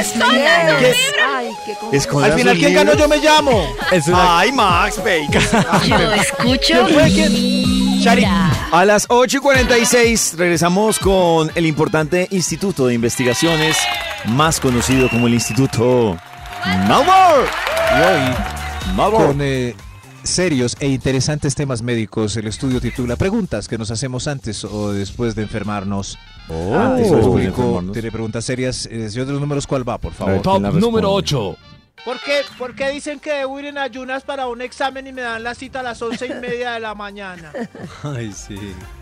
Escondan 0.00 0.80
sus 0.80 0.90
libros. 0.90 2.24
Al 2.24 2.32
final, 2.32 2.58
¿quién 2.58 2.74
ganó? 2.74 2.94
Yo 2.94 3.08
me 3.08 3.16
llamo. 3.18 3.76
Es 3.92 4.06
una- 4.08 4.38
Ay, 4.40 4.52
Max, 4.52 4.96
baby. 4.98 5.26
Yo 5.88 6.12
escucho 6.14 6.86
Vibra. 8.14 8.50
A 8.72 8.84
las 8.84 9.06
8 9.08 9.36
y 9.38 9.40
46 9.40 10.34
regresamos 10.36 10.98
con 10.98 11.50
el 11.54 11.66
importante 11.66 12.28
Instituto 12.30 12.86
de 12.86 12.94
Investigaciones, 12.94 13.76
más 14.26 14.60
conocido 14.60 15.08
como 15.08 15.26
el 15.26 15.34
Instituto 15.34 16.16
Malvar. 16.88 17.44
Y 17.90 18.00
hoy, 18.02 18.94
Malvar. 18.96 19.26
con 19.28 19.38
eh, 19.40 19.74
serios 20.22 20.76
e 20.80 20.88
interesantes 20.88 21.54
temas 21.54 21.82
médicos, 21.82 22.36
el 22.36 22.46
estudio 22.46 22.80
titula 22.80 23.16
Preguntas 23.16 23.68
que 23.68 23.78
nos 23.78 23.90
hacemos 23.90 24.26
antes 24.28 24.64
o 24.64 24.92
después 24.92 25.34
de 25.34 25.42
enfermarnos. 25.42 26.18
Antes 26.18 26.30
Oh. 26.48 26.84
el 26.86 26.96
Después 26.98 27.20
de 27.22 27.26
público 27.28 27.60
enfermarnos. 27.62 27.92
tiene 27.92 28.12
preguntas 28.12 28.44
serias. 28.44 28.86
Eh, 28.86 29.10
señor 29.10 29.26
de 29.26 29.32
los 29.32 29.40
números, 29.40 29.66
¿cuál 29.66 29.88
va, 29.88 29.98
por 29.98 30.12
favor? 30.12 30.40
Top 30.42 30.60
número 30.60 31.16
responde? 31.16 31.56
8. 31.56 31.56
¿Por 32.04 32.20
qué, 32.20 32.42
¿Por 32.56 32.74
qué 32.74 32.90
dicen 32.90 33.18
que 33.18 33.32
debo 33.32 33.58
ir 33.58 33.66
en 33.66 33.78
ayunas 33.78 34.22
para 34.22 34.46
un 34.46 34.60
examen 34.62 35.06
y 35.06 35.12
me 35.12 35.22
dan 35.22 35.42
la 35.42 35.54
cita 35.54 35.80
a 35.80 35.82
las 35.82 36.00
once 36.02 36.26
y 36.26 36.34
media 36.34 36.72
de 36.72 36.80
la 36.80 36.94
mañana? 36.94 37.52
Ay, 38.04 38.32
sí. 38.32 38.56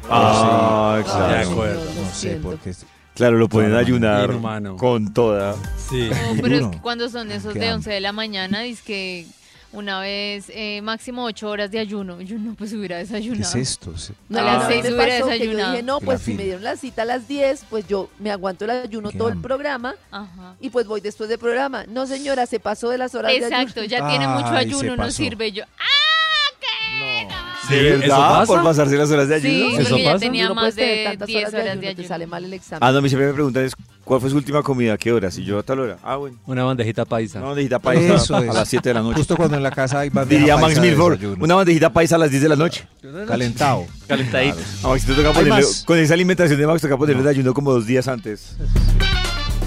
Ah, 0.08 0.94
De 0.98 1.04
claro. 1.04 1.50
acuerdo. 1.50 1.84
Lo 1.84 2.02
No 2.02 2.10
sé 2.14 2.36
por 2.36 2.58
qué. 2.58 2.72
Claro, 3.14 3.36
lo 3.36 3.48
pueden 3.48 3.74
ayunar 3.74 4.30
Inhumano. 4.30 4.76
con 4.76 5.12
toda. 5.12 5.54
Sí. 5.88 6.10
No, 6.10 6.42
pero 6.42 6.56
es 6.56 6.66
que 6.68 6.80
cuando 6.80 7.08
son 7.10 7.30
esos 7.30 7.52
de 7.54 7.60
hambre. 7.60 7.74
11 7.74 7.90
de 7.90 8.00
la 8.00 8.12
mañana, 8.12 8.60
dice 8.60 8.82
que 8.84 9.26
una 9.74 10.00
vez 10.00 10.46
eh, 10.48 10.80
máximo 10.82 11.24
8 11.24 11.48
horas 11.48 11.70
de 11.70 11.78
ayuno. 11.78 12.20
Yo 12.20 12.38
no, 12.38 12.54
pues 12.54 12.72
hubiera 12.72 12.96
¿Qué 12.96 13.04
desayunado. 13.04 13.42
es 13.50 13.54
esto? 13.56 13.96
Se- 13.98 14.14
No, 14.28 14.38
A 14.38 14.42
a 14.42 14.44
las 14.58 14.68
seis 14.68 14.80
hubiera 14.84 14.96
pasó 14.96 15.08
que 15.08 15.20
yo 15.20 15.26
desayunado. 15.44 15.70
dije, 15.72 15.82
no, 15.82 16.00
pues 16.00 16.22
si 16.22 16.34
me 16.34 16.44
dieron 16.44 16.64
la 16.64 16.76
cita 16.76 17.02
a 17.02 17.04
las 17.04 17.28
10, 17.28 17.64
pues 17.70 17.86
yo 17.86 18.08
me 18.18 18.30
aguanto 18.30 18.64
el 18.64 18.70
ayuno 18.70 19.10
Qué 19.10 19.18
todo 19.18 19.28
el 19.28 19.40
programa 19.40 19.94
Ajá. 20.10 20.54
y 20.60 20.70
pues 20.70 20.86
voy 20.86 21.00
después 21.00 21.28
del 21.28 21.38
programa. 21.38 21.84
No, 21.88 22.06
señora, 22.06 22.46
se 22.46 22.60
pasó 22.60 22.88
de 22.88 22.98
las 22.98 23.14
horas 23.14 23.32
de 23.32 23.38
Exacto, 23.38 23.80
ayuno. 23.80 23.86
ya 23.86 24.08
tiene 24.08 24.26
mucho 24.28 24.48
ayuno, 24.48 24.96
no 24.96 25.10
sirve 25.10 25.52
yo. 25.52 25.64
Sí, 25.64 27.26
¿De 27.70 27.88
¿eso 27.90 27.98
verdad? 28.00 28.16
pasa? 28.18 28.46
¿Por 28.46 28.62
pasarse 28.62 28.96
las 28.96 29.10
horas 29.10 29.28
de 29.28 29.40
Sí, 29.40 29.46
ayuno? 29.46 29.78
¿Eso 29.80 29.88
porque 29.90 30.02
ya 30.04 30.12
pasa? 30.12 30.20
tenía 30.24 30.48
no 30.48 30.54
más 30.54 30.74
de 30.76 31.04
tantas 31.04 31.26
10 31.26 31.38
horas 31.40 31.52
de 31.52 31.58
horas 31.58 31.64
de 31.64 31.70
ayuno, 31.70 31.82
te 31.82 31.88
ayuno. 31.88 32.08
sale 32.08 32.26
mal 32.26 32.44
el 32.44 32.52
examen. 32.52 32.78
Ah, 32.82 32.92
no, 32.92 33.02
mi 33.02 33.08
siempre 33.08 33.28
me 33.28 33.34
preguntan 33.34 33.64
es, 33.64 33.72
¿cuál 34.04 34.20
fue 34.20 34.30
su 34.30 34.36
última 34.36 34.62
comida? 34.62 34.94
¿A 34.94 34.98
qué 34.98 35.12
hora? 35.12 35.30
Si 35.30 35.44
yo 35.44 35.58
a 35.58 35.62
tal 35.62 35.80
hora. 35.80 35.96
Ah, 36.02 36.16
bueno. 36.16 36.36
Una 36.46 36.64
bandejita 36.64 37.04
paisa. 37.04 37.38
Una 37.38 37.48
bandejita 37.48 37.78
paisa 37.78 38.14
Eso 38.14 38.36
a 38.36 38.40
es. 38.44 38.54
las 38.54 38.68
7 38.68 38.88
de 38.88 38.94
la 38.94 39.02
noche. 39.02 39.16
Justo 39.18 39.36
cuando 39.36 39.56
en 39.56 39.62
la 39.62 39.70
casa 39.70 40.00
hay 40.00 40.10
bandeja 40.10 40.38
Diría 40.40 40.54
Max 40.56 40.66
paisa 40.66 40.80
Milford, 40.82 41.24
una 41.42 41.54
bandejita 41.54 41.92
paisa 41.92 42.16
a 42.16 42.18
las 42.18 42.30
10 42.30 42.42
de 42.42 42.48
la 42.48 42.56
noche. 42.56 42.86
Calentado. 43.26 43.86
Calentadito. 44.06 44.58
A 44.82 44.88
Maxito 44.88 45.14
toca 45.14 45.28
Hay 45.28 45.34
ponerle, 45.34 45.50
más. 45.62 45.84
con 45.86 45.98
esa 45.98 46.14
alimentación 46.14 46.58
de 46.58 46.66
Max 46.66 46.82
toca 46.82 46.96
ponerle 46.96 47.22
de 47.22 47.30
ayuno 47.30 47.54
como 47.54 47.72
dos 47.72 47.86
días 47.86 48.08
antes. 48.08 48.56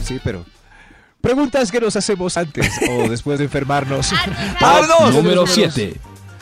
Sí, 0.04 0.20
pero. 0.24 0.46
Preguntas 1.22 1.72
que 1.72 1.82
nos 1.82 1.96
hacemos 1.96 2.38
antes 2.38 2.70
o 2.90 3.10
después 3.10 3.40
de 3.40 3.46
enfermarnos. 3.46 4.12
Número 5.14 5.48
7. 5.48 5.96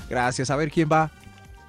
Gracias. 0.10 0.50
A 0.50 0.56
ver 0.56 0.70
quién 0.70 0.90
va. 0.92 1.10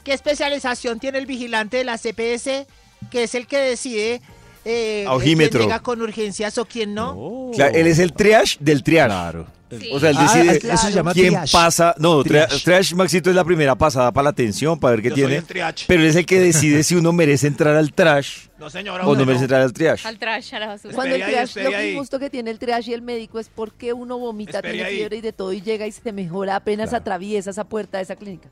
¿Qué 0.07 0.13
especialización 0.13 1.01
tiene 1.01 1.19
el 1.19 1.27
vigilante 1.27 1.79
de 1.79 1.85
la 1.85 1.99
CPS, 1.99 2.65
que 3.11 3.25
es 3.25 3.35
el 3.35 3.49
que 3.49 3.59
decide 3.59 4.21
eh, 4.65 5.05
quién 5.21 5.39
llega 5.51 5.81
con 5.81 6.01
urgencias 6.01 6.59
o 6.59 6.65
quién 6.65 6.95
no? 6.95 7.51
Claro, 7.55 7.75
él 7.75 7.89
es 7.89 7.99
el 7.99 8.13
triage 8.13 8.57
del 8.61 8.85
triage. 8.85 9.09
Claro. 9.09 9.47
Sí. 9.69 9.91
O 9.93 9.99
sea, 9.99 10.11
él 10.11 10.17
Ah, 10.21 10.33
decide 10.33 10.73
eso 10.73 10.87
se 10.87 10.93
llama 10.93 11.13
quién 11.13 11.31
triage. 11.31 11.51
pasa. 11.53 11.93
No, 11.99 12.23
Triage. 12.23 12.61
triage. 12.63 12.95
Maxito 12.95 13.31
es 13.31 13.35
la 13.35 13.43
primera 13.45 13.75
pasada 13.75 14.13
para 14.13 14.23
la 14.23 14.31
atención, 14.31 14.79
para 14.79 14.93
ver 14.93 15.03
qué 15.03 15.09
Yo 15.09 15.17
soy 15.17 15.27
tiene. 15.27 15.43
Pero 15.89 16.03
él 16.03 16.07
es 16.09 16.15
el 16.15 16.25
que 16.25 16.39
decide 16.39 16.85
si 16.85 16.95
uno 16.95 17.13
merece 17.13 17.49
entrar 17.49 17.75
al 17.75 17.93
trash 17.93 18.47
No, 18.61 18.71
señora. 18.71 19.05
o 19.09 19.17
no 19.17 19.27
merece 19.27 19.47
entrar 19.47 19.63
al 19.63 19.73
triage. 19.73 20.07
Al 20.07 20.21
trash, 20.21 20.55
a 20.55 20.61
la 20.61 20.67
basura. 20.69 20.95
Cuando 20.95 21.17
el 21.17 21.25
triage, 21.25 21.65
lo 21.65 21.77
ahí. 21.77 21.91
injusto 21.95 22.21
que 22.21 22.31
tiene 22.31 22.53
el 22.53 22.61
triage 22.61 22.93
y 22.93 22.95
el 22.95 23.03
médico 23.03 23.41
es 23.41 23.49
porque 23.53 23.93
uno 23.93 24.19
vomita, 24.21 24.59
Espere 24.59 24.75
tiene 24.75 24.89
fiebre 24.91 25.17
y 25.17 25.21
de 25.21 25.33
todo 25.33 25.53
y 25.53 25.61
llega 25.63 25.85
y 25.85 25.91
se 25.91 26.13
mejora 26.13 26.55
apenas 26.55 26.93
atraviesa 26.95 27.51
esa 27.51 27.65
puerta 27.65 27.99
de 27.99 28.05
esa 28.05 28.15
clínica. 28.15 28.49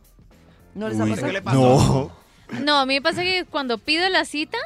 ¿No 0.74 0.88
les 0.88 0.98
ha 1.00 1.06
pasado? 1.06 1.26
¿Qué 1.26 1.32
le 1.32 1.42
pasó? 1.42 2.10
No, 2.52 2.60
No, 2.64 2.78
a 2.80 2.86
mí 2.86 2.94
me 2.94 3.02
pasa 3.02 3.22
que 3.22 3.44
cuando 3.48 3.78
pido 3.78 4.08
la 4.08 4.24
cita, 4.24 4.58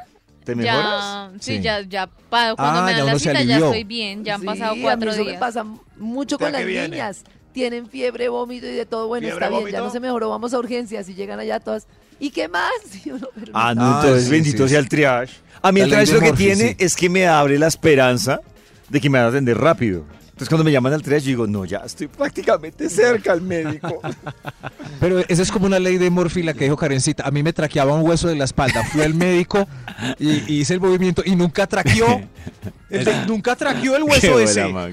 ¿te 0.45 0.55
ya, 0.57 0.57
mejoras? 0.77 1.31
sí, 1.41 1.57
Sí. 1.57 1.63
ya, 1.63 1.81
ya, 1.83 2.07
pa- 2.07 2.55
cuando 2.57 2.81
Ah, 2.81 2.85
me 2.85 2.91
ya 2.93 2.97
dan 2.99 3.07
la 3.07 3.13
uno 3.13 3.19
se 3.19 3.29
cita 3.31 3.33
ya 3.35 3.39
alivió. 3.41 3.67
estoy 3.67 3.85
bien, 3.85 4.25
ya 4.25 4.35
han 4.35 4.41
Sí, 4.41 4.47
pasado 4.47 4.73
a 4.73 4.75
mí 4.77 4.83
cuatro 4.83 5.11
eso 5.11 5.21
días. 5.23 5.35
me 5.35 5.39
pasa 5.39 5.65
mucho 5.97 6.39
¿Ya 6.39 6.45
con 6.47 6.53
las 6.53 6.65
viene? 6.65 6.89
niñas. 6.89 7.23
Tienen 7.53 7.89
fiebre, 7.89 8.29
vómito 8.29 8.67
y 8.67 8.73
de 8.73 8.87
todo. 8.87 9.09
Bueno, 9.09 9.27
¿Fiebre, 9.27 9.45
está 9.45 9.49
bien, 9.49 9.61
ya 9.73 9.79
vómito? 9.81 9.85
no 9.85 9.91
se 9.91 10.01
mejoró, 10.01 10.29
vamos 10.31 10.55
a 10.55 10.59
urgencias 10.59 11.09
y 11.09 11.15
llegan 11.15 11.41
allá 11.41 11.61
todas. 11.61 11.87
¿Y 12.21 12.31
qué 12.31 12.49
más? 12.49 12.71
Y 13.05 13.11
uno, 13.11 13.29
pero 13.35 13.53
Ah, 13.55 13.75
no, 13.75 13.83
Ah, 13.85 14.01
entonces 14.03 14.25
sí, 14.25 14.31
bendito 14.31 14.65
sí, 14.65 14.69
sea 14.71 14.79
sí. 14.81 14.85
el 14.85 14.89
triage. 14.89 15.35
A 15.63 15.73
mí 15.73 15.81
La 15.81 15.85
el 15.87 15.91
ley 15.91 15.97
triage 16.05 16.13
de 16.13 16.19
lo 16.19 16.25
que 16.25 16.31
Murphy, 16.31 16.45
tiene 16.45 16.69
sí. 16.71 16.77
es 16.79 16.95
que 16.97 17.09
me 17.09 17.27
abre 17.27 17.59
la 17.59 17.67
esperanza 17.67 18.41
de 18.89 19.01
que 19.01 19.11
me 19.11 19.19
van 19.19 19.27
a 19.27 19.31
atender 19.31 19.59
rápido. 19.59 20.05
Entonces 20.39 20.51
cuando 20.51 20.63
me 20.63 20.71
llaman 20.71 20.93
al 20.93 21.03
triage 21.03 21.25
yo 21.25 21.29
digo, 21.31 21.47
no, 21.49 21.65
ya 21.65 21.79
estoy 21.79 22.07
prácticamente 22.07 22.89
cerca 22.89 23.33
al 23.33 23.41
médico. 23.43 24.01
Pero 25.01 25.19
esa 25.27 25.43
es 25.43 25.51
como 25.51 25.67
una 25.67 25.81
ley 25.81 25.99
de 25.99 26.11
Murphy 26.11 26.45
la 26.45 26.55
que 26.55 26.63
dijo 26.63 26.77
Karencita. 26.77 27.27
A 27.27 27.33
mí 27.33 27.43
me 27.43 27.53
traqueaba 27.53 27.93
un 27.95 28.09
hueso 28.09 28.29
de 28.29 28.37
la 28.37 28.45
espalda. 28.45 28.85
Fui 28.85 29.03
al 29.03 29.15
médico 29.15 29.67
y, 30.21 30.45
y 30.53 30.61
hice 30.61 30.75
el 30.75 30.81
movimiento 30.81 31.23
y 31.27 31.35
nunca 31.35 31.67
traqueó. 31.67 32.21
Nunca 33.27 33.55
traqueó 33.55 33.97
el 33.97 34.05
hueso 34.05 34.39
ese. 34.41 34.73
No, 34.73 34.89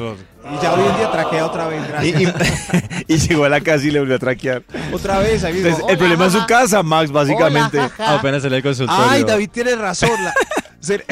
no. 0.00 0.14
Y 0.14 0.62
ya 0.62 0.72
hoy 0.72 0.88
en 0.88 0.96
día 0.96 1.10
traquea 1.12 1.46
otra 1.46 1.68
vez. 1.68 1.82
Y, 2.02 2.12
Gracias. 2.12 2.64
y- 3.06 3.12
y 3.14 3.18
llegó 3.18 3.44
a 3.44 3.48
la 3.50 3.60
casa 3.60 3.84
y 3.84 3.90
le 3.92 4.00
volvió 4.00 4.16
a 4.16 4.18
traquear. 4.18 4.64
otra 4.92 5.18
vez. 5.20 5.44
Ahí 5.44 5.52
mismo. 5.52 5.68
Entonces, 5.68 5.90
el 5.92 5.98
problema 5.98 6.26
es 6.26 6.32
su 6.32 6.44
casa, 6.46 6.82
Max, 6.82 7.12
básicamente. 7.12 7.78
Apenas 7.98 8.42
salió 8.42 8.56
el 8.56 8.62
consultorio. 8.64 9.04
Ay, 9.08 9.22
David 9.24 9.50
tiene 9.52 9.76
razón. 9.76 10.10
la- 10.24 10.32
ser- 10.80 11.04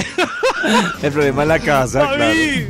El 1.03 1.13
problema 1.13 1.43
es 1.43 1.49
la 1.49 1.59
casa, 1.59 2.01
claro. 2.01 2.19
David. 2.25 2.65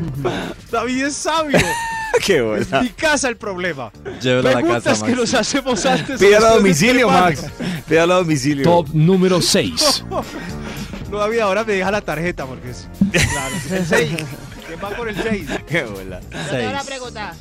David 0.70 1.04
es 1.06 1.14
sabio. 1.16 1.58
Qué 2.24 2.36
Es 2.38 2.42
buena. 2.44 2.82
mi 2.82 2.88
casa 2.90 3.28
el 3.28 3.36
problema. 3.36 3.92
Llévelo 4.20 4.48
a 4.48 4.52
la 4.52 4.58
Preguntas 4.58 4.82
casa, 4.84 5.04
que 5.06 5.12
Max. 5.12 5.20
nos 5.20 5.34
hacemos 5.34 5.86
antes. 5.86 6.18
Pídalo 6.18 6.46
a 6.46 6.54
domicilio. 6.56 7.08
Max. 7.08 7.44
Pídalo 7.88 8.14
a 8.14 8.16
domicilio. 8.18 8.64
Top 8.64 8.88
número 8.92 9.40
6. 9.40 10.04
No, 11.10 11.16
David, 11.16 11.38
ahora 11.38 11.64
me 11.64 11.72
deja 11.72 11.90
la 11.90 12.02
tarjeta 12.02 12.44
porque 12.44 12.68
es. 12.68 12.86
Claro, 13.10 13.56
es 13.64 13.72
el 13.72 13.86
6. 13.86 14.10
¿Quién 14.66 14.78
va 14.84 14.90
por 14.90 15.08
el 15.08 15.16
6? 15.22 15.48
Qué 15.66 15.84
bola. 15.84 16.20
Yo 16.20 16.50
tengo 16.50 16.68
una 16.70 16.84
pregunta. 16.84 17.34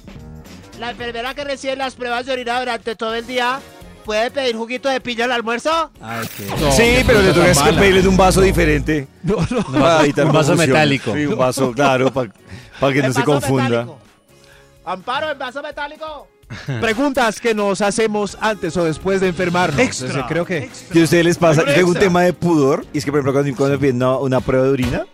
La 0.80 0.92
enfermera 0.92 1.34
que 1.36 1.44
recibe 1.44 1.76
las 1.76 1.96
pruebas 1.96 2.26
de 2.26 2.32
orina 2.32 2.60
durante 2.62 2.96
todo 2.96 3.14
el 3.14 3.28
día, 3.28 3.60
¿puede 4.08 4.32
pedir 4.32 4.56
juguito 4.56 4.88
de 4.88 5.02
piña 5.02 5.26
al 5.26 5.34
almuerzo? 5.34 5.92
Ay, 6.02 6.26
qué... 6.38 6.46
sí, 6.72 7.04
pero 7.06 7.22
le 7.22 7.34
toca 7.34 7.52
es 7.52 7.60
que 7.60 7.74
pedirle 7.74 8.02
de 8.02 8.08
un 8.08 8.16
vaso 8.16 8.40
diferente. 8.40 9.06
No, 9.22 9.36
no. 9.52 9.64
Para 9.64 10.04
evitar 10.06 10.26
un 10.26 10.32
vaso 10.32 10.52
confusión. 10.52 10.74
metálico. 10.74 11.14
Sí, 11.14 11.26
un 11.26 11.38
vaso, 11.38 11.72
claro, 11.74 12.14
para 12.14 12.32
que 12.94 13.02
no 13.02 13.12
se 13.12 13.20
vaso 13.20 13.26
confunda. 13.26 13.64
metálico. 13.64 14.00
Amparo, 14.86 15.30
en 15.30 15.38
vaso 15.38 15.62
metálico. 15.62 16.28
Preguntas 16.80 17.42
que 17.42 17.54
nos 17.54 17.82
hacemos 17.82 18.38
antes 18.40 18.78
o 18.78 18.86
después 18.86 19.20
de 19.20 19.28
enfermarnos. 19.28 19.78
Extra. 19.78 20.08
Ese 20.08 20.24
creo 20.26 20.46
que. 20.46 20.70
¿Y 20.94 21.02
a 21.02 21.04
ustedes 21.04 21.26
les 21.26 21.38
pasa? 21.38 21.66
Yo 21.66 21.74
tengo 21.74 21.88
un 21.90 21.96
extra. 21.98 22.08
tema 22.08 22.22
de 22.22 22.32
pudor. 22.32 22.86
Y 22.94 23.00
es 23.00 23.04
que, 23.04 23.12
por 23.12 23.20
ejemplo, 23.20 23.34
cuando, 23.34 23.58
cuando 23.58 23.76
me 23.76 23.80
piden 23.82 23.98
una, 23.98 24.18
una 24.20 24.40
prueba 24.40 24.66
de 24.68 24.72
orina, 24.72 25.06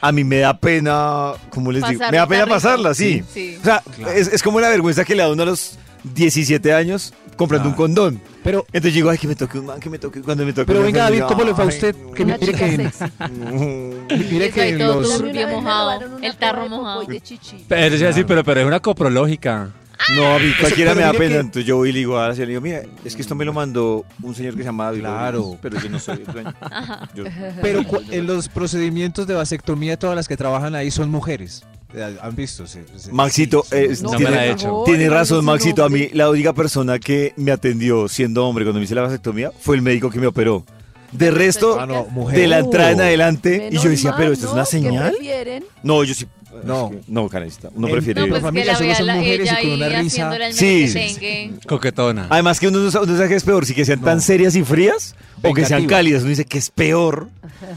a 0.00 0.12
mí 0.12 0.24
me 0.24 0.38
da 0.38 0.56
pena, 0.56 1.32
¿cómo 1.50 1.72
les 1.72 1.82
digo? 1.82 1.98
Pasar 1.98 2.12
Me 2.12 2.18
da 2.18 2.26
pena 2.26 2.46
pasarla, 2.46 2.94
sí. 2.94 3.22
Sí. 3.32 3.56
O 3.60 3.64
sea, 3.64 3.82
es, 4.14 4.28
es 4.28 4.42
como 4.42 4.60
la 4.60 4.68
vergüenza 4.68 5.04
que 5.04 5.14
le 5.14 5.22
da 5.22 5.30
uno 5.30 5.42
a 5.42 5.46
los 5.46 5.78
17 6.04 6.72
años 6.72 7.14
comprando 7.36 7.68
un 7.68 7.74
condón. 7.74 8.20
Pero, 8.44 8.66
Entonces 8.72 8.94
digo, 8.94 9.10
ay, 9.10 9.18
que 9.18 9.28
me 9.28 9.36
toque 9.36 9.58
un 9.58 9.66
man, 9.66 9.80
que 9.80 9.88
me 9.88 9.98
toque 9.98 10.20
cuando 10.20 10.44
me 10.44 10.52
toque 10.52 10.66
pero 10.66 10.80
una 10.80 10.86
venga, 10.86 11.04
David, 11.04 11.22
¿cómo 11.28 11.44
le 11.44 11.54
fue 11.54 11.64
a 11.64 11.68
ay, 11.68 11.74
usted? 11.74 11.96
Que 12.14 12.22
Una 12.24 12.38
mire 12.38 12.52
chica 12.52 12.68
que. 12.68 12.76
sexy. 12.76 13.04
Mire 14.30 14.46
Eso 14.46 14.60
ahí 14.60 14.72
que 14.72 14.78
todo 14.78 15.00
los. 15.00 15.18
turbio. 15.18 15.46
Me 15.46 15.46
mojado, 15.46 16.00
el 16.22 16.36
tarro 16.36 16.68
mojado. 16.68 17.06
Pero, 17.68 17.98
decir, 17.98 18.26
pero, 18.26 18.44
pero 18.44 18.60
es 18.60 18.66
una 18.66 18.80
coprológica. 18.80 19.70
No, 20.16 20.34
a 20.34 20.38
mí 20.38 20.52
cualquiera 20.60 20.94
me 20.94 21.02
da 21.02 21.12
pena. 21.12 21.34
que- 21.34 21.40
Entonces 21.40 21.64
yo 21.64 21.76
voy 21.76 21.90
y 21.90 21.92
le 21.92 21.98
digo 22.00 22.18
a 22.18 22.28
la 22.28 22.34
señora, 22.34 22.46
le 22.46 22.50
digo, 22.52 22.60
mira, 22.60 22.82
es 23.04 23.14
que 23.16 23.22
esto 23.22 23.34
me 23.34 23.44
lo 23.44 23.52
mandó 23.52 24.04
un 24.22 24.34
señor 24.34 24.52
que 24.54 24.60
se 24.60 24.64
llama 24.66 24.84
David 24.86 25.00
Claro. 25.00 25.38
Rodríguez, 25.38 25.58
pero 25.62 25.80
yo 25.80 25.88
no 25.90 25.98
soy 25.98 26.16
el 26.26 26.32
dueño. 26.32 26.54
Yo- 27.14 27.24
Pero 27.62 27.84
cu- 27.84 28.00
en 28.10 28.26
los 28.26 28.48
procedimientos 28.48 29.26
de 29.26 29.34
vasectomía, 29.34 29.96
todas 29.98 30.16
las 30.16 30.28
que 30.28 30.36
trabajan 30.36 30.74
ahí 30.74 30.90
son 30.90 31.10
mujeres. 31.10 31.64
Eh, 31.94 32.16
¿Han 32.22 32.34
visto? 32.34 32.66
Sí, 32.66 32.80
sí, 32.96 33.10
Maxito, 33.12 33.64
sí, 33.68 33.76
eh, 33.76 33.94
sí. 33.96 34.02
No 34.02 34.10
tiene, 34.10 34.30
me 34.30 34.36
la 34.36 34.46
he 34.46 34.50
hecho. 34.52 34.82
tiene 34.86 35.10
razón, 35.10 35.38
ese 35.38 35.46
Maxito. 35.46 35.84
A 35.84 35.88
mí, 35.90 36.08
la 36.14 36.30
única 36.30 36.54
persona 36.54 36.98
que 36.98 37.34
me 37.36 37.52
atendió 37.52 38.08
siendo 38.08 38.46
hombre 38.46 38.64
cuando 38.64 38.78
me 38.78 38.84
hice 38.84 38.94
la 38.94 39.02
vasectomía 39.02 39.50
fue 39.60 39.76
el 39.76 39.82
médico 39.82 40.08
que 40.10 40.18
me 40.18 40.26
operó. 40.26 40.64
De 41.12 41.30
resto, 41.30 41.78
Ah, 41.78 41.84
no, 41.84 42.06
mujer. 42.06 42.38
de 42.38 42.46
la 42.46 42.60
entrada 42.60 42.90
en 42.92 43.00
adelante, 43.02 43.56
y 43.56 43.70
Menos 43.70 43.82
yo 43.84 43.90
decía, 43.90 44.10
mal, 44.12 44.18
pero 44.20 44.32
esto 44.32 44.46
es 44.46 44.50
¿no? 44.50 44.54
una 44.54 44.64
¿Qué 44.64 44.70
señal. 44.70 45.10
prefieren? 45.10 45.64
No, 45.82 46.02
yo 46.04 46.14
sí. 46.14 46.26
No. 46.64 46.90
es 46.92 46.96
que- 47.06 47.12
no, 47.12 47.28
Karencita. 47.28 47.68
Uno 47.74 47.86
En- 47.88 47.92
prefiere. 47.94 48.20
No, 48.20 48.26
pues 48.28 48.40
que 48.40 48.44
familia 48.46 48.76
solo 48.76 48.94
son 48.94 49.06
mujeres 49.16 49.50
y 49.52 49.62
con 49.66 49.72
una 49.74 49.88
risa. 49.88 50.32
Sí. 50.52 50.64
merequetengue. 50.94 51.50
Coquetona. 51.66 52.26
Además 52.30 52.60
que 52.60 52.68
uno 52.68 52.78
no 52.78 52.90
sabe, 52.90 53.28
que 53.28 53.34
es 53.34 53.44
peor, 53.44 53.66
si 53.66 53.74
que 53.74 53.84
sean 53.84 54.00
tan 54.00 54.16
No. 54.16 54.20
serias 54.22 54.54
y 54.56 54.62
frías 54.64 55.14
o 55.42 55.52
que 55.54 55.64
sean 55.66 55.86
cálidas. 55.86 56.22
Uno 56.22 56.30
dice 56.30 56.44
que 56.44 56.58
es 56.58 56.70
peor. 56.70 57.28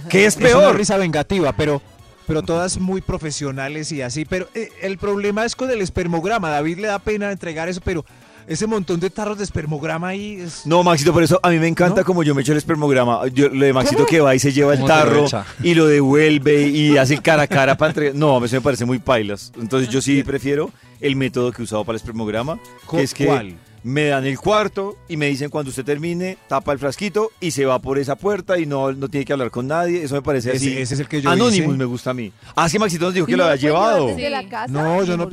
¿Qué 0.09 0.26
es 0.26 0.36
Es 0.36 0.39
una 0.41 0.47
peor? 0.49 0.78
risa 0.78 0.97
vengativa, 0.97 1.53
pero, 1.53 1.82
pero 2.28 2.41
todas 2.43 2.78
muy 2.80 3.01
profesionales 3.01 3.91
y 3.91 4.01
así. 4.01 4.26
Pero 4.26 4.47
eh, 4.55 4.69
el 4.82 4.97
problema 4.97 5.45
es 5.45 5.55
con 5.55 5.69
el 5.71 5.82
espermograma. 5.82 6.49
David 6.49 6.80
le 6.80 6.88
da 6.88 6.99
pena 6.99 7.32
entregar 7.32 7.69
eso, 7.69 7.82
pero 7.84 8.05
ese 8.48 8.68
montón 8.68 9.00
de 9.00 9.10
tarros 9.10 9.38
de 9.38 9.43
espermograma 9.43 10.10
ahí 10.10 10.36
es... 10.41 10.66
No, 10.66 10.84
Maxito, 10.84 11.12
por 11.14 11.24
eso 11.24 11.39
a 11.41 11.50
mí 11.50 11.58
me 11.60 11.68
encanta 11.68 12.02
¿No? 12.02 12.06
como 12.06 12.24
yo 12.24 12.36
me 12.36 12.41
echo 12.41 12.52
el 12.52 12.58
espermograma. 12.58 13.28
Yo, 13.28 13.50
lo 13.50 13.66
de 13.66 13.74
Maxito 13.74 14.06
que 14.06 14.20
va 14.22 14.36
y 14.36 14.39
se 14.39 14.52
lleva 14.52 14.74
el 14.74 14.80
¿Cómo 14.82 14.93
te 14.93 15.06
lo 15.06 15.28
tarro 15.30 15.46
y 15.64 15.74
lo 15.74 15.88
devuelve 15.88 16.68
y 16.68 16.98
hace 16.98 17.18
cara 17.20 17.43
a 17.43 17.48
cara 17.48 17.76
para 17.78 17.89
entregar. 17.91 18.16
No, 18.16 18.36
a 18.36 18.39
mí 18.39 18.46
eso 18.46 18.56
me 18.56 18.62
parece 18.62 18.86
muy 18.86 19.00
pailas. 19.00 19.52
Entonces 19.60 19.89
yo 19.89 20.02
sí 20.02 20.24
prefiero 20.24 20.72
el 21.02 21.16
método 21.16 21.52
que 21.52 21.62
he 21.62 21.66
usado 21.66 21.84
para 21.84 21.96
el 21.96 22.02
espermograma, 22.02 22.60
¿Cu- 22.86 22.98
que 22.98 23.04
es 23.04 23.14
que 23.14 23.26
cuál? 23.26 23.56
Me 23.88 24.07
dan 24.07 24.25
el 24.25 24.39
cuarto 24.39 24.97
y 25.07 25.15
me 25.15 25.27
dicen 25.27 25.51
cuando 25.51 25.69
usted 25.69 25.86
termine, 25.86 26.39
tapa 26.47 26.71
el 26.73 26.79
frasquito 26.79 27.29
y 27.39 27.51
se 27.51 27.65
va 27.65 27.77
por 27.77 27.99
esa 27.99 28.15
puerta 28.15 28.57
y 28.57 28.65
no, 28.65 28.91
no 28.91 29.09
tiene 29.09 29.25
que 29.25 29.33
hablar 29.33 29.51
con 29.51 29.67
nadie. 29.67 30.03
Eso 30.03 30.15
me 30.15 30.23
parece 30.23 30.49
Ese- 30.49 30.57
así. 30.57 30.77
ese 30.79 30.95
es 30.95 30.99
el 31.01 31.07
que 31.07 31.21
yo 31.21 31.29
Anonymous 31.29 31.55
hice. 31.69 31.77
me 31.77 31.86
gusta 31.86 32.09
a 32.09 32.13
mí. 32.15 32.31
Ah, 32.55 32.67
sí, 32.67 32.79
Maxito 32.79 33.05
nos 33.05 33.13
dijo 33.13 33.27
¿Y 33.27 33.31
que 33.33 33.38
lo 33.38 33.43
no 33.43 33.49
había 33.51 33.61
llevado. 33.61 34.07
desde 34.07 34.29
la 34.31 34.41
Sí. 34.41 34.47
casa? 34.47 34.73
No, 34.73 35.03
yo 35.03 35.15
no- 35.17 35.29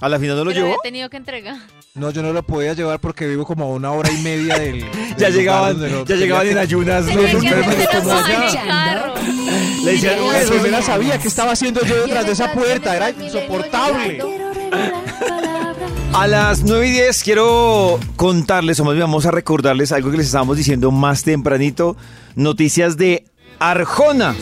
A 0.00 0.08
la 0.08 0.18
final 0.18 0.36
no 0.36 0.44
lo 0.44 0.50
Pero 0.50 0.66
llevó. 0.66 0.74
he 0.74 0.82
tenido 0.82 1.08
que 1.10 1.16
entregar. 1.16 1.56
No, 1.94 2.10
yo 2.10 2.22
no 2.24 2.32
lo 2.32 2.42
podía 2.42 2.72
llevar 2.74 2.98
porque 2.98 3.28
vivo 3.28 3.44
como 3.44 3.66
a 3.66 3.68
una 3.68 3.92
hora 3.92 4.10
y 4.10 4.20
media 4.20 4.58
del... 4.58 4.80
del 4.90 5.16
Ya 5.16 5.28
llegaban, 5.28 5.78
no- 5.80 6.04
ya 6.04 6.16
llegaban 6.16 6.48
en 6.48 6.58
ayunas. 6.58 7.06
Los. 7.06 7.14
Le 9.84 9.92
decían, 9.92 10.16
La 10.16 10.22
"Uy, 10.22 10.36
eso 10.36 10.54
enfermera 10.54 10.78
es- 10.80 10.84
sabía 10.86 11.18
que 11.18 11.28
estaba 11.28 11.52
haciendo 11.52 11.84
yo 11.84 12.02
detrás 12.06 12.26
de 12.26 12.32
esa 12.32 12.50
¿Quién 12.50 12.58
puerta, 12.64 12.96
era 12.96 13.10
insoportable. 13.10 14.18
A 16.14 16.26
las 16.26 16.62
9 16.62 16.88
y 16.88 16.90
10 16.90 17.22
quiero 17.22 17.98
contarles, 18.16 18.78
o 18.80 18.84
más 18.84 18.94
bien 18.94 19.04
vamos 19.04 19.24
a 19.24 19.30
recordarles 19.30 19.92
algo 19.92 20.10
que 20.10 20.18
les 20.18 20.26
estábamos 20.26 20.58
diciendo 20.58 20.90
más 20.90 21.22
tempranito. 21.22 21.96
Noticias 22.34 22.98
de 22.98 23.24
Arjona. 23.58 24.34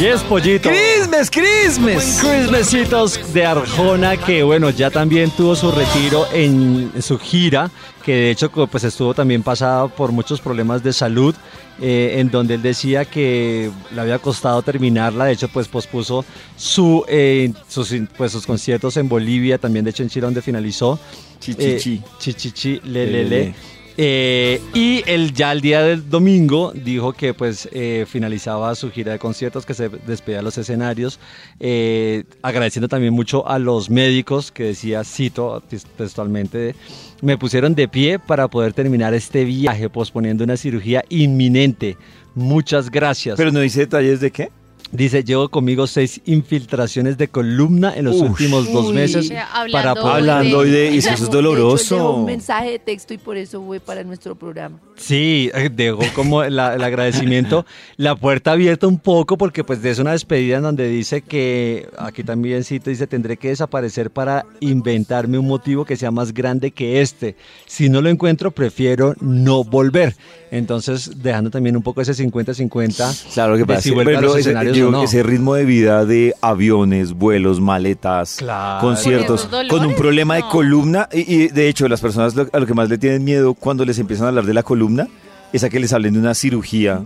Y 0.00 0.06
es 0.06 0.22
pollito. 0.22 0.70
Christmas, 0.70 1.28
Christmas. 1.28 2.20
Christmasitos 2.22 3.34
de 3.34 3.44
Arjona, 3.44 4.16
que 4.18 4.44
bueno, 4.44 4.70
ya 4.70 4.90
también 4.90 5.32
tuvo 5.32 5.56
su 5.56 5.72
retiro 5.72 6.26
en 6.32 6.92
su 7.02 7.18
gira, 7.18 7.70
que 8.04 8.14
de 8.14 8.30
hecho 8.30 8.50
pues 8.50 8.84
estuvo 8.84 9.14
también 9.14 9.42
pasada 9.42 9.88
por 9.88 10.12
muchos 10.12 10.40
problemas 10.40 10.82
de 10.82 10.92
salud, 10.92 11.34
eh, 11.80 12.16
en 12.18 12.30
donde 12.30 12.54
él 12.54 12.62
decía 12.62 13.04
que 13.04 13.70
le 13.94 14.00
había 14.00 14.18
costado 14.18 14.62
terminarla, 14.62 15.26
de 15.26 15.32
hecho 15.32 15.48
pues 15.48 15.68
pospuso 15.68 16.24
su, 16.56 17.04
eh, 17.08 17.52
sus, 17.68 17.94
pues, 18.16 18.32
sus 18.32 18.46
conciertos 18.46 18.96
en 18.96 19.08
Bolivia, 19.08 19.58
también 19.58 19.84
de 19.84 19.90
hecho 19.90 20.02
en 20.02 20.08
Chile 20.08 20.26
donde 20.26 20.42
finalizó. 20.42 20.98
Chichichi. 21.40 21.94
Eh, 21.94 22.02
chichichi, 22.18 22.80
le, 22.84 23.06
Le, 23.06 23.06
le, 23.06 23.24
le, 23.24 23.24
le. 23.24 23.44
le. 23.46 23.54
Eh, 24.02 24.62
y 24.72 25.02
él 25.04 25.34
ya 25.34 25.52
el 25.52 25.60
día 25.60 25.82
del 25.82 26.08
domingo 26.08 26.72
dijo 26.72 27.12
que 27.12 27.34
pues 27.34 27.68
eh, 27.70 28.06
finalizaba 28.08 28.74
su 28.74 28.90
gira 28.90 29.12
de 29.12 29.18
conciertos, 29.18 29.66
que 29.66 29.74
se 29.74 29.90
despedía 29.90 30.38
de 30.38 30.42
los 30.42 30.56
escenarios, 30.56 31.20
eh, 31.58 32.24
agradeciendo 32.40 32.88
también 32.88 33.12
mucho 33.12 33.46
a 33.46 33.58
los 33.58 33.90
médicos 33.90 34.52
que 34.52 34.62
decía, 34.64 35.04
cito 35.04 35.62
textualmente, 35.98 36.74
me 37.20 37.36
pusieron 37.36 37.74
de 37.74 37.88
pie 37.88 38.18
para 38.18 38.48
poder 38.48 38.72
terminar 38.72 39.12
este 39.12 39.44
viaje 39.44 39.90
posponiendo 39.90 40.44
una 40.44 40.56
cirugía 40.56 41.04
inminente. 41.10 41.98
Muchas 42.34 42.90
gracias. 42.90 43.36
Pero 43.36 43.52
no 43.52 43.60
dice 43.60 43.80
detalles 43.80 44.20
de 44.20 44.30
qué. 44.30 44.50
Dice, 44.92 45.22
llevo 45.22 45.48
conmigo 45.48 45.86
seis 45.86 46.20
infiltraciones 46.24 47.16
de 47.16 47.28
columna 47.28 47.94
en 47.94 48.06
los 48.06 48.16
Ush. 48.16 48.22
últimos 48.30 48.72
dos 48.72 48.86
Uy. 48.88 48.94
meses 48.94 49.28
para 49.30 49.46
hablando 49.52 50.02
poder... 50.02 50.16
Hablando 50.16 50.58
hoy 50.58 50.70
de... 50.70 50.90
y 50.90 50.98
eso 50.98 51.10
es 51.10 51.20
De 51.20 51.26
hecho, 51.26 51.32
doloroso. 51.32 52.12
un 52.14 52.24
mensaje 52.24 52.70
de 52.72 52.78
texto 52.80 53.14
y 53.14 53.18
por 53.18 53.36
eso 53.36 53.62
fue 53.64 53.78
para 53.78 54.02
nuestro 54.02 54.34
programa. 54.34 54.80
Sí, 54.96 55.48
eh, 55.54 55.70
dejó 55.72 56.00
como 56.14 56.42
la- 56.42 56.74
el 56.74 56.82
agradecimiento, 56.82 57.64
la 57.96 58.16
puerta 58.16 58.50
abierta 58.52 58.88
un 58.88 58.98
poco 58.98 59.38
porque 59.38 59.62
pues 59.62 59.84
es 59.84 60.00
una 60.00 60.10
despedida 60.12 60.56
en 60.56 60.62
donde 60.64 60.88
dice 60.88 61.22
que, 61.22 61.88
aquí 61.96 62.24
también 62.24 62.64
cito, 62.64 62.90
dice, 62.90 63.06
tendré 63.06 63.36
que 63.36 63.48
desaparecer 63.50 64.10
para 64.10 64.44
inventarme 64.58 65.38
un 65.38 65.46
motivo 65.46 65.84
que 65.84 65.96
sea 65.96 66.10
más 66.10 66.34
grande 66.34 66.72
que 66.72 67.00
este. 67.00 67.36
Si 67.64 67.88
no 67.88 68.00
lo 68.02 68.08
encuentro, 68.08 68.50
prefiero 68.50 69.14
no 69.20 69.62
volver. 69.62 70.16
Entonces, 70.52 71.22
dejando 71.22 71.48
también 71.50 71.76
un 71.76 71.82
poco 71.82 72.00
ese 72.00 72.12
50-50 72.12 73.32
Claro 73.34 73.56
que 73.56 73.64
pasa. 73.64 73.82
si 73.82 73.90
vuelve 73.92 74.16
a 74.16 74.20
los 74.20 74.32
ese, 74.32 74.40
escenarios 74.40 74.76
yo- 74.76 74.88
o 74.88 74.90
no. 74.90 75.02
ese 75.04 75.22
ritmo 75.22 75.54
de 75.54 75.64
vida 75.64 76.04
de 76.04 76.34
aviones, 76.40 77.12
vuelos, 77.12 77.60
maletas, 77.60 78.36
Claro. 78.38 78.80
conciertos, 78.80 79.48
¿Con 79.68 79.84
un 79.86 79.94
problema 79.94 80.34
de 80.34 80.42
columna. 80.50 81.08
Y, 81.12 81.20
y, 81.44 81.48
de 81.48 81.68
hecho, 81.68 81.86
las 81.88 82.00
personas 82.00 82.34
lo- 82.34 82.48
a 82.52 82.58
lo 82.58 82.66
que 82.66 82.74
más 82.74 82.88
le 82.88 82.98
tienen 82.98 83.22
miedo 83.24 83.54
cuando 83.54 83.84
les 83.84 83.98
empiezan 83.98 84.26
a 84.26 84.28
hablar 84.30 84.44
de 84.46 84.54
la 84.54 84.62
columna 84.62 85.06
es 85.52 85.62
a 85.64 85.68
que 85.70 85.78
les 85.80 85.92
hablen 85.92 86.14
de 86.14 86.18
una 86.20 86.34
cirugía 86.34 87.00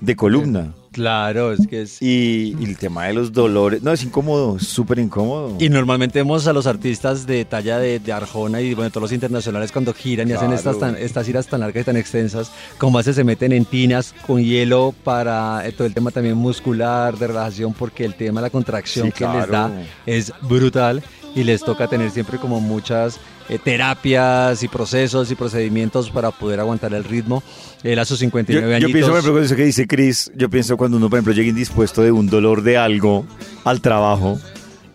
de 0.00 0.16
columna. 0.16 0.74
Claro, 0.92 1.52
es 1.52 1.66
que 1.68 1.82
es... 1.82 2.02
Y, 2.02 2.56
y 2.58 2.64
el 2.64 2.76
tema 2.76 3.04
de 3.06 3.12
los 3.14 3.32
dolores, 3.32 3.82
no, 3.82 3.92
es 3.92 4.02
incómodo, 4.02 4.58
súper 4.58 4.98
incómodo. 4.98 5.54
Y 5.60 5.68
normalmente 5.68 6.18
vemos 6.18 6.46
a 6.48 6.52
los 6.52 6.66
artistas 6.66 7.26
de 7.26 7.44
talla 7.44 7.78
de, 7.78 8.00
de 8.00 8.12
Arjona 8.12 8.60
y 8.60 8.74
bueno, 8.74 8.90
todos 8.90 9.02
los 9.02 9.12
internacionales 9.12 9.70
cuando 9.70 9.92
giran 9.94 10.28
y 10.28 10.32
hacen 10.32 10.52
estas, 10.52 10.78
tan- 10.78 10.96
estas 10.96 11.24
giras 11.26 11.46
tan 11.46 11.60
largas 11.60 11.82
y 11.82 11.84
tan 11.84 11.96
extensas, 11.96 12.50
como 12.78 12.98
hace 12.98 13.12
se 13.12 13.22
meten 13.22 13.52
en 13.52 13.64
tinas 13.64 14.12
con 14.26 14.42
hielo 14.42 14.92
para 15.04 15.64
eh, 15.66 15.72
todo 15.72 15.86
el 15.86 15.94
tema 15.94 16.10
también 16.10 16.36
muscular, 16.36 17.16
de 17.16 17.26
relajación, 17.28 17.74
porque 17.74 18.04
el 18.04 18.14
tema 18.14 18.40
de 18.40 18.46
la 18.46 18.50
contracción 18.50 19.06
Sí, 19.08 19.12
que 19.12 19.26
les 19.28 19.48
da 19.48 19.70
es 20.06 20.32
brutal 20.48 21.02
y 21.34 21.44
les 21.44 21.62
toca 21.62 21.86
tener 21.86 22.10
siempre 22.10 22.38
como 22.38 22.60
muchas 22.60 23.20
eh, 23.48 23.58
terapias 23.62 24.62
y 24.62 24.68
procesos 24.68 25.30
y 25.30 25.34
procedimientos 25.34 26.10
para 26.10 26.30
poder 26.30 26.60
aguantar 26.60 26.92
el 26.94 27.04
ritmo. 27.04 27.42
Él 27.82 27.98
a 27.98 28.04
sus 28.04 28.18
Yo, 28.18 28.26
59 28.26 28.68
yo 28.68 28.76
añitos... 28.76 28.92
pienso, 28.92 29.10
por 29.10 29.18
ejemplo, 29.18 29.34
con 29.34 29.44
eso 29.44 29.56
que 29.56 29.64
dice 29.64 29.86
Chris, 29.86 30.30
yo 30.34 30.50
pienso 30.50 30.76
cuando 30.76 30.96
uno, 30.96 31.08
por 31.08 31.18
ejemplo, 31.18 31.32
llega 31.32 31.48
indispuesto 31.48 32.02
de 32.02 32.12
un 32.12 32.28
dolor 32.28 32.62
de 32.62 32.76
algo 32.76 33.24
al 33.64 33.80
trabajo, 33.80 34.38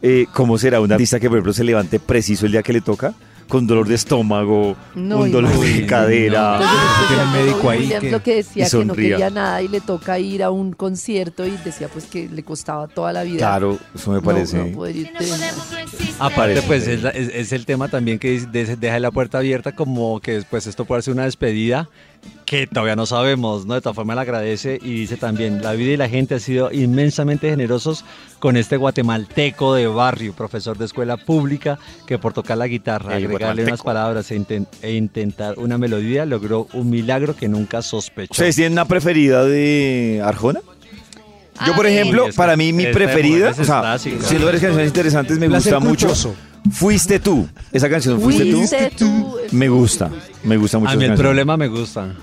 eh, 0.01 0.27
¿cómo 0.33 0.57
será 0.57 0.81
un 0.81 0.91
artista 0.91 1.19
que, 1.19 1.29
por 1.29 1.37
ejemplo, 1.37 1.53
se 1.53 1.63
levante 1.63 1.99
preciso 1.99 2.45
el 2.45 2.51
día 2.51 2.63
que 2.63 2.73
le 2.73 2.81
toca? 2.81 3.13
Con 3.47 3.67
dolor 3.67 3.87
de 3.87 3.95
estómago, 3.95 4.75
No, 4.95 5.19
un 5.19 5.31
dolor 5.31 5.51
de 5.59 5.85
cadera. 5.85 6.59
no. 6.59 7.31
Médico 7.33 7.69
que- 7.99 8.11
lo 8.11 8.23
que 8.23 8.35
decía 8.35 8.67
que 8.69 8.85
no 8.85 8.93
quería 8.93 9.29
nada 9.29 9.61
y 9.61 9.67
le 9.67 9.81
toca 9.81 10.17
ir 10.19 10.43
a 10.43 10.49
un 10.51 10.73
concierto 10.73 11.45
y 11.45 11.51
decía 11.63 11.87
pues 11.87 12.05
que 12.05 12.27
le 12.27 12.43
costaba 12.43 12.87
toda 12.87 13.13
la 13.13 13.23
vida. 13.23 13.37
Claro, 13.39 13.77
eso 13.93 14.09
me 14.11 14.17
no- 14.17 14.23
parece. 14.23 14.57
no 14.57 14.75
poder 14.75 14.95
ir 14.95 15.11
Aparte, 16.19 16.61
pues 16.63 16.87
es, 16.87 17.03
la- 17.03 17.09
es- 17.11 17.29
es 17.33 17.51
el 17.51 17.65
tema 17.65 17.87
también 17.87 18.19
que 18.19 18.39
deja 18.39 18.99
la 18.99 19.11
puerta 19.11 19.39
abierta 19.39 19.73
como 19.73 20.19
que 20.19 20.33
después 20.33 20.67
esto 20.67 20.85
puede 20.85 21.01
ser 21.01 21.13
una 21.13 21.25
despedida 21.25 21.89
que 22.45 22.67
todavía 22.67 22.95
no 22.95 23.05
sabemos, 23.05 23.65
¿no? 23.65 23.73
De 23.73 23.81
todas 23.81 23.95
formas 23.95 24.15
le 24.15 24.21
agradece 24.21 24.77
y 24.81 24.93
dice 24.93 25.17
también, 25.17 25.63
la 25.63 25.71
vida 25.73 25.91
y 25.93 25.97
la 25.97 26.09
gente 26.09 26.35
ha 26.35 26.39
sido 26.39 26.71
inmensamente 26.71 27.49
generosos 27.49 28.05
con 28.39 28.57
este 28.57 28.77
guatemalteco 28.77 29.73
de 29.73 29.87
barrio, 29.87 30.33
profesor 30.33 30.77
de 30.77 30.85
escuela 30.85 31.17
pública, 31.17 31.79
que 32.05 32.19
por 32.19 32.33
tocar 32.33 32.57
la 32.57 32.67
guitarra, 32.67 33.17
El 33.17 33.25
agregarle 33.25 33.63
unas 33.63 33.81
palabras 33.81 34.29
e, 34.31 34.37
inten- 34.39 34.67
e 34.81 34.93
intentar 34.93 35.57
una 35.57 35.77
melodía, 35.77 36.25
logró 36.25 36.67
un 36.73 36.89
milagro 36.89 37.35
que 37.35 37.47
nunca 37.47 37.81
sospechó. 37.81 38.31
¿Ustedes 38.33 38.55
tienen 38.55 38.73
una 38.73 38.85
preferida 38.85 39.45
de 39.45 40.21
Arjona? 40.23 40.59
Yo, 41.65 41.75
por 41.75 41.85
Ay. 41.85 41.95
ejemplo, 41.97 42.27
para 42.35 42.57
mí 42.57 42.73
mi 42.73 42.87
preferida, 42.87 43.51
o 43.51 43.63
sea, 43.63 43.97
siendo 43.99 44.45
varias 44.45 44.61
canciones 44.63 44.87
interesantes, 44.87 45.39
me 45.39 45.47
gusta 45.47 45.79
mucho. 45.79 46.13
Fuiste 46.71 47.19
tú. 47.19 47.47
Esa 47.71 47.89
canción, 47.89 48.19
Fuiste 48.21 48.45
tú. 48.45 48.57
Fuiste 48.57 48.91
tú. 48.97 49.37
Me 49.51 49.69
gusta, 49.69 50.09
me 50.43 50.57
gusta 50.57 50.79
mucho. 50.79 50.91
A 50.91 50.95
mí 50.95 51.05
el 51.05 51.15
problema 51.15 51.57
me 51.57 51.67
gusta. 51.67 52.15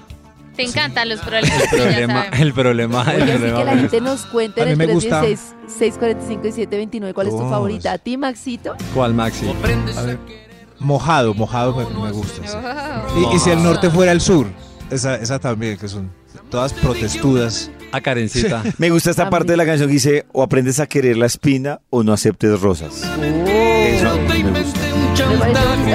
Te 0.56 0.64
encantan 0.64 1.08
los 1.08 1.20
problemas. 1.20 1.62
El 1.62 1.78
problema, 1.78 2.24
el 2.24 2.52
problema, 2.52 3.02
el 3.14 3.22
Oye, 3.22 3.32
así 3.32 3.38
problema 3.38 3.58
que 3.58 3.64
la 3.64 3.76
gente 3.76 4.00
nos 4.00 4.26
cuente 4.26 4.62
en 4.62 4.68
el 4.68 4.76
me 4.76 4.86
gusta. 4.86 5.20
316 5.20 5.78
645 5.78 6.48
y 6.48 6.52
729 6.52 7.14
cuál 7.14 7.26
es 7.28 7.32
tu 7.32 7.48
favorita. 7.48 7.92
¿A 7.92 7.98
ti, 7.98 8.16
Maxito? 8.16 8.74
¿Cuál, 8.94 9.14
Maxi? 9.14 9.46
A 9.96 10.02
ver, 10.02 10.18
mojado, 10.78 11.34
mojado 11.34 11.74
me, 11.76 11.84
me 12.02 12.10
gusta. 12.10 12.46
sí. 12.46 13.20
Y, 13.32 13.36
y 13.36 13.38
si 13.38 13.50
el 13.50 13.62
norte 13.62 13.90
fuera 13.90 14.12
el 14.12 14.20
sur, 14.20 14.46
esa, 14.90 15.16
esa 15.16 15.38
también, 15.38 15.78
que 15.78 15.88
son 15.88 16.10
todas 16.50 16.72
protestudas. 16.72 17.70
A 17.92 18.00
Karencita. 18.00 18.62
Me 18.78 18.88
gusta 18.90 19.10
esta 19.10 19.24
A 19.26 19.30
parte 19.30 19.46
mí. 19.48 19.50
de 19.50 19.56
la 19.56 19.66
canción 19.66 19.88
que 19.88 19.94
dice, 19.94 20.24
o 20.32 20.44
aprendes 20.44 20.78
a 20.78 20.86
querer 20.86 21.16
la 21.16 21.26
espina 21.26 21.80
o 21.90 22.04
no 22.04 22.12
aceptes 22.12 22.60
rosas. 22.60 23.02
Eso 23.02 24.16
me 24.28 24.42
gusta. 24.60 24.80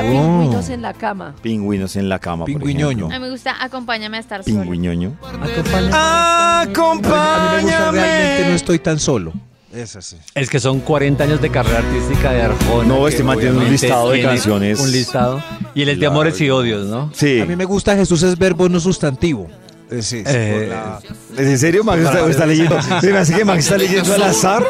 Oh. 0.08 0.42
pingüinos 0.42 0.70
en 0.70 0.82
la 0.82 0.94
cama. 0.94 1.36
Pingüinos 1.42 1.96
en 1.96 2.10
la 2.10 2.20
cama, 2.20 2.46
Pingüiñoño. 2.46 3.06
A 3.08 3.10
mí 3.10 3.20
me 3.20 3.30
gusta 3.30 3.56
acompáñame 3.64 4.18
a 4.18 4.20
estar 4.20 4.44
sola. 4.44 4.62
Pingüiñoño. 4.62 5.18
A 5.24 5.32
mí 5.32 5.38
me 5.40 5.46
gusta 5.48 5.62
realmente 5.64 5.92
no 5.92 5.98
Acompáñame. 6.72 8.56
estoy 8.56 8.80
tan 8.80 9.00
solo. 9.00 9.34
Esa 9.74 10.02
sí. 10.02 10.18
Es 10.36 10.50
que 10.50 10.60
son 10.60 10.80
40 10.82 11.24
años 11.24 11.42
de 11.42 11.50
carrera 11.50 11.80
artística 11.80 12.32
de 12.32 12.42
Arjona. 12.44 12.88
No, 12.88 13.08
este 13.08 13.24
man 13.24 13.40
tiene 13.40 13.58
un 13.58 13.70
listado 13.70 14.10
de 14.12 14.22
canciones. 14.22 14.80
Un 14.80 14.92
listado. 14.92 15.44
Y 15.74 15.82
es 15.82 15.88
de 15.88 15.96
Claro. 15.98 16.12
amores 16.12 16.40
y 16.40 16.50
odios, 16.50 16.88
¿no? 16.88 17.12
Sí. 17.14 17.42
A 17.42 17.46
mí 17.46 17.56
me 17.58 17.66
gusta 17.66 17.96
Jesús 17.96 18.24
es 18.24 18.38
verbo 18.38 18.70
no 18.70 18.80
sustantivo. 18.80 19.50
Eh, 19.92 20.02
sí, 20.02 20.18
sí, 20.20 20.24
Eh, 20.26 20.52
por 20.60 20.68
la- 20.68 21.44
¿Es 21.44 21.48
en 21.50 21.60
serio? 21.60 21.84
Max 21.84 22.02
está, 22.02 22.28
está 22.30 22.46
leyendo. 22.46 22.78
Me 23.04 23.18
hace 23.18 23.36
que 23.36 23.46
Max 23.46 23.66
está 23.66 23.78
leyendo 23.78 24.14
al 24.16 24.24
azar. 24.24 24.64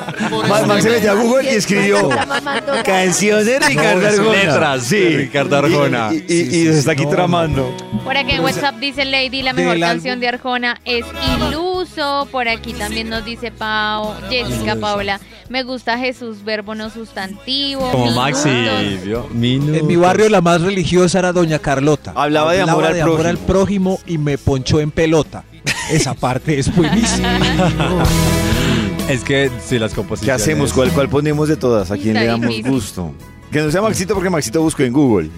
Max, 0.50 0.68
Max 0.68 0.84
se 0.84 0.90
metió 0.90 1.12
a 1.12 1.14
Google 1.16 1.44
y 1.52 1.56
escribió 1.56 2.10
canción 2.86 3.46
de 3.46 3.60
Ricardo 3.60 4.02
No, 4.02 4.08
Arjona. 4.08 4.32
letras 4.44 4.90
de 4.90 5.10
Ricardo 5.18 5.58
Arjona. 5.58 6.10
Y, 6.12 6.16
y- 6.16 6.24
y- 6.42 6.42
y 6.42 6.66
se 6.66 6.80
está 6.80 6.92
aquí 6.92 7.04
no, 7.06 7.10
tramando. 7.12 7.76
Por 8.04 8.18
aquí 8.18 8.32
en 8.32 8.42
WhatsApp 8.42 8.76
dice 8.76 9.06
Lady, 9.06 9.42
la 9.42 9.54
mejor 9.54 9.80
canción 9.80 10.20
de 10.20 10.28
Arjona 10.28 10.80
es 10.86 11.06
Por 12.32 12.48
aquí 12.48 12.74
también 12.74 13.10
nos 13.10 13.24
dice 13.26 13.52
Pau, 13.52 14.14
Jessica 14.30 14.76
Paula. 14.76 15.20
Me 15.50 15.64
gusta 15.64 15.98
Jesús, 15.98 16.44
verbo 16.44 16.74
no 16.76 16.90
sustantivo. 16.90 17.82
Como 17.92 18.06
Minutos. 18.06 18.24
Maxi. 18.24 18.50
Minutos. 19.34 19.78
En 19.78 19.88
mi 19.88 19.96
barrio 19.96 20.28
la 20.30 20.42
más 20.42 20.62
religiosa 20.62 21.20
era 21.20 21.32
Doña 21.34 21.60
Carlota. 21.60 22.14
Hablaba 22.16 22.54
de 22.54 22.62
amor 22.62 22.84
al 22.86 22.98
prójimo. 23.00 23.28
al 23.30 23.38
prójimo 23.38 24.00
y 24.08 24.18
me 24.18 24.38
ponchó 24.38 24.80
en 24.80 24.92
pelota. 24.92 25.44
Esa 25.92 26.14
parte 26.16 26.58
es 26.60 26.76
buenísima. 26.76 27.40
Es 29.08 29.24
que 29.24 29.52
si 29.64 29.78
las 29.78 29.92
¿Qué 29.92 29.98
composiciones. 29.98 30.42
hacemos? 30.42 30.74
¿Cuál, 30.74 30.92
¿Cuál 30.92 31.10
ponemos 31.10 31.48
de 31.48 31.56
todas? 31.58 31.92
¿A 31.92 31.96
quién 31.96 32.10
Está 32.18 32.22
le 32.22 32.26
damos 32.26 32.48
difícil. 32.48 32.72
gusto? 32.72 33.14
Que 33.56 33.62
no 33.62 33.72
sea 33.72 33.82
Maxito 33.82 34.14
porque 34.14 34.30
Maxito 34.30 34.62
buscó 34.62 34.84
en 34.84 34.92
Google. 34.92 35.30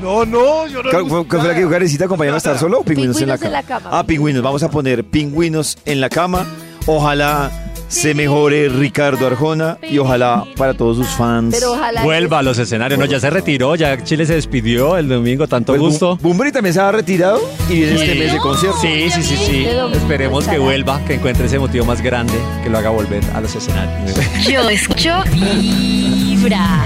No, 0.00 0.24
no, 0.24 0.66
yo 0.66 0.80
¿Cuál 0.80 1.06
fue, 1.10 1.28
cuál 1.28 1.40
fue 1.42 1.48
la 1.48 1.52
que 1.52 1.60
dijo 1.60 1.70
Karencita? 1.70 2.06
¿Acompañarme 2.06 2.36
a 2.36 2.38
estar 2.38 2.58
solo 2.58 2.80
o 2.80 2.82
pingüinos, 2.82 3.20
en, 3.20 3.28
la 3.28 3.36
cama. 3.36 3.90
Ah, 3.92 4.02
pingüinos. 4.02 4.42
Vamos 4.42 4.62
a 4.62 4.70
poner 4.70 5.04
pingüinos 5.04 5.76
en 5.84 6.00
la 6.00 6.08
cama. 6.08 6.46
Ojalá 6.86 7.65
se 7.88 8.14
mejore 8.14 8.68
Ricardo 8.68 9.26
Arjona 9.26 9.78
y 9.82 9.98
ojalá 9.98 10.44
para 10.56 10.74
todos 10.74 10.96
sus 10.96 11.06
fans. 11.08 11.54
Pero 11.54 11.72
ojalá. 11.72 12.02
Vuelva 12.02 12.40
a 12.40 12.42
los 12.42 12.58
escenarios. 12.58 12.98
No, 12.98 13.06
ya 13.06 13.20
se 13.20 13.30
retiró. 13.30 13.74
Ya 13.76 14.02
Chile 14.02 14.26
se 14.26 14.34
despidió 14.34 14.96
el 14.96 15.08
domingo. 15.08 15.46
Tanto 15.46 15.72
Pues, 15.72 15.80
gusto. 15.80 16.16
Bu- 16.18 16.22
Bumburi 16.22 16.52
también 16.52 16.74
se 16.74 16.80
ha 16.80 16.90
retirado 16.92 17.40
y 17.70 17.74
viene 17.74 17.94
este 17.94 18.14
mes 18.16 18.32
de 18.32 18.38
concierto. 18.38 18.78
Sí, 18.80 19.08
sí, 19.10 19.22
sí, 19.22 19.36
sí. 19.36 19.64
Este 19.66 19.96
Esperemos 19.98 20.46
que 20.48 20.58
vuelva, 20.58 21.00
que 21.06 21.14
encuentre 21.14 21.46
ese 21.46 21.58
motivo 21.58 21.84
más 21.84 22.00
grande 22.02 22.34
que 22.62 22.68
lo 22.70 22.78
haga 22.78 22.90
volver 22.90 23.22
a 23.34 23.40
los 23.40 23.54
escenarios. 23.54 24.14
Yo 24.46 24.68
escucho 24.68 25.22
Vibra. 25.32 26.84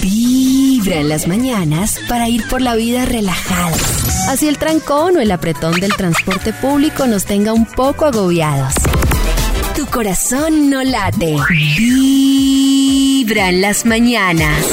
Vibra 0.00 0.96
en 0.96 1.08
las 1.08 1.26
mañanas 1.28 1.98
para 2.08 2.28
ir 2.28 2.46
por 2.48 2.60
la 2.62 2.74
vida 2.76 3.04
relajada. 3.04 3.76
Así 4.28 4.48
el 4.48 4.58
trancón 4.58 5.16
o 5.16 5.20
el 5.20 5.30
apretón 5.30 5.78
del 5.80 5.94
transporte 5.94 6.52
público 6.52 7.06
nos 7.06 7.24
tenga 7.24 7.52
un 7.52 7.66
poco 7.66 8.04
agobiados. 8.04 8.74
Corazón 9.90 10.70
no 10.70 10.82
late. 10.84 11.36
Vibra 11.78 13.48
en 13.48 13.60
las 13.62 13.86
mañanas. 13.86 14.64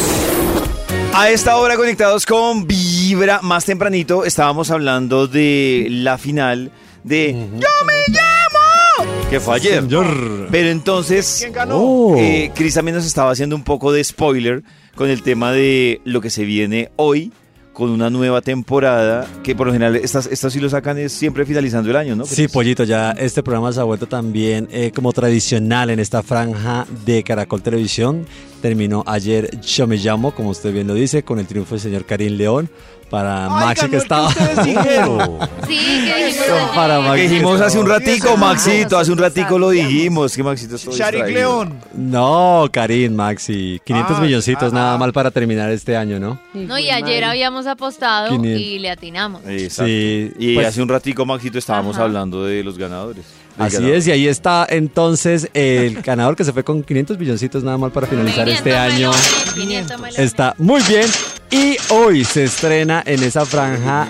A 1.14 1.30
esta 1.30 1.56
hora 1.58 1.78
conectados 1.78 2.26
con 2.26 2.68
Vibra, 2.68 3.40
más 3.42 3.66
tempranito 3.66 4.26
estábamos 4.26 4.70
hablando 4.72 5.28
de 5.28 5.88
la 5.90 6.18
final 6.18 6.72
de 7.04 7.32
Yo 7.32 7.70
me 7.86 8.14
llamo, 8.14 9.12
que 9.30 9.40
fue 9.40 9.56
ayer. 9.56 9.82
Señor. 9.84 10.48
Pero 10.52 10.70
entonces, 10.70 11.48
Oh. 11.72 12.16
eh, 12.18 12.52
Chris 12.54 12.74
también 12.74 12.96
nos 12.96 13.06
estaba 13.06 13.32
haciendo 13.32 13.56
un 13.56 13.64
poco 13.64 13.92
de 13.94 14.04
spoiler 14.04 14.64
con 14.96 15.10
el 15.10 15.22
tema 15.24 15.52
de 15.52 16.02
lo 16.04 16.20
que 16.22 16.30
se 16.30 16.44
viene 16.44 16.90
hoy 16.98 17.32
con 17.76 17.90
una 17.90 18.10
nueva 18.10 18.42
temporada, 18.42 19.28
que 19.44 19.54
por 19.54 19.68
lo 19.68 19.74
general 19.74 19.98
estas, 19.98 20.28
estas 20.28 20.54
sí 20.54 20.62
lo 20.62 20.70
sacan 20.70 20.98
es 20.98 21.12
siempre 21.12 21.46
finalizando 21.46 21.90
el 21.90 21.98
año, 21.98 22.16
¿no? 22.16 22.26
Sí, 22.26 22.48
Pollito, 22.48 22.86
ya 22.86 23.12
este 23.12 23.44
programa 23.44 23.72
se 23.74 23.82
ha 23.82 23.84
vuelto 23.84 24.08
también 24.08 24.70
eh, 24.72 24.92
como 24.96 25.12
tradicional 25.12 25.90
en 25.90 26.00
esta 26.00 26.24
franja 26.24 26.88
de 27.06 27.22
Caracol 27.22 27.62
Televisión. 27.62 28.26
terminó 28.62 29.04
ayer 29.06 29.60
Yo 29.60 29.88
Me 29.88 29.98
Llamo, 29.98 30.34
como 30.34 30.50
usted 30.52 30.72
bien 30.74 30.88
lo 30.88 30.94
dice, 30.94 31.24
con 31.24 31.38
el 31.38 31.46
triunfo 31.48 31.76
del 31.76 31.82
señor 31.82 32.06
Karim 32.06 32.38
León. 32.38 32.70
Para 33.10 33.48
Maxi 33.50 33.88
que 33.90 33.98
estaba... 33.98 34.30
Sí, 34.32 34.74
que 34.76 36.26
dijimos 36.26 36.70
para 36.76 37.00
Maxi. 37.00 37.22
Que 37.22 37.30
dijimos 37.30 37.62
hace 37.62 37.78
un 37.80 37.88
ratico. 37.88 38.36
Maxito, 38.38 38.98
hace 38.98 39.12
un 39.12 39.18
ratico 39.18 39.58
lo 39.60 39.70
dijimos, 39.70 40.36
que 40.36 40.44
Maxito 40.44 40.76
estuvo 40.76 40.96
Sharik. 40.96 41.28
León. 41.28 41.80
No, 41.94 42.68
Karim, 42.72 43.14
Maxi. 43.16 43.80
500 43.86 44.18
Ah, 44.18 44.22
milloncitos, 44.22 44.72
ah, 44.74 44.76
nada 44.76 44.94
ah. 44.96 44.98
mal 44.98 45.14
para 45.14 45.32
terminar 45.32 45.70
este 45.72 45.96
año, 45.96 46.20
¿no? 46.20 46.40
No, 46.54 46.78
y 46.80 46.90
ayer 46.90 47.24
habíamos 47.24 47.68
apostado 47.68 48.30
500. 48.30 48.62
y 48.62 48.80
le 48.80 48.90
atinamos. 48.90 49.42
Exacto. 49.48 49.86
Sí, 49.86 50.32
y 50.40 50.56
pues- 50.56 50.68
hace 50.68 50.82
un 50.82 50.90
ratico, 50.90 51.26
Maxito, 51.26 51.58
estábamos 51.60 51.96
Ajá. 51.96 52.06
hablando 52.06 52.44
de 52.44 52.64
los 52.64 52.78
ganadores. 52.78 53.24
Así 53.58 53.76
ganador. 53.78 53.96
es, 53.98 54.08
y 54.08 54.12
ahí 54.12 54.28
está 54.28 54.68
entonces 54.70 55.50
el 55.54 56.02
ganador 56.02 56.36
que 56.36 56.44
se 56.44 56.52
fue 56.52 56.64
con 56.66 56.84
500 56.84 57.18
milloncitos 57.18 57.64
nada 57.64 57.78
mal 57.78 57.92
para 57.92 58.06
finalizar 58.08 58.50
este 58.50 58.72
500 58.72 58.94
año. 58.94 59.12
melones, 59.12 59.54
500 59.54 59.98
melones. 60.02 60.20
Está 60.20 60.56
muy 60.58 60.82
bien. 60.84 61.08
Y 61.52 61.78
hoy 61.90 62.24
se 62.26 62.44
estrena 62.46 63.04
en 63.06 63.24
esa 63.24 63.46
franja 63.46 64.08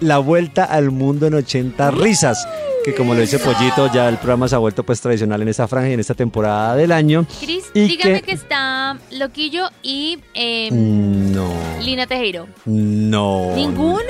La 0.00 0.18
Vuelta 0.18 0.64
al 0.64 0.90
Mundo 0.90 1.26
en 1.26 1.34
80 1.34 1.90
Risas. 1.90 2.46
Que 2.84 2.94
como 2.94 3.12
lo 3.12 3.20
dice 3.20 3.38
Pollito, 3.38 3.92
ya 3.92 4.08
el 4.08 4.16
programa 4.16 4.48
se 4.48 4.54
ha 4.54 4.58
vuelto 4.58 4.84
pues 4.84 5.02
tradicional 5.02 5.42
en 5.42 5.48
esa 5.48 5.68
franja 5.68 5.90
y 5.90 5.92
en 5.92 6.00
esta 6.00 6.14
temporada 6.14 6.74
del 6.76 6.92
año. 6.92 7.26
Cris, 7.38 7.64
dígame 7.74 8.22
que- 8.22 8.28
que... 8.28 8.32
está 8.32 8.96
Loquillo 9.10 9.68
y 9.82 10.18
eh, 10.32 10.70
No, 10.72 11.52
Lina 11.82 12.06
Tejero. 12.06 12.46
no. 12.64 13.52
¿Ninguno? 13.54 14.00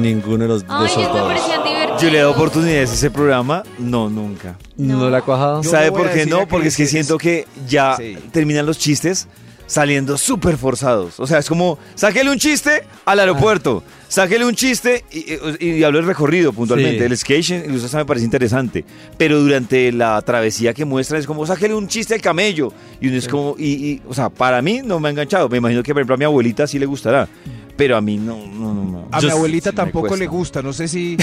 Ninguno 0.00 0.38
de 0.42 0.48
los 0.48 0.62
de 0.66 0.68
Ay, 0.68 0.86
esos 0.86 0.96
ellos 0.98 1.12
me 1.12 1.18
dos. 1.20 1.28
parecían 1.28 1.62
divertidos. 1.62 2.02
Yo 2.02 2.10
le 2.10 2.16
he 2.16 2.20
dado 2.20 2.32
oportunidades 2.32 2.90
a 2.90 2.94
ese 2.94 3.10
programa, 3.12 3.62
no, 3.78 4.10
nunca. 4.10 4.56
¿No 4.76 5.08
la 5.10 5.18
ha 5.18 5.22
cuajado? 5.22 5.62
Yo 5.62 5.70
¿Sabe 5.70 5.92
por 5.92 6.10
qué 6.10 6.26
no? 6.26 6.48
Porque 6.48 6.68
es 6.68 6.76
que 6.76 6.86
siento 6.86 7.18
que 7.18 7.46
ya 7.68 7.94
Sí. 7.96 8.18
terminan 8.32 8.66
los 8.66 8.78
chistes 8.78 9.28
saliendo 9.68 10.18
súper 10.18 10.56
forzados. 10.56 11.20
O 11.20 11.26
sea, 11.26 11.38
es 11.38 11.48
como, 11.48 11.78
sáquele 11.94 12.30
un 12.30 12.38
chiste 12.38 12.82
al 13.04 13.20
aeropuerto, 13.20 13.84
sáquele 14.08 14.44
un 14.44 14.54
chiste 14.54 15.04
y, 15.12 15.34
y, 15.64 15.70
y 15.74 15.84
hablo 15.84 15.98
del 15.98 16.08
recorrido 16.08 16.52
puntualmente. 16.52 16.98
Sí. 16.98 17.04
El 17.04 17.16
sketch 17.16 17.50
incluso 17.50 17.86
hasta 17.86 17.98
me 17.98 18.06
parece 18.06 18.24
interesante. 18.24 18.84
Pero 19.16 19.40
durante 19.40 19.92
la 19.92 20.20
travesía 20.22 20.74
que 20.74 20.84
muestran 20.84 21.20
es 21.20 21.26
como, 21.26 21.46
sáquele 21.46 21.74
un 21.74 21.86
chiste 21.86 22.14
al 22.14 22.20
camello. 22.20 22.72
Y 23.00 23.08
uno 23.08 23.18
es 23.18 23.28
como, 23.28 23.54
y, 23.58 23.66
y, 23.66 24.02
o 24.08 24.14
sea, 24.14 24.30
para 24.30 24.60
mí 24.62 24.80
no 24.82 24.98
me 24.98 25.08
ha 25.08 25.10
enganchado. 25.12 25.48
Me 25.48 25.58
imagino 25.58 25.82
que, 25.82 25.92
por 25.92 26.00
ejemplo, 26.00 26.14
a 26.14 26.18
mi 26.18 26.24
abuelita 26.24 26.66
sí 26.66 26.78
le 26.78 26.86
gustará. 26.86 27.28
Pero 27.76 27.96
a 27.96 28.00
mí 28.00 28.16
no, 28.16 28.38
no, 28.46 28.74
no. 28.74 28.84
no. 28.84 29.08
A 29.12 29.20
Yo 29.20 29.28
mi 29.28 29.32
abuelita 29.34 29.70
sí 29.70 29.76
tampoco 29.76 30.16
le 30.16 30.26
gusta, 30.26 30.62
no 30.62 30.72
sé 30.72 30.88
si... 30.88 31.16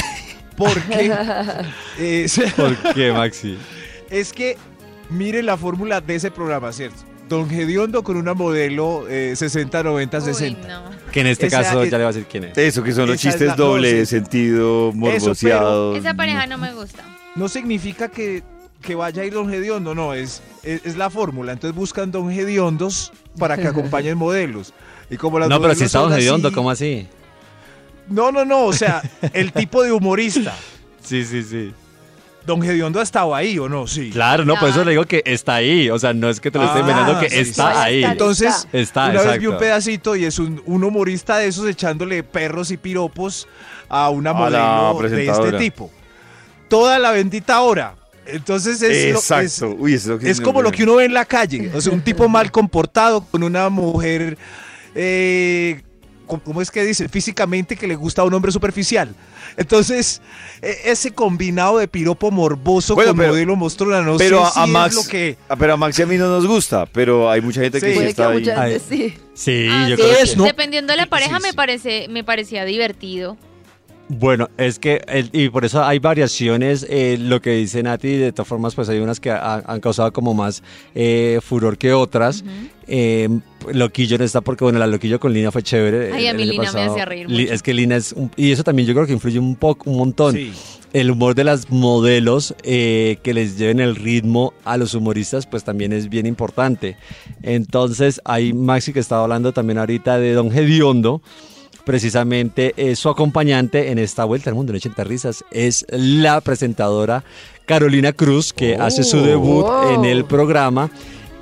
Porque 0.55 1.11
es, 1.99 2.39
¿Por 2.55 2.77
qué, 2.93 3.11
Maxi? 3.11 3.57
es 4.09 4.31
que 4.31 4.55
miren 5.09 5.47
la 5.47 5.57
fórmula 5.57 5.99
de 5.99 6.15
ese 6.15 6.31
programa, 6.31 6.71
¿cierto? 6.71 7.03
Don 7.29 7.49
Gediondo 7.49 8.03
con 8.03 8.17
una 8.17 8.33
modelo 8.33 9.05
eh, 9.09 9.33
60, 9.35 9.81
90, 9.83 10.17
Uy, 10.19 10.23
60. 10.23 10.67
no. 10.67 10.83
Que 11.11 11.21
en 11.21 11.27
este 11.27 11.47
Esa 11.47 11.63
caso 11.63 11.83
es- 11.83 11.89
ya 11.91 11.97
le 11.97 12.03
voy 12.03 12.11
a 12.11 12.13
decir 12.13 12.27
quién 12.29 12.43
es. 12.45 12.57
Eso, 12.57 12.83
que 12.83 12.91
son 12.91 13.07
los 13.07 13.15
Esa 13.15 13.29
es 13.29 13.33
chistes 13.35 13.47
la- 13.49 13.55
doble 13.55 14.05
sentido, 14.05 14.91
morboseados. 14.93 15.97
Esa 15.97 16.13
pareja 16.13 16.45
no 16.47 16.57
me 16.57 16.73
gusta. 16.73 17.03
No 17.35 17.47
significa 17.49 18.09
que, 18.09 18.43
que 18.81 18.95
vaya 18.95 19.23
a 19.23 19.25
ir 19.25 19.33
Don 19.33 19.49
Gediondo, 19.49 19.95
no, 19.95 20.13
es, 20.13 20.41
es, 20.63 20.85
es 20.85 20.95
la 20.97 21.09
fórmula. 21.09 21.53
Entonces 21.53 21.75
buscan 21.75 22.11
Don 22.11 22.31
Gediondos 22.31 23.11
para 23.39 23.57
que 23.57 23.67
acompañen 23.67 24.17
modelos. 24.17 24.73
Y 25.09 25.17
como 25.17 25.39
las 25.39 25.49
No, 25.49 25.55
pero 25.55 25.69
modelos 25.69 25.77
si 25.79 25.83
está 25.85 25.99
son 25.99 26.09
Don 26.11 26.19
Hediondo, 26.19 26.47
así- 26.49 26.55
¿cómo 26.55 26.69
así? 26.69 27.07
No, 28.07 28.31
no, 28.31 28.45
no, 28.45 28.65
o 28.65 28.73
sea, 28.73 29.01
el 29.33 29.51
tipo 29.51 29.81
de 29.83 29.91
humorista. 29.91 30.55
Sí, 31.03 31.23
sí, 31.23 31.43
sí. 31.43 31.71
Don 32.45 32.61
Gediondo 32.61 32.99
ha 32.99 33.03
estado 33.03 33.33
ahí, 33.33 33.57
¿o 33.59 33.67
no? 33.67 33.87
Sí. 33.87 34.09
Claro, 34.11 34.45
no, 34.45 34.55
por 34.55 34.69
eso 34.69 34.83
le 34.83 34.91
digo 34.91 35.05
que 35.05 35.23
está 35.25 35.55
ahí. 35.55 35.89
O 35.89 35.97
sea, 35.99 36.13
no 36.13 36.29
es 36.29 36.39
que 36.39 36.51
te 36.51 36.59
lo 36.59 36.65
esté 36.65 36.77
Ah, 36.77 36.81
inventando, 36.81 37.19
que 37.19 37.29
sí, 37.29 37.37
está 37.37 37.71
sí. 37.71 37.77
ahí. 37.79 38.03
Entonces, 38.03 38.67
Está, 38.71 39.09
una 39.09 39.21
vez 39.23 39.39
vi 39.39 39.47
un 39.47 39.53
exacto. 39.53 39.57
pedacito 39.59 40.15
y 40.15 40.25
es 40.25 40.37
un, 40.39 40.61
un 40.65 40.83
humorista 40.83 41.37
de 41.37 41.47
esos 41.47 41.67
echándole 41.67 42.23
perros 42.23 42.71
y 42.71 42.77
piropos 42.77 43.47
a 43.89 44.09
una 44.09 44.29
A 44.31 44.33
modelo 44.33 45.09
de 45.09 45.27
este 45.27 45.51
tipo. 45.57 45.91
Toda 46.69 46.99
la 46.99 47.11
bendita 47.11 47.59
hora. 47.61 47.95
Entonces 48.27 48.81
es, 48.81 49.11
lo- 49.13 49.19
Exacto. 49.19 49.45
es, 49.45 49.61
Uy, 49.77 49.93
eso 49.93 50.03
es 50.03 50.07
lo 50.07 50.19
que 50.19 50.29
es 50.31 50.41
como 50.41 50.61
lo 50.61 50.71
que 50.71 50.83
uno 50.83 50.95
ve 50.95 51.05
en 51.05 51.13
la 51.13 51.25
calle. 51.25 51.71
O 51.75 51.81
sea, 51.81 51.93
un 51.93 52.01
tipo 52.01 52.27
mal 52.29 52.51
comportado 52.51 53.21
con 53.23 53.43
una 53.43 53.69
mujer, 53.69 54.37
eh, 54.95 55.81
¿cómo- 56.25 56.41
¿cómo 56.43 56.61
es 56.61 56.71
que 56.71 56.83
dice? 56.83 57.07
Físicamente 57.09 57.75
que 57.75 57.87
le 57.87 57.95
gusta 57.95 58.21
a 58.21 58.25
un 58.25 58.33
hombre 58.33 58.51
superficial. 58.51 59.13
Entonces, 59.57 60.21
e- 60.61 60.77
ese 60.91 61.11
combinado 61.13 61.77
de 61.77 61.87
piropo 61.87 62.31
morboso 62.31 62.95
Bueno, 62.95 63.11
con 63.11 63.17
pero- 63.17 63.29
modelo 63.33 63.55
mostrona, 63.55 64.01
no 64.01 64.17
pero 64.17 64.39
sé 64.41 64.45
a, 64.47 64.51
si 64.51 64.59
a 64.59 64.63
es 64.65 64.69
Max, 64.69 64.95
lo 64.95 65.03
que... 65.03 65.37
pero 65.59 65.73
a 65.73 65.77
Max 65.77 65.99
y 65.99 66.01
a 66.01 66.05
mí 66.05 66.17
no 66.17 66.27
nos 66.27 66.45
gusta, 66.47 66.85
pero 66.87 67.29
hay 67.29 67.41
mucha 67.41 67.61
gente 67.61 67.79
que 67.79 67.93
Sí. 67.93 67.99
que 67.99 68.07
está 68.07 68.29
ahí. 68.29 68.43
gente 68.45 68.79
sí. 68.79 69.17
Sí, 69.33 69.67
Ah, 69.69 69.87
yo 69.89 69.95
sí, 69.97 70.01
creo 70.01 70.17
es, 70.23 70.29
que... 70.31 70.35
¿no? 70.37 70.43
Dependiendo 70.45 70.91
de 70.93 70.97
la 70.97 71.05
pareja 71.07 71.37
Sí, 71.37 71.43
me 71.43 71.53
parece 71.53 72.07
me 72.09 72.23
parecía 72.23 72.65
divertido. 72.65 73.37
Bueno, 74.07 74.49
es 74.57 74.77
que, 74.77 75.01
el- 75.07 75.31
y 75.33 75.49
por 75.49 75.65
eso 75.65 75.83
hay 75.83 75.97
variaciones, 75.97 76.85
eh, 76.89 77.17
lo 77.19 77.41
que 77.41 77.51
dice 77.55 77.81
Nati, 77.81 78.17
de 78.17 78.31
todas 78.31 78.47
formas, 78.47 78.75
pues 78.75 78.87
hay 78.87 78.99
unas 78.99 79.19
que 79.19 79.31
ha- 79.31 79.63
han 79.65 79.79
causado 79.79 80.13
como 80.13 80.35
más 80.35 80.61
eh, 80.93 81.39
furor 81.41 81.77
que 81.79 81.91
otras. 81.91 82.43
Eh, 82.87 83.27
Loquillo 83.73 84.19
no 84.19 84.23
está 84.23 84.41
porque, 84.41 84.63
bueno, 84.63 84.77
la 84.77 84.85
Loquillo 84.85 85.19
con 85.19 85.33
Lina 85.33 85.51
fue 85.51 85.63
chévere. 85.63 86.13
Ay, 86.13 86.27
a 86.27 86.35
mí 86.35 86.45
Lina 86.45 86.71
me 86.71 86.79
hacía 86.81 87.03
reír 87.05 87.27
mucho. 87.27 87.51
Es 87.51 87.63
que 87.63 87.73
Lina 87.73 87.95
es, 87.95 88.11
un- 88.13 88.29
y 88.37 88.51
eso 88.51 88.63
también 88.63 88.87
yo 88.87 88.93
creo 88.93 89.07
que 89.07 89.13
influye 89.13 89.39
un 89.39 89.55
poco, 89.55 89.89
un 89.89 89.97
montón. 89.97 90.35
Sí. 90.35 90.51
El 90.93 91.09
humor 91.09 91.33
de 91.33 91.43
las 91.43 91.71
modelos 91.71 92.53
que 92.63 93.19
les 93.33 93.57
lleven 93.57 93.79
el 93.79 93.95
ritmo 93.95 94.53
a 94.63 94.77
los 94.77 94.93
humoristas, 94.93 95.47
pues 95.47 95.63
también 95.63 95.91
es 95.93 96.09
bien 96.09 96.25
importante. 96.27 96.95
Entonces, 97.41 98.21
hay 98.23 98.53
Maxi 98.53 98.93
que 98.93 98.99
estaba 98.99 99.23
hablando 99.23 99.51
también 99.51 99.79
ahorita 99.79 100.19
de 100.19 100.33
Don 100.33 100.51
Gediondo. 100.51 101.21
Precisamente 101.85 102.73
eh, 102.77 102.95
su 102.95 103.09
acompañante 103.09 103.91
en 103.91 103.99
esta 103.99 104.25
vuelta 104.25 104.49
al 104.49 104.55
mundo 104.55 104.71
en 104.73 104.77
80 104.77 105.03
risas 105.03 105.45
es 105.51 105.85
la 105.89 106.41
presentadora 106.41 107.23
Carolina 107.65 108.11
Cruz, 108.11 108.53
que 108.53 108.75
hace 108.75 109.03
su 109.03 109.21
debut 109.21 109.65
wow. 109.65 109.93
en 109.93 110.05
el 110.05 110.25
programa. 110.25 110.89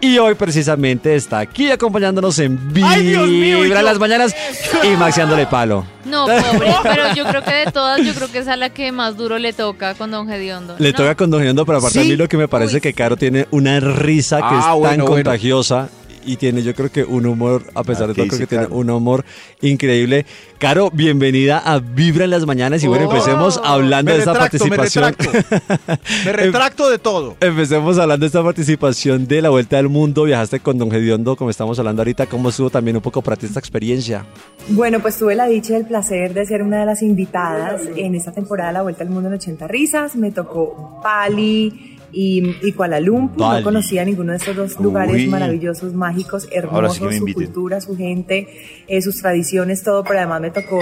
Y 0.01 0.17
hoy 0.17 0.35
precisamente 0.35 1.15
está 1.15 1.39
aquí 1.39 1.71
acompañándonos 1.71 2.37
en 2.39 2.59
¡Ay, 2.83 3.05
Dios 3.05 3.25
mío! 3.29 3.61
Vibra 3.61 3.79
yo- 3.79 3.85
las 3.85 3.99
mañanas 3.99 4.35
y 4.83 4.97
maxiándole 4.97 5.47
palo. 5.47 5.85
No, 6.03 6.25
pobre, 6.25 6.73
pero 6.83 7.15
yo 7.15 7.23
creo 7.25 7.41
que 7.41 7.51
de 7.53 7.71
todas, 7.71 8.05
yo 8.05 8.13
creo 8.13 8.29
que 8.29 8.39
es 8.39 8.45
la 8.47 8.69
que 8.69 8.91
más 8.91 9.15
duro 9.15 9.39
le 9.39 9.53
toca 9.53 9.93
con 9.95 10.11
Don 10.11 10.27
Gediondo. 10.27 10.75
Le 10.77 10.91
No. 10.91 10.97
toca 10.97 11.15
con 11.15 11.31
Don 11.31 11.39
Gediondo, 11.39 11.65
pero 11.65 11.77
aparte 11.77 11.99
¿Sí? 12.01 12.05
a 12.05 12.09
mí 12.09 12.17
lo 12.17 12.27
que 12.27 12.35
me 12.35 12.49
parece 12.49 12.75
Uy, 12.75 12.81
que. 12.81 12.93
Caro 12.93 13.15
tiene 13.15 13.47
una 13.51 13.79
risa 13.79 14.39
que 14.39 14.43
Ah, 14.43 14.57
es 14.59 14.65
tan 14.65 14.79
bueno, 14.79 15.05
bueno. 15.05 15.31
Y 16.25 16.37
tiene 16.37 16.63
yo 16.63 16.73
creo 16.73 16.91
que 16.91 17.03
un 17.03 17.25
humor, 17.25 17.63
a 17.73 17.83
pesar 17.83 18.07
de 18.07 18.13
¿qué 18.13 18.21
todo, 18.21 18.27
creo 18.29 18.39
que 18.39 18.47
tiene 18.47 18.67
un 18.67 18.89
humor 18.89 19.23
increíble. 19.61 20.25
Caro, 20.57 20.89
bienvenida 20.91 21.59
a 21.59 21.79
Vibra 21.79 22.23
en 22.25 22.29
las 22.31 22.45
mañanas 22.45 22.83
y 22.83 22.87
bueno, 22.87 23.07
Oh, 23.07 23.11
empecemos 23.11 23.59
hablando 23.63 24.11
de 24.13 24.19
esta 24.19 24.33
retracto, 24.33 24.65
me 24.65 24.77
participación. 24.77 25.15
retracto. 25.19 25.97
Me 26.25 26.31
retracto 26.33 26.89
de 26.89 26.99
todo. 26.99 27.35
Empecemos 27.41 27.97
hablando 27.97 28.23
de 28.23 28.27
esta 28.27 28.43
participación 28.43 29.27
de 29.27 29.41
la 29.41 29.49
Vuelta 29.49 29.77
al 29.77 29.89
Mundo. 29.89 30.23
Viajaste 30.23 30.59
con 30.61 30.77
Don 30.77 30.89
Gediondo, 30.89 31.35
como 31.35 31.49
estamos 31.49 31.77
hablando 31.79 32.01
ahorita. 32.01 32.27
¿Cómo 32.27 32.49
estuvo 32.49 32.69
también 32.69 32.95
un 32.95 33.01
poco 33.01 33.21
para 33.21 33.35
ti 33.35 33.45
esta 33.45 33.59
experiencia? 33.59 34.25
Bueno, 34.69 34.99
pues 35.01 35.17
tuve 35.17 35.35
la 35.35 35.47
dicha 35.47 35.73
y 35.73 35.75
el 35.77 35.85
placer 35.85 36.33
de 36.33 36.45
ser 36.45 36.61
una 36.63 36.79
de 36.79 36.85
las 36.85 37.01
invitadas 37.01 37.81
en 37.95 38.15
esta 38.15 38.31
temporada 38.31 38.69
de 38.69 38.73
La 38.73 38.81
Vuelta 38.83 39.03
al 39.03 39.09
Mundo 39.09 39.27
en 39.29 39.35
80 39.35 39.67
Risas. 39.67 40.15
Me 40.15 40.31
tocó 40.31 41.01
Bali 41.03 41.97
y, 42.13 42.55
y 42.61 42.71
Kuala 42.71 42.99
Lumpur. 42.99 43.39
No 43.39 43.63
conocía 43.63 44.05
ninguno 44.05 44.31
de 44.31 44.37
estos 44.37 44.55
dos 44.55 44.79
lugares 44.79 45.15
Uy. 45.15 45.27
maravillosos, 45.27 45.93
mágicos, 45.93 46.47
hermosos, 46.51 47.13
sí 47.13 47.19
su 47.19 47.33
cultura, 47.33 47.81
su 47.81 47.97
gente, 47.97 48.47
eh, 48.87 49.01
sus 49.01 49.17
tradiciones, 49.21 49.83
todo. 49.83 50.03
Pero 50.03 50.19
además 50.19 50.41
me 50.41 50.51
tocó 50.51 50.79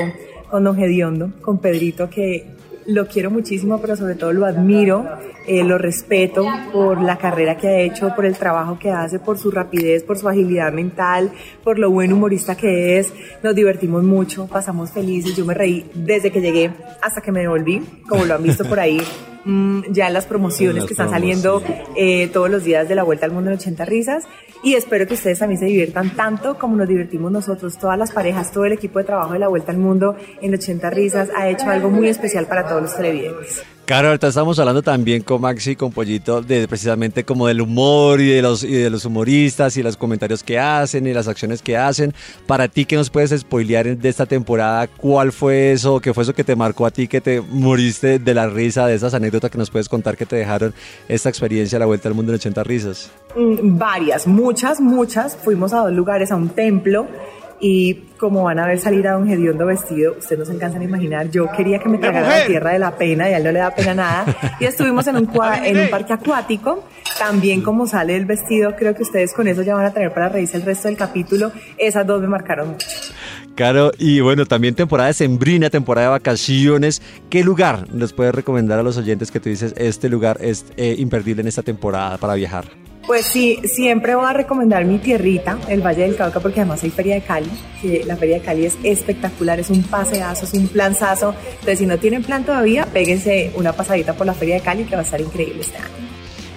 con 0.50 0.64
Don 0.64 0.76
Gediondo, 0.76 1.32
con 1.42 1.60
Pedrito, 1.60 2.10
que 2.10 2.46
lo 2.86 3.08
quiero 3.08 3.32
muchísimo, 3.32 3.80
pero 3.80 3.96
sobre 3.96 4.16
todo 4.16 4.34
lo 4.34 4.46
admiro, 4.46 5.06
eh, 5.48 5.64
lo 5.64 5.78
respeto 5.78 6.46
por 6.72 7.02
la 7.02 7.18
carrera 7.18 7.58
que 7.58 7.68
ha 7.68 7.80
hecho, 7.80 8.14
por 8.16 8.26
el 8.26 8.36
trabajo 8.36 8.78
que 8.80 8.92
hace, 8.92 9.20
por 9.20 9.38
su 9.38 9.52
rapidez, 9.52 10.04
por 10.04 10.18
su 10.18 10.28
agilidad 10.28 10.72
mental, 10.72 11.32
por 11.64 11.80
lo 11.80 11.90
buen 11.92 12.14
humorista 12.14 12.56
que 12.56 13.00
es. 13.00 13.14
Nos 13.44 13.56
divertimos 13.56 14.04
mucho, 14.04 14.48
pasamos 14.48 14.92
felices. 14.92 15.36
Yo 15.36 15.46
me 15.46 15.54
reí 15.54 15.90
desde 15.94 16.32
que 16.32 16.42
llegué 16.42 16.72
hasta 17.02 17.22
que 17.22 17.32
me 17.32 17.42
devolví, 17.42 17.82
como 18.08 18.26
lo 18.26 18.36
han 18.36 18.44
visto 18.44 18.66
por 18.66 18.80
ahí. 18.80 19.02
mm, 19.46 19.92
ya 19.92 20.08
en 20.08 20.14
las 20.14 20.26
promociones 20.26 20.78
las 20.78 20.86
que 20.86 20.94
están 20.94 21.10
saliendo 21.10 21.62
eh, 21.96 22.28
todos 22.28 22.50
los 22.50 22.64
días 22.64 22.88
de 22.88 22.96
la 22.96 23.04
Vuelta 23.04 23.26
al 23.26 23.32
Mundo 23.32 23.50
en 23.50 23.58
80 23.58 23.86
Risas 23.86 24.28
y 24.64 24.76
espero 24.76 25.08
que 25.08 25.16
ustedes 25.16 25.40
también 25.40 25.60
se 25.60 25.66
diviertan 25.66 26.16
tanto 26.16 26.58
como 26.58 26.76
nos 26.76 26.88
divertimos 26.88 27.32
nosotros, 27.32 27.78
todas 27.78 27.98
las 27.98 28.12
parejas, 28.12 28.52
todo 28.52 28.66
el 28.66 28.74
equipo 28.74 29.00
de 29.00 29.06
trabajo 29.06 29.34
de 29.34 29.40
la 29.40 29.48
Vuelta 29.48 29.72
al 29.72 29.80
Mundo 29.80 30.16
en 30.42 30.54
80 30.54 30.90
Risas 30.92 31.30
ha 31.36 31.50
hecho 31.50 31.70
algo 31.70 31.90
muy 31.90 32.08
especial 32.08 32.46
para 32.46 32.68
todos 32.68 32.71
los 32.80 32.96
televidentes. 32.96 33.64
Claro, 33.86 34.08
ahorita 34.08 34.28
estamos 34.30 34.58
hablando 34.58 34.82
también 34.82 35.22
con 35.22 35.42
Maxi 35.42 35.72
y 35.72 35.76
con 35.76 35.92
Pollito 35.92 36.42
de 36.42 36.66
precisamente 36.66 37.26
como 37.26 37.48
del 37.48 37.60
humor 37.60 38.22
y 38.22 38.30
de 38.30 38.42
los 38.42 38.64
y 38.64 38.72
de 38.72 38.90
los 38.90 39.04
humoristas 39.04 39.76
y 39.76 39.84
los 39.84 39.98
comentarios 39.98 40.44
que 40.44 40.58
hacen 40.58 41.08
y 41.08 41.14
las 41.14 41.28
acciones 41.28 41.62
que 41.62 41.76
hacen. 41.76 42.14
Para 42.48 42.70
ti, 42.70 42.86
¿qué 42.86 42.96
nos 42.96 43.10
puedes 43.10 43.38
spoilear 43.38 43.98
de 43.98 44.08
esta 44.08 44.26
temporada? 44.26 44.88
¿Cuál 44.88 45.34
fue 45.34 45.74
eso? 45.74 46.00
¿Qué 46.00 46.14
fue 46.14 46.24
eso 46.24 46.34
que 46.34 46.46
te 46.46 46.56
marcó 46.56 46.86
a 46.86 46.92
ti, 46.92 47.10
que 47.10 47.20
te 47.20 47.42
moriste 47.42 48.18
de 48.18 48.34
la 48.34 48.48
risa, 48.48 48.88
de 48.88 48.96
esas 48.96 49.14
anécdotas 49.14 49.52
que 49.52 49.58
nos 49.58 49.70
puedes 49.70 49.90
contar 49.90 50.16
que 50.16 50.26
te 50.26 50.38
dejaron 50.38 50.74
esta 51.10 51.28
experiencia 51.28 51.78
la 51.78 51.86
vuelta 51.86 52.08
al 52.08 52.16
mundo 52.16 52.32
en 52.32 52.36
80 52.36 52.64
risas? 52.64 53.12
Mm, 53.36 53.78
Varias, 53.78 54.26
muchas, 54.26 54.80
muchas. 54.80 55.36
Fuimos 55.36 55.74
a 55.74 55.80
dos 55.80 55.92
lugares, 55.92 56.32
a 56.32 56.38
un 56.38 56.48
templo. 56.48 57.08
Y 57.64 57.94
como 58.18 58.44
van 58.44 58.58
a 58.58 58.66
ver 58.66 58.80
salir 58.80 59.08
a 59.08 59.12
don 59.14 59.28
Gediondo 59.28 59.68
vestido, 59.68 60.16
ustedes 60.18 60.40
no 60.40 60.46
se 60.46 60.52
alcanzan 60.54 60.82
a 60.82 60.84
imaginar, 60.84 61.30
yo 61.30 61.46
quería 61.56 61.78
que 61.78 61.90
me 61.90 62.00
tragara 62.00 62.40
la 62.40 62.46
tierra 62.48 62.72
de 62.74 62.80
la 62.80 62.98
pena 62.98 63.30
y 63.30 63.34
a 63.34 63.38
él 63.38 63.44
no 63.44 63.52
le 63.52 63.60
da 63.60 63.76
pena 63.76 63.94
nada. 63.94 64.26
Y 64.60 64.66
estuvimos 64.66 65.06
en 65.08 65.18
un, 65.18 65.28
cua- 65.28 65.62
en 65.64 65.78
un 65.80 65.90
parque 65.92 66.14
acuático, 66.14 66.84
también 67.20 67.62
como 67.62 67.86
sale 67.86 68.16
el 68.16 68.26
vestido, 68.26 68.76
creo 68.76 68.96
que 68.96 69.04
ustedes 69.04 69.32
con 69.34 69.48
eso 69.48 69.62
ya 69.62 69.76
van 69.76 69.86
a 69.86 69.94
tener 69.94 70.12
para 70.12 70.30
reírse 70.30 70.58
el 70.58 70.64
resto 70.64 70.88
del 70.88 70.98
capítulo. 70.98 71.52
Esas 71.78 72.08
dos 72.08 72.20
me 72.20 72.28
marcaron 72.28 72.70
mucho. 72.72 72.88
Claro, 73.54 73.92
y 74.00 74.22
bueno, 74.22 74.46
también 74.48 74.74
temporada 74.74 75.08
de 75.10 75.14
sembrina, 75.14 75.70
temporada 75.70 76.08
de 76.08 76.12
vacaciones. 76.12 77.02
¿Qué 77.30 77.44
lugar 77.44 77.86
les 77.94 78.12
puedes 78.12 78.34
recomendar 78.34 78.80
a 78.80 78.84
los 78.84 78.98
oyentes 78.98 79.30
que 79.30 79.40
tú 79.40 79.50
dices, 79.50 79.76
este 79.78 80.10
lugar 80.10 80.38
es 80.42 80.66
eh, 80.78 80.96
imperdible 80.98 81.42
en 81.44 81.48
esta 81.48 81.62
temporada 81.62 82.18
para 82.18 82.34
viajar? 82.34 82.66
Pues 83.06 83.26
sí, 83.26 83.60
siempre 83.64 84.16
voy 84.16 84.26
a 84.26 84.34
recomendar 84.34 84.86
mi 84.86 85.00
tierrita, 85.00 85.58
el 85.68 85.82
Valle 85.82 86.04
del 86.04 86.16
Cauca, 86.16 86.40
porque 86.40 86.62
además 86.62 86.84
hay 86.84 86.92
Feria 86.92 87.16
de 87.16 87.22
Cali, 87.22 87.50
que 87.82 88.04
la 88.06 88.16
Feria 88.16 88.38
de 88.38 88.42
Cali 88.42 88.66
es 88.66 88.78
espectacular, 88.84 89.60
es 89.60 89.70
un 89.70 89.82
paseazo, 89.84 90.46
es 90.46 90.54
un 90.54 90.68
planzazo. 90.68 91.34
Entonces, 91.52 91.80
si 91.80 91.86
no 91.86 91.98
tienen 91.98 92.24
plan 92.24 92.44
todavía, 92.44 92.86
péguense 92.86 93.52
una 93.56 93.74
pasadita 93.74 94.14
por 94.14 94.28
la 94.28 94.34
Feria 94.34 94.56
de 94.56 94.62
Cali, 94.62 94.84
que 94.84 94.96
va 94.96 95.02
a 95.02 95.06
estar 95.06 95.20
increíble 95.20 95.62
este 95.62 95.78
año. 95.78 96.12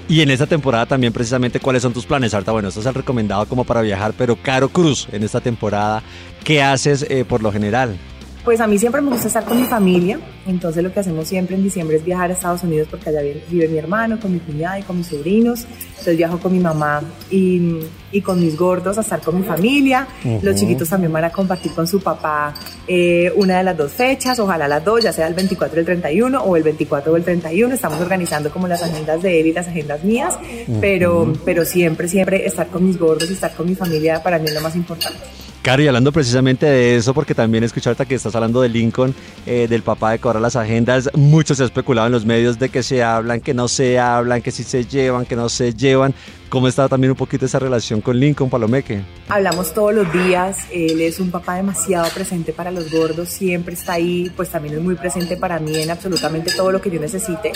Y 0.06 0.20
en 0.20 0.30
esta 0.30 0.46
temporada 0.46 0.84
también 0.84 1.14
precisamente 1.14 1.60
cuáles 1.60 1.82
son 1.82 1.94
tus 1.94 2.04
planes. 2.04 2.34
Ahorita, 2.34 2.52
bueno, 2.52 2.68
esto 2.68 2.80
es 2.80 2.86
el 2.86 2.94
recomendado 2.94 3.46
como 3.46 3.64
para 3.64 3.80
viajar, 3.80 4.12
pero 4.16 4.36
Caro 4.36 4.68
Cruz, 4.68 5.08
en 5.12 5.22
esta 5.22 5.40
temporada, 5.40 6.02
¿qué 6.44 6.62
haces 6.62 7.06
eh, 7.08 7.24
por 7.24 7.42
lo 7.42 7.50
general? 7.50 7.96
Pues 8.44 8.60
a 8.60 8.66
mí 8.66 8.78
siempre 8.78 9.00
me 9.00 9.10
gusta 9.10 9.28
estar 9.28 9.44
con 9.44 9.58
mi 9.58 9.66
familia, 9.66 10.18
entonces 10.46 10.82
lo 10.82 10.92
que 10.92 11.00
hacemos 11.00 11.26
siempre 11.26 11.56
en 11.56 11.62
diciembre 11.62 11.96
es 11.96 12.04
viajar 12.04 12.28
a 12.28 12.34
Estados 12.34 12.62
Unidos 12.62 12.88
porque 12.90 13.08
allá 13.08 13.22
vive, 13.48 13.68
mi 13.68 13.78
hermano, 13.78 14.20
con 14.20 14.32
mi 14.32 14.38
cuñada 14.38 14.78
y 14.78 14.82
con 14.82 14.98
mis 14.98 15.06
sobrinos. 15.06 15.66
Entonces 15.88 16.18
viajo 16.18 16.38
con 16.38 16.52
mi 16.52 16.58
mamá 16.58 17.02
y, 17.30 17.78
y 18.12 18.20
con 18.20 18.38
mis 18.38 18.54
gordos 18.54 18.98
a 18.98 19.00
estar 19.00 19.22
con 19.22 19.40
mi 19.40 19.46
familia. 19.46 20.06
Ujú. 20.22 20.40
Los 20.42 20.56
chiquitos 20.56 20.90
también 20.90 21.10
van 21.10 21.24
a 21.24 21.30
compartir 21.30 21.72
con 21.72 21.86
su 21.86 22.00
papá 22.00 22.52
eh, 22.86 23.32
una 23.36 23.56
de 23.56 23.64
las 23.64 23.78
dos 23.78 23.92
fechas, 23.92 24.38
ojalá 24.38 24.68
las 24.68 24.84
dos, 24.84 25.02
ya 25.02 25.12
sea 25.14 25.26
el 25.26 25.32
24 25.32 25.78
y 25.78 25.80
el 25.80 25.86
31 25.86 26.42
o 26.42 26.56
el 26.56 26.62
24 26.62 27.12
o 27.12 27.16
el 27.16 27.24
31. 27.24 27.74
Estamos 27.74 27.98
organizando 27.98 28.50
como 28.50 28.68
las 28.68 28.82
agendas 28.82 29.22
de 29.22 29.40
él 29.40 29.46
y 29.46 29.52
las 29.54 29.68
agendas 29.68 30.04
mías, 30.04 30.38
pero, 30.82 31.32
pero 31.46 31.64
siempre, 31.64 32.08
siempre 32.08 32.46
estar 32.46 32.66
con 32.66 32.84
mis 32.84 32.98
gordos 32.98 33.30
y 33.30 33.32
estar 33.32 33.54
con 33.54 33.66
mi 33.66 33.74
familia 33.74 34.22
para 34.22 34.38
mí 34.38 34.48
es 34.48 34.54
lo 34.54 34.60
más 34.60 34.76
importante. 34.76 35.18
Caro, 35.64 35.82
y 35.82 35.86
hablando 35.88 36.12
precisamente 36.12 36.66
de 36.66 36.96
eso, 36.96 37.14
porque 37.14 37.34
también 37.34 37.64
escuché 37.64 37.88
ahorita 37.88 38.04
que 38.04 38.16
estás 38.16 38.34
hablando 38.34 38.60
de 38.60 38.68
Lincoln, 38.68 39.14
eh, 39.46 39.66
del 39.66 39.80
papá 39.80 40.10
de 40.10 40.18
cobrar 40.18 40.42
las 40.42 40.56
agendas, 40.56 41.08
mucho 41.14 41.54
se 41.54 41.62
ha 41.62 41.64
especulado 41.64 42.06
en 42.06 42.12
los 42.12 42.26
medios 42.26 42.58
de 42.58 42.68
que 42.68 42.82
se 42.82 43.02
hablan, 43.02 43.40
que 43.40 43.54
no 43.54 43.66
se 43.66 43.98
hablan, 43.98 44.42
que 44.42 44.50
sí 44.50 44.62
se 44.62 44.84
llevan, 44.84 45.24
que 45.24 45.36
no 45.36 45.48
se 45.48 45.72
llevan. 45.72 46.14
¿Cómo 46.54 46.68
está 46.68 46.88
también 46.88 47.10
un 47.10 47.16
poquito 47.16 47.46
esa 47.46 47.58
relación 47.58 48.00
con 48.00 48.16
Lincoln 48.16 48.48
Palomeque? 48.48 49.02
Hablamos 49.28 49.74
todos 49.74 49.92
los 49.92 50.12
días, 50.12 50.56
él 50.70 51.00
es 51.00 51.18
un 51.18 51.32
papá 51.32 51.56
demasiado 51.56 52.08
presente 52.14 52.52
para 52.52 52.70
los 52.70 52.92
gordos, 52.92 53.28
siempre 53.28 53.74
está 53.74 53.94
ahí, 53.94 54.30
pues 54.36 54.50
también 54.50 54.76
es 54.76 54.80
muy 54.80 54.94
presente 54.94 55.36
para 55.36 55.58
mí 55.58 55.74
en 55.74 55.90
absolutamente 55.90 56.52
todo 56.54 56.70
lo 56.70 56.80
que 56.80 56.92
yo 56.92 57.00
necesite. 57.00 57.50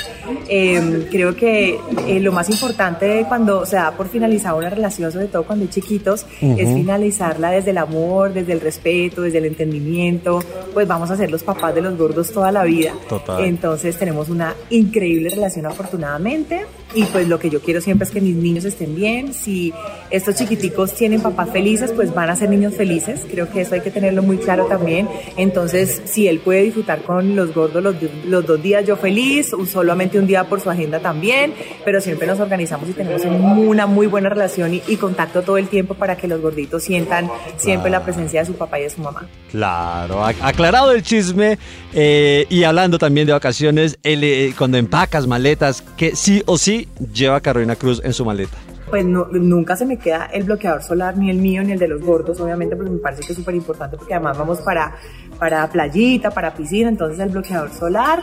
Eh, 0.49 1.07
creo 1.12 1.36
que 1.36 1.78
eh, 2.09 2.18
lo 2.18 2.32
más 2.32 2.51
importante 2.51 3.24
cuando 3.28 3.64
se 3.66 3.76
da 3.76 3.92
por 3.92 4.09
finalizada 4.09 4.57
una 4.57 4.68
relación, 4.68 5.12
sobre 5.12 5.28
todo 5.28 5.44
cuando 5.44 5.64
hay 5.66 5.70
chiquitos, 5.70 6.26
Ujú. 6.42 6.57
es 6.59 6.74
finalizarla 6.74 7.53
desde 7.53 7.70
el 7.70 7.78
amor, 7.78 8.32
desde 8.32 8.53
el 8.53 8.61
respeto, 8.61 9.22
desde 9.22 9.38
el 9.38 9.44
entendimiento, 9.44 10.40
pues 10.74 10.88
vamos 10.88 11.09
a 11.12 11.16
ser 11.16 11.30
los 11.30 11.44
papás 11.44 11.72
de 11.72 11.82
los 11.82 11.96
gordos 11.96 12.32
toda 12.32 12.51
la 12.51 12.64
vida. 12.64 12.94
Total. 13.09 13.44
Entonces 13.44 13.96
tenemos 13.96 14.28
una 14.28 14.57
increíble 14.70 15.30
relación 15.30 15.66
afortunadamente 15.66 16.66
y 16.95 17.05
pues 17.05 17.28
lo 17.28 17.39
que 17.39 17.51
yo 17.51 17.61
quiero 17.61 17.80
siempre 17.80 18.07
es 18.07 18.11
que 18.11 18.20
mis 18.20 18.34
niños 18.34 18.64
estén 18.64 18.95
bien. 18.95 19.34
Si 19.34 19.72
estos 20.11 20.36
chiquiticos 20.36 20.95
tienen 20.95 21.20
papás 21.20 21.51
felices, 21.51 21.93
pues 21.95 22.14
van 22.14 22.30
a 22.30 22.36
ser 22.36 22.49
niños 22.49 22.74
felices. 22.74 23.20
Creo 23.30 23.51
que 23.51 23.61
eso 23.61 23.74
hay 23.74 23.80
que 23.82 23.91
tenerlo 23.91 24.22
muy 24.22 24.39
claro 24.39 24.66
también. 24.66 25.09
Entonces, 25.36 26.01
si 26.07 26.28
él 26.28 26.41
puede 26.41 26.62
disfrutar 26.62 27.03
con 27.03 27.36
los 27.36 27.55
gordos 27.55 27.82
los, 27.82 27.95
los 28.26 28.47
dos 28.47 28.62
días, 28.62 28.86
yo 28.86 28.97
feliz, 28.97 29.53
un- 29.53 29.66
solamente 29.66 30.18
un 30.18 30.26
día 30.26 30.45
por 30.45 30.61
su 30.61 30.70
agenda 30.70 31.01
también, 31.01 31.53
pero 31.84 32.01
siempre 32.01 32.26
nos 32.26 32.41
organizamos 32.41 32.89
y 32.89 32.93
tenemos 32.93 33.22
una 33.24 33.86
muy 33.86 34.07
buena 34.07 34.28
relación 34.28 34.74
y, 34.74 34.82
y 34.89 34.97
contacto 34.97 35.43
todo 35.43 35.59
el 35.59 35.68
tiempo 35.68 35.95
para 35.95 36.16
que 36.16 36.26
los 36.26 36.41
gorditos 36.41 36.82
sientan 36.82 37.28
siempre 37.57 37.91
la 37.91 38.03
presencia 38.05 38.41
de 38.41 38.47
su 38.47 38.55
papá 38.55 38.78
y 38.80 38.84
de 38.84 38.91
su 38.91 39.01
mamá. 39.03 39.26
Claro, 39.51 40.22
ac- 40.24 40.36
aclarado 40.41 40.93
el 40.93 41.03
chisme 41.03 41.59
eh, 41.93 42.47
y 42.49 42.64
hablando 42.64 42.99
también 42.99 43.26
de 43.26 43.32
vacaciones, 43.32 43.99
el, 44.03 44.22
eh, 44.24 44.55
cuando 44.57 44.76
empacas 44.78 45.26
maletas, 45.26 45.82
que 45.97 46.14
sí 46.16 46.43
o 46.47 46.57
sí 46.59 46.78
lleva 47.12 47.41
Carolina 47.41 47.76
Cruz 47.76 48.01
en 48.05 48.12
su 48.12 48.24
maleta. 48.24 48.57
Pues 48.91 49.05
no- 49.05 49.26
nunca 49.30 49.76
se 49.76 49.84
me 49.86 49.97
queda 49.99 50.26
el 50.32 50.45
bloqueador 50.45 50.82
solar, 50.82 51.16
ni 51.16 51.30
el 51.30 51.39
mío, 51.39 51.62
ni 51.62 51.72
el 51.72 51.78
de 51.78 51.89
los 51.89 52.01
gordos, 52.03 52.41
obviamente, 52.41 52.76
porque 52.76 52.91
me 52.91 52.99
parece 52.99 53.22
que 53.22 53.32
es 53.32 53.39
súper 53.39 53.55
importante, 53.55 53.97
porque 53.97 54.14
además 54.14 54.39
vamos 54.39 54.59
para, 54.61 54.95
para 55.39 55.68
playita, 55.70 56.30
para 56.30 56.55
piscina, 56.55 56.89
entonces 56.89 57.18
el 57.20 57.28
bloqueador 57.30 57.70
solar, 57.72 58.20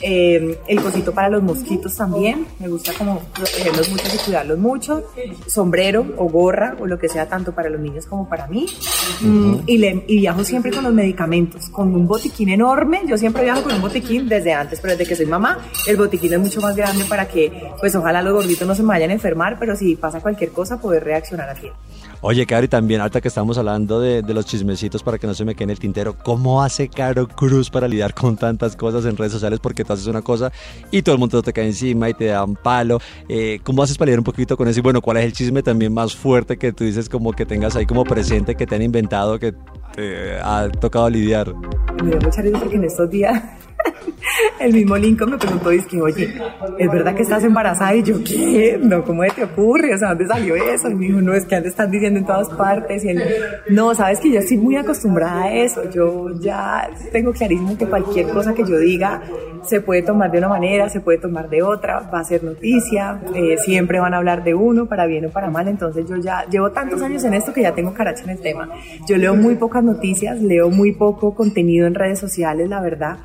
eh, 0.00 0.58
el 0.66 0.80
cosito 0.82 1.12
para 1.12 1.28
los 1.28 1.42
mosquitos 1.42 1.94
también, 1.96 2.46
me 2.60 2.68
gusta 2.68 2.92
como 2.96 3.20
protegerlos 3.34 3.88
mucho 3.90 4.02
y 4.14 4.18
cuidarlos 4.24 4.58
mucho, 4.58 5.02
sombrero 5.46 6.04
o 6.16 6.28
gorra 6.28 6.76
o 6.80 6.86
lo 6.86 6.98
que 6.98 7.08
sea, 7.08 7.28
tanto 7.28 7.52
para 7.52 7.68
los 7.68 7.80
niños 7.80 8.06
como 8.06 8.28
para 8.28 8.46
mí, 8.46 8.66
y, 9.66 9.78
le- 9.78 10.04
y 10.06 10.16
viajo 10.20 10.44
siempre 10.44 10.70
con 10.72 10.84
los 10.84 10.92
medicamentos, 10.92 11.68
con 11.70 11.94
un 11.94 12.06
botiquín 12.06 12.48
enorme, 12.50 13.02
yo 13.06 13.16
siempre 13.18 13.42
viajo 13.44 13.62
con 13.62 13.74
un 13.74 13.80
botiquín 13.82 14.28
desde 14.28 14.52
antes, 14.52 14.80
pero 14.80 14.92
desde 14.96 15.06
que 15.08 15.16
soy 15.16 15.26
mamá, 15.26 15.58
el 15.86 15.96
botiquín 15.96 16.32
es 16.32 16.38
mucho 16.40 16.60
más 16.60 16.76
grande 16.76 17.04
para 17.08 17.26
que, 17.28 17.70
pues 17.80 17.94
ojalá 17.94 18.22
los 18.22 18.32
gorditos 18.34 18.66
no 18.66 18.74
se 18.74 18.82
me 18.82 18.88
vayan 18.88 19.10
a 19.10 19.14
enfermar, 19.14 19.56
pero 19.58 19.76
si 19.76 19.96
pasa 20.02 20.20
cualquier 20.20 20.50
cosa, 20.50 20.80
poder 20.80 21.04
reaccionar 21.04 21.48
a 21.48 21.54
tiempo. 21.54 21.78
Oye, 22.20 22.44
Caro, 22.44 22.64
y 22.64 22.68
también 22.68 23.00
ahorita 23.00 23.20
que 23.20 23.28
estamos 23.28 23.56
hablando 23.56 24.00
de, 24.00 24.22
de 24.22 24.34
los 24.34 24.44
chismecitos 24.44 25.02
para 25.02 25.16
que 25.16 25.26
no 25.26 25.34
se 25.34 25.44
me 25.44 25.54
quede 25.54 25.64
en 25.64 25.70
el 25.70 25.78
tintero, 25.78 26.16
¿cómo 26.16 26.62
hace 26.62 26.88
Caro 26.88 27.26
Cruz 27.26 27.70
para 27.70 27.88
lidiar 27.88 28.12
con 28.14 28.36
tantas 28.36 28.76
cosas 28.76 29.04
en 29.06 29.16
redes 29.16 29.32
sociales? 29.32 29.60
Porque 29.60 29.84
tú 29.84 29.92
haces 29.92 30.06
una 30.06 30.22
cosa 30.22 30.52
y 30.90 31.02
todo 31.02 31.14
el 31.14 31.18
mundo 31.20 31.42
te 31.42 31.52
cae 31.52 31.66
encima 31.66 32.08
y 32.10 32.14
te 32.14 32.26
da 32.26 32.44
un 32.44 32.56
palo. 32.56 32.98
Eh, 33.28 33.60
¿Cómo 33.62 33.82
haces 33.82 33.96
para 33.96 34.06
lidiar 34.06 34.20
un 34.20 34.24
poquito 34.24 34.56
con 34.56 34.68
eso? 34.68 34.80
Y 34.80 34.82
bueno, 34.82 35.00
¿cuál 35.00 35.18
es 35.18 35.24
el 35.24 35.32
chisme 35.32 35.62
también 35.62 35.94
más 35.94 36.14
fuerte 36.14 36.56
que 36.58 36.72
tú 36.72 36.84
dices 36.84 37.08
como 37.08 37.32
que 37.32 37.46
tengas 37.46 37.76
ahí 37.76 37.86
como 37.86 38.04
presente, 38.04 38.56
que 38.56 38.66
te 38.66 38.74
han 38.74 38.82
inventado, 38.82 39.38
que 39.38 39.54
te 39.94 40.38
ha 40.40 40.68
tocado 40.68 41.08
lidiar? 41.08 41.54
Me 42.02 42.10
dio 42.10 42.20
mucha 42.20 42.42
risa 42.42 42.58
porque 42.58 42.76
en 42.76 42.84
estos 42.84 43.08
días 43.08 43.42
el 44.60 44.72
mismo 44.72 44.96
Lincoln 44.96 45.30
me 45.30 45.38
preguntó, 45.38 45.70
dice 45.70 45.88
que, 45.88 46.00
oye, 46.00 46.34
¿es 46.78 46.90
verdad 46.90 47.14
que 47.14 47.22
estás 47.22 47.44
embarazada? 47.44 47.94
Y 47.94 48.02
yo, 48.02 48.22
¿qué? 48.24 48.78
No, 48.80 49.04
¿cómo 49.04 49.22
te 49.34 49.44
ocurre? 49.44 49.94
O 49.94 49.98
sea, 49.98 50.10
¿dónde 50.10 50.26
salió 50.26 50.56
eso? 50.56 50.88
Y 50.88 50.94
me 50.94 51.06
dijo, 51.06 51.20
no, 51.20 51.34
es 51.34 51.44
que 51.44 51.56
antes 51.56 51.72
están 51.72 51.90
diciendo 51.90 52.18
en 52.20 52.26
todas 52.26 52.48
partes. 52.50 53.04
Y 53.04 53.10
él, 53.10 53.22
no, 53.68 53.94
sabes 53.94 54.20
que 54.20 54.30
yo 54.30 54.38
estoy 54.38 54.56
muy 54.56 54.76
acostumbrada 54.76 55.44
a 55.44 55.54
eso. 55.54 55.88
Yo 55.90 56.30
ya 56.40 56.88
tengo 57.10 57.32
clarísimo 57.32 57.76
que 57.76 57.86
cualquier 57.86 58.28
cosa 58.28 58.54
que 58.54 58.64
yo 58.64 58.78
diga 58.78 59.22
se 59.64 59.80
puede 59.80 60.02
tomar 60.02 60.30
de 60.30 60.38
una 60.38 60.48
manera, 60.48 60.88
se 60.88 61.00
puede 61.00 61.18
tomar 61.18 61.48
de 61.48 61.62
otra, 61.62 62.00
va 62.12 62.20
a 62.20 62.24
ser 62.24 62.42
noticia, 62.42 63.20
eh, 63.34 63.56
siempre 63.58 64.00
van 64.00 64.12
a 64.12 64.16
hablar 64.18 64.42
de 64.42 64.54
uno, 64.54 64.86
para 64.86 65.06
bien 65.06 65.26
o 65.26 65.30
para 65.30 65.50
mal. 65.50 65.68
Entonces 65.68 66.08
yo 66.08 66.16
ya 66.16 66.44
llevo 66.50 66.70
tantos 66.70 67.00
años 67.02 67.22
en 67.24 67.34
esto 67.34 67.52
que 67.52 67.62
ya 67.62 67.72
tengo 67.72 67.94
caracha 67.94 68.24
en 68.24 68.30
el 68.30 68.40
tema. 68.40 68.68
Yo 69.06 69.16
leo 69.16 69.34
muy 69.34 69.54
pocas 69.54 69.84
noticias, 69.84 70.40
leo 70.40 70.70
muy 70.70 70.92
poco 70.92 71.34
contenido 71.34 71.86
en 71.86 71.94
redes 71.94 72.18
sociales, 72.18 72.68
la 72.68 72.80
verdad. 72.80 73.18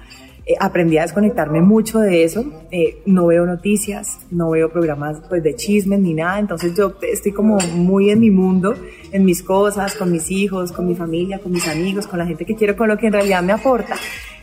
Eh, 0.47 0.55
aprendí 0.61 0.97
a 0.97 1.01
desconectarme 1.01 1.59
mucho 1.59 1.99
de 1.99 2.23
eso. 2.23 2.45
Eh, 2.71 3.01
no 3.05 3.27
veo 3.27 3.45
noticias, 3.45 4.19
no 4.31 4.51
veo 4.51 4.71
programas 4.71 5.17
pues, 5.27 5.43
de 5.43 5.55
chismes 5.55 5.99
ni 5.99 6.13
nada. 6.13 6.39
Entonces 6.39 6.73
yo 6.73 6.95
estoy 7.01 7.33
como 7.33 7.57
muy 7.75 8.11
en 8.11 8.21
mi 8.21 8.31
mundo, 8.31 8.73
en 9.11 9.25
mis 9.25 9.43
cosas, 9.43 9.95
con 9.95 10.09
mis 10.09 10.31
hijos, 10.31 10.71
con 10.71 10.87
mi 10.87 10.95
familia, 10.95 11.39
con 11.39 11.51
mis 11.51 11.67
amigos, 11.67 12.07
con 12.07 12.17
la 12.19 12.25
gente 12.25 12.45
que 12.45 12.55
quiero, 12.55 12.77
con 12.77 12.87
lo 12.87 12.97
que 12.97 13.07
en 13.07 13.13
realidad 13.13 13.43
me 13.43 13.51
aporta. 13.51 13.95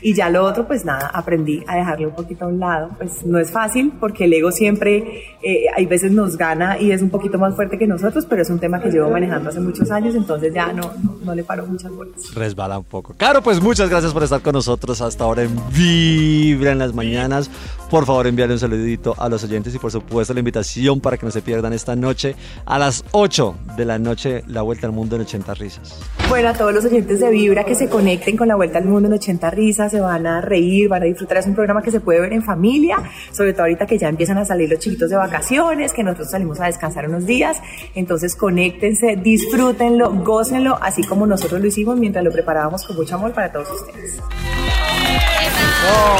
Y 0.04 0.12
ya 0.12 0.28
lo 0.28 0.44
otro, 0.44 0.66
pues 0.66 0.84
nada, 0.84 1.10
aprendí 1.14 1.64
a 1.66 1.76
dejarlo 1.76 2.08
un 2.08 2.14
poquito 2.14 2.44
a 2.44 2.48
un 2.48 2.60
lado. 2.60 2.90
Pues 2.98 3.24
no 3.24 3.38
es 3.38 3.50
fácil 3.50 3.90
porque 3.98 4.26
el 4.26 4.34
ego 4.34 4.52
siempre, 4.52 5.24
eh, 5.42 5.64
hay 5.74 5.86
veces 5.86 6.12
nos 6.12 6.36
gana 6.36 6.78
y 6.78 6.92
es 6.92 7.00
un 7.00 7.08
poquito 7.08 7.38
más 7.38 7.56
fuerte 7.56 7.78
que 7.78 7.86
nosotros, 7.86 8.26
pero 8.28 8.42
es 8.42 8.50
un 8.50 8.58
tema 8.58 8.80
que 8.80 8.90
llevo 8.90 9.08
manejando 9.08 9.48
hace 9.48 9.60
muchos 9.60 9.90
años, 9.90 10.14
entonces 10.14 10.52
ya 10.52 10.74
no, 10.74 10.92
no, 11.02 11.16
no 11.24 11.34
le 11.34 11.42
paro 11.42 11.64
muchas 11.66 11.90
vueltas. 11.90 12.34
Resbala 12.34 12.76
un 12.76 12.84
poco. 12.84 13.14
Caro, 13.16 13.40
pues 13.40 13.62
muchas 13.62 13.88
gracias 13.88 14.12
por 14.12 14.22
estar 14.22 14.42
con 14.42 14.52
nosotros 14.52 15.00
hasta 15.00 15.24
ahora 15.24 15.44
en 15.44 15.58
Vibra 15.72 16.72
en 16.72 16.80
las 16.80 16.92
mañanas, 16.92 17.50
por 17.88 18.04
favor 18.04 18.26
enviarle 18.26 18.56
un 18.56 18.60
saludito 18.60 19.14
a 19.16 19.30
los 19.30 19.42
oyentes 19.42 19.74
y 19.74 19.78
por 19.78 19.90
supuesto 19.90 20.34
la 20.34 20.40
invitación 20.40 21.00
para 21.00 21.16
que 21.16 21.24
no 21.24 21.32
se 21.32 21.40
pierdan 21.40 21.72
esta 21.72 21.96
noche 21.96 22.36
a 22.66 22.78
las 22.78 23.06
8 23.12 23.54
de 23.78 23.84
la 23.86 23.98
noche 23.98 24.44
la 24.48 24.60
vuelta 24.60 24.86
al 24.86 24.92
mundo 24.92 25.16
en 25.16 25.22
80 25.22 25.54
risas. 25.54 25.98
Bueno, 26.28 26.48
a 26.48 26.54
todos 26.54 26.74
los 26.74 26.84
oyentes 26.84 27.20
de 27.20 27.30
Vibra 27.30 27.64
que 27.64 27.74
se 27.74 27.88
conecten 27.88 28.36
con 28.36 28.48
la 28.48 28.56
Vuelta 28.56 28.78
al 28.78 28.86
Mundo 28.86 29.08
en 29.08 29.14
80 29.14 29.50
risas, 29.50 29.93
se 29.94 30.00
van 30.00 30.26
a 30.26 30.40
reír, 30.40 30.88
van 30.88 31.02
a 31.02 31.04
disfrutar. 31.04 31.38
Es 31.38 31.46
un 31.46 31.54
programa 31.54 31.80
que 31.80 31.92
se 31.92 32.00
puede 32.00 32.20
ver 32.20 32.32
en 32.32 32.42
familia, 32.42 32.96
sobre 33.30 33.52
todo 33.52 33.62
ahorita 33.62 33.86
que 33.86 33.96
ya 33.96 34.08
empiezan 34.08 34.38
a 34.38 34.44
salir 34.44 34.68
los 34.68 34.80
chiquitos 34.80 35.08
de 35.08 35.16
vacaciones, 35.16 35.92
que 35.92 36.02
nosotros 36.02 36.32
salimos 36.32 36.58
a 36.58 36.66
descansar 36.66 37.08
unos 37.08 37.26
días. 37.26 37.58
Entonces, 37.94 38.34
conéctense, 38.34 39.16
disfrútenlo, 39.16 40.12
gócenlo, 40.12 40.78
así 40.82 41.04
como 41.04 41.26
nosotros 41.26 41.60
lo 41.60 41.68
hicimos 41.68 41.96
mientras 41.96 42.24
lo 42.24 42.32
preparábamos 42.32 42.84
con 42.84 42.96
mucho 42.96 43.14
amor 43.14 43.32
para 43.32 43.52
todos 43.52 43.68
ustedes. 43.70 44.20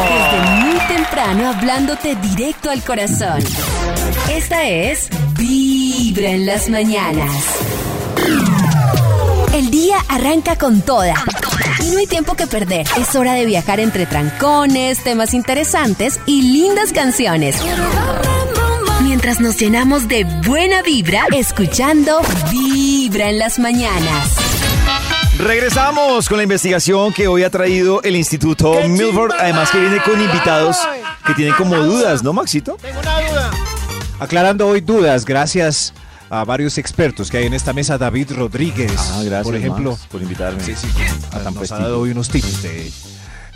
Desde 0.09 0.39
muy 0.61 0.79
temprano 0.87 1.49
hablándote 1.49 2.15
directo 2.15 2.71
al 2.71 2.81
corazón. 2.85 3.41
Esta 4.31 4.69
es 4.69 5.09
Vibra 5.37 6.31
en 6.31 6.47
las 6.47 6.69
mañanas. 6.69 8.54
El 9.55 9.71
día 9.71 9.99
arranca 10.09 10.57
con 10.57 10.83
toda. 10.83 11.15
Y 11.81 11.91
no 11.93 11.99
hay 11.99 12.09
tiempo 12.09 12.35
que 12.35 12.49
perder. 12.49 12.89
Es 12.99 13.15
hora 13.15 13.35
de 13.35 13.47
viajar 13.47 13.79
entre 13.79 14.05
trancones, 14.05 15.05
temas 15.05 15.33
interesantes 15.33 16.19
y 16.27 16.43
lindas 16.43 16.93
canciones. 16.93 17.63
Mientras 19.05 19.39
nos 19.39 19.57
llenamos 19.57 20.09
de 20.09 20.25
buena 20.45 20.83
vibra, 20.83 21.27
escuchando 21.33 22.21
Vibra 22.51 23.31
en 23.31 23.39
las 23.39 23.61
mañanas. 23.61 24.35
Regresamos 25.39 26.29
con 26.29 26.39
la 26.39 26.43
investigación 26.43 27.13
que 27.13 27.29
hoy 27.29 27.45
ha 27.45 27.51
traído 27.51 28.03
el 28.03 28.17
Instituto 28.17 28.75
Milford. 28.89 29.35
Además 29.39 29.71
que 29.71 29.79
viene 29.79 30.03
con 30.03 30.21
invitados 30.21 30.79
que 31.25 31.35
tienen 31.35 31.55
como 31.55 31.77
dudas, 31.77 32.25
¿no, 32.25 32.33
Maxito? 32.33 32.77
Tengo 32.83 32.99
una 32.99 33.21
duda. 33.21 33.51
Aclarando 34.19 34.67
hoy 34.67 34.81
dudas, 34.81 35.25
gracias 35.25 35.95
a 36.41 36.45
varios 36.45 36.79
expertos 36.79 37.31
que 37.31 37.39
hay 37.39 37.47
en 37.47 37.55
esta 37.55 37.73
mesa, 37.73 37.99
David 37.99 38.33
Rodríguez, 38.33 38.93
Ah, 38.97 39.23
gracias, 39.25 39.43
por 39.45 39.57
ejemplo, 39.57 39.91
Max, 39.93 40.07
por 40.11 40.23
invitarme. 40.23 40.63
Sí, 40.63 40.75
sí, 40.75 40.89
A 41.33 41.39
tan 41.41 41.55
nos 41.55 41.71
ha 41.73 41.79
dado 41.79 42.01
hoy 42.01 42.11
unos 42.11 42.29
tips 42.29 42.63
de 42.63 42.93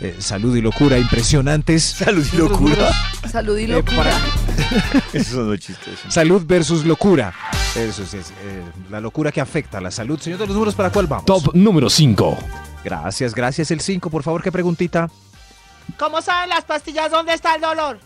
eh, 0.01 0.15
salud 0.19 0.55
y 0.55 0.61
locura 0.61 0.97
impresionantes. 0.97 1.83
Salud 1.97 2.25
y 2.31 2.37
locura. 2.37 2.91
Salud 3.29 3.57
y 3.57 3.63
Eh, 3.65 3.67
locura. 3.67 3.97
para- 3.97 5.03
Eso 5.13 5.31
son 5.35 5.49
los 5.51 5.59
chistes. 5.59 5.99
Salud 6.09 6.43
versus 6.45 6.85
locura. 6.85 7.33
Eso 7.75 8.03
es, 8.03 8.13
es, 8.13 8.29
eh, 8.43 8.63
la 8.89 8.99
locura 9.01 9.31
que 9.31 9.41
afecta 9.41 9.77
a 9.79 9.81
la 9.81 9.91
salud. 9.91 10.19
Señor 10.19 10.39
de 10.39 10.45
los 10.47 10.55
números, 10.55 10.73
¿para 10.75 10.89
cuál 10.91 11.07
vamos? 11.07 11.25
Top 11.25 11.53
número 11.53 11.89
5. 11.89 12.37
Gracias, 12.83 13.35
gracias. 13.35 13.71
El 13.71 13.81
5, 13.81 14.09
por 14.09 14.23
favor, 14.23 14.41
¿qué 14.41 14.51
preguntita? 14.51 15.09
¿Cómo 15.97 16.21
saben 16.21 16.49
las 16.49 16.63
pastillas 16.63 17.11
dónde 17.11 17.33
está 17.33 17.55
el 17.55 17.61
dolor? 17.61 17.99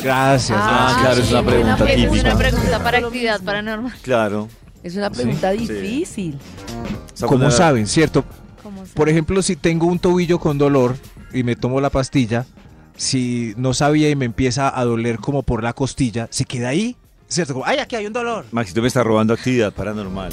Gracias. 0.00 0.58
Ah, 0.60 0.98
claro, 1.00 1.20
es 1.22 1.30
una 1.30 1.42
pregunta 1.44 1.84
Es 1.90 1.96
típica. 1.96 2.28
una 2.28 2.38
pregunta 2.38 2.82
para 2.82 2.98
actividad 2.98 3.40
paranormal. 3.42 3.92
Claro. 4.02 4.48
Es 4.82 4.96
una 4.96 5.10
pregunta 5.10 5.52
Sí. 5.52 5.58
difícil. 5.58 6.38
Como 7.20 7.36
Una- 7.46 7.50
saben, 7.50 7.86
¿cierto? 7.86 8.24
¿Cómo 8.62 8.84
Por 8.94 9.08
ejemplo, 9.08 9.42
si 9.42 9.56
tengo 9.56 9.86
un 9.86 9.98
tobillo 9.98 10.38
con 10.38 10.56
dolor 10.58 10.96
y 11.32 11.42
me 11.42 11.54
tomo 11.56 11.80
la 11.80 11.90
pastilla, 11.90 12.46
si 12.96 13.54
no 13.56 13.74
sabía 13.74 14.08
y 14.10 14.16
me 14.16 14.24
empieza 14.24 14.78
a 14.78 14.84
doler 14.84 15.18
como 15.18 15.42
por 15.42 15.62
la 15.62 15.72
costilla, 15.74 16.28
se 16.30 16.44
queda 16.44 16.68
ahí, 16.68 16.96
¿cierto? 17.28 17.52
Como, 17.54 17.66
ay, 17.66 17.78
aquí 17.78 17.96
hay 17.96 18.06
un 18.06 18.12
dolor. 18.12 18.46
Maxito 18.52 18.80
me 18.82 18.88
está 18.88 19.02
robando 19.02 19.34
actividad 19.34 19.72
paranormal. 19.72 20.32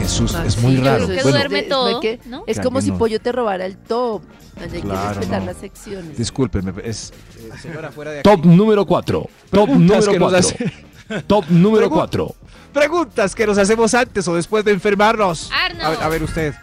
Qué 0.00 0.08
susto, 0.08 0.38
Ah, 0.38 0.46
es 0.46 0.54
sí, 0.54 0.60
muy 0.62 0.76
yo 0.76 0.84
raro. 0.84 1.06
que 1.06 1.14
Bueno, 1.22 1.30
duerme 1.30 1.62
todo, 1.64 2.00
que- 2.00 2.18
¿no? 2.26 2.44
Es 2.46 2.58
como 2.58 2.78
que 2.78 2.84
si 2.86 2.90
no. 2.90 2.98
Pollo 2.98 3.20
te 3.20 3.32
robara 3.32 3.66
el 3.66 3.76
top. 3.76 4.22
Hay 4.60 4.68
que 4.68 4.80
Claro, 4.80 5.08
respetar 5.14 5.40
no. 5.40 5.46
las 5.46 5.56
secciones. 5.58 6.16
Discúlpenme, 6.16 6.72
es 6.84 7.12
eh, 7.38 7.50
señora 7.60 7.90
fuera 7.92 8.10
de 8.12 8.20
aquí. 8.20 8.28
Top 8.30 8.44
número 8.44 8.86
4. 8.86 9.28
Top 9.50 9.66
que 9.68 9.72
número 9.74 9.96
nos 10.30 10.52
4. 10.52 11.22
Top 11.26 11.44
número 11.50 11.86
Pregun- 11.88 11.94
4. 11.94 12.34
Preguntas 12.72 13.34
que 13.34 13.46
nos 13.46 13.58
hacemos 13.58 13.92
antes 13.94 14.26
o 14.28 14.34
después 14.34 14.64
de 14.64 14.72
enfermarnos. 14.72 15.50
Arno. 15.52 15.84
A 15.84 15.90
ver, 15.90 16.02
a 16.02 16.08
ver 16.08 16.22
usted. 16.22 16.54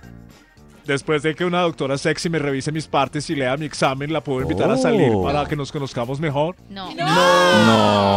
Después 0.85 1.21
de 1.21 1.35
que 1.35 1.43
una 1.43 1.61
doctora 1.61 1.97
sexy 1.97 2.29
me 2.29 2.39
revise 2.39 2.71
mis 2.71 2.88
partes 2.88 3.29
y 3.29 3.35
lea 3.35 3.57
mi 3.57 3.65
examen, 3.65 4.11
¿la 4.13 4.21
puedo 4.23 4.41
invitar 4.41 4.71
a 4.71 4.75
Oh. 4.75 4.77
salir 4.81 5.11
para 5.21 5.45
que 5.45 5.55
nos 5.55 5.71
conozcamos 5.71 6.19
mejor? 6.19 6.55
No. 6.69 6.93
No. 6.95 7.05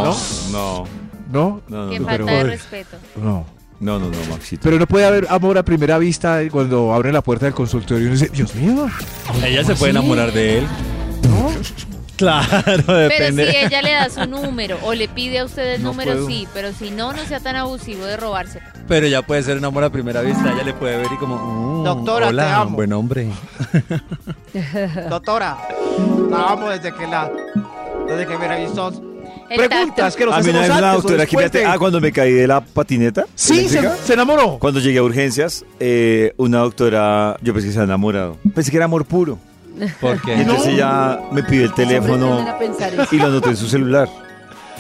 ¿No? 0.05 0.17
No. 0.53 0.85
No, 1.33 1.63
No, 1.69 1.91
Qué 1.91 1.99
no, 2.01 2.07
falta 2.07 2.25
pero- 2.25 2.27
de 2.27 2.45
respeto. 2.45 2.97
no. 3.17 3.45
No, 3.81 3.99
no, 3.99 4.07
no, 4.11 4.17
Maxito. 4.31 4.63
Pero 4.63 4.79
no 4.79 4.87
puede 4.87 5.07
haber 5.07 5.27
amor 5.31 5.59
a 5.59 5.63
primera 5.65 5.99
vista 5.99 6.41
cuando 6.51 6.93
abren 6.95 7.13
la 7.15 7.23
puerta 7.23 7.47
del 7.47 7.55
consultorio 7.55 8.05
y 8.05 8.07
uno 8.07 8.13
dice, 8.15 8.29
Dios 8.29 8.55
mío. 8.55 8.89
Ella 9.45 9.65
se 9.65 9.75
puede 9.75 9.91
enamorar 9.91 10.33
de 10.33 10.59
él. 10.59 10.67
Claro, 12.17 12.47
Pero 12.67 12.95
depende. 12.99 13.51
si 13.51 13.57
ella 13.57 13.81
le 13.81 13.93
da 13.93 14.11
su 14.11 14.27
número 14.29 14.77
o 14.83 14.93
le 14.93 15.09
pide 15.09 15.39
a 15.39 15.47
usted 15.47 15.77
el 15.77 15.83
No 15.83 15.93
número, 15.93 16.13
puedo. 16.13 16.27
sí. 16.29 16.47
Pero 16.53 16.71
si 16.75 16.91
no, 16.91 17.15
no 17.15 17.25
sea 17.25 17.41
tan 17.41 17.57
abusivo 17.57 18.05
de 18.05 18.19
robárselo. 18.19 18.67
Pero 18.87 19.07
ya 19.07 19.23
puede 19.23 19.43
ser 19.43 19.57
un 19.57 19.65
amor 19.65 19.85
a 19.85 19.91
primera 19.91 20.21
vista. 20.21 20.53
Ella 20.53 20.63
le 20.63 20.75
puede 20.75 20.99
ver 20.99 21.07
y 21.11 21.17
como. 21.17 21.37
mm, 21.81 21.85
Doctora, 21.85 22.27
te 22.27 22.31
hola, 22.35 22.57
amo. 22.61 22.77
buen 22.77 22.93
hombre. 22.93 23.29
Doctora, 25.09 25.57
la 26.31 26.49
amo 26.51 26.69
desde 26.69 26.93
que 26.93 27.07
la. 27.07 27.31
Desde 28.07 28.27
que 28.27 28.37
me 28.39 28.49
revisó. 28.49 28.93
Preguntas 29.57 30.17
que 30.17 30.25
nos 30.27 30.35
A 30.35 30.41
mí 30.41 30.51
una 30.51 30.61
hacemos 30.61 30.77
antes 30.83 30.91
o 30.91 31.03
doctora 31.03 31.27
que 31.27 31.37
me 31.37 31.49
de- 31.49 31.65
Ah, 31.67 31.77
cuando 31.79 32.01
me 32.01 32.13
caí 32.13 32.33
de 32.33 32.47
la 32.47 32.61
patineta. 32.61 33.25
Sí, 33.35 33.69
se, 33.69 33.79
eléctrica, 33.79 33.97
se 34.07 34.13
enamoró. 34.15 34.59
Cuando 34.59 34.81
llegué 34.81 34.99
a 34.99 35.03
urgencias, 35.03 35.65
eh, 35.81 36.33
una 36.37 36.59
doctora, 36.61 37.37
yo 37.43 37.53
pensé 37.53 37.69
que 37.69 37.73
se 37.75 37.79
había 37.81 37.87
enamorado. 37.95 38.37
Pensé 38.55 38.71
que 38.71 38.77
era 38.77 38.85
amor 38.87 39.05
puro. 39.05 39.39
¿Por 40.01 40.17
Y 40.17 40.21
qué? 40.21 40.35
entonces 40.35 40.67
ella 40.75 41.19
me 41.33 41.43
pidió 41.43 41.65
el 41.65 41.75
teléfono 41.75 42.37
Siempre 42.37 42.45
tienden 42.45 42.49
a 42.49 42.59
pensar 42.59 42.95
eso. 42.95 43.15
y 43.15 43.19
lo 43.19 43.27
anoté 43.27 43.49
en 43.51 43.57
su 43.57 43.67
celular. 43.69 44.09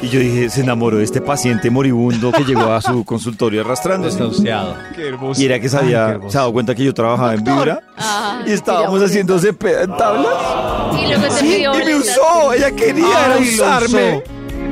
Y 0.02 0.08
yo 0.08 0.18
dije, 0.20 0.48
se 0.48 0.62
enamoró 0.62 0.96
de 0.96 1.04
este 1.04 1.20
paciente 1.20 1.68
moribundo 1.70 2.32
que 2.32 2.42
llegó 2.44 2.72
a 2.72 2.80
su 2.80 3.04
consultorio 3.04 3.60
arrastrándose. 3.62 4.16
Desahuciado. 4.16 4.74
Qué 4.96 5.08
hermoso. 5.08 5.40
Y 5.40 5.44
era 5.44 5.60
que 5.60 5.68
se 5.68 5.76
Ay, 5.76 5.88
qué 5.88 5.94
había 5.96 6.10
hermoso. 6.14 6.30
se 6.32 6.38
ha 6.38 6.40
dado 6.40 6.52
cuenta 6.54 6.74
que 6.74 6.84
yo 6.84 6.94
trabajaba 6.94 7.34
en 7.34 7.44
Vibra 7.44 7.80
Ah, 7.98 8.40
y 8.46 8.52
estábamos 8.52 9.00
haciéndose 9.02 9.52
pe- 9.52 9.86
tablas. 9.98 10.32
y 10.98 11.06
luego 11.06 11.22
te 11.24 11.30
Sí, 11.32 11.46
pidió 11.46 11.80
y 11.80 11.84
me 11.84 11.94
usó, 11.96 12.52
ella 12.54 12.70
quería 12.70 13.26
era 13.26 13.34
Ay, 13.34 13.44
lo 13.56 13.62
usarme. 13.64 14.22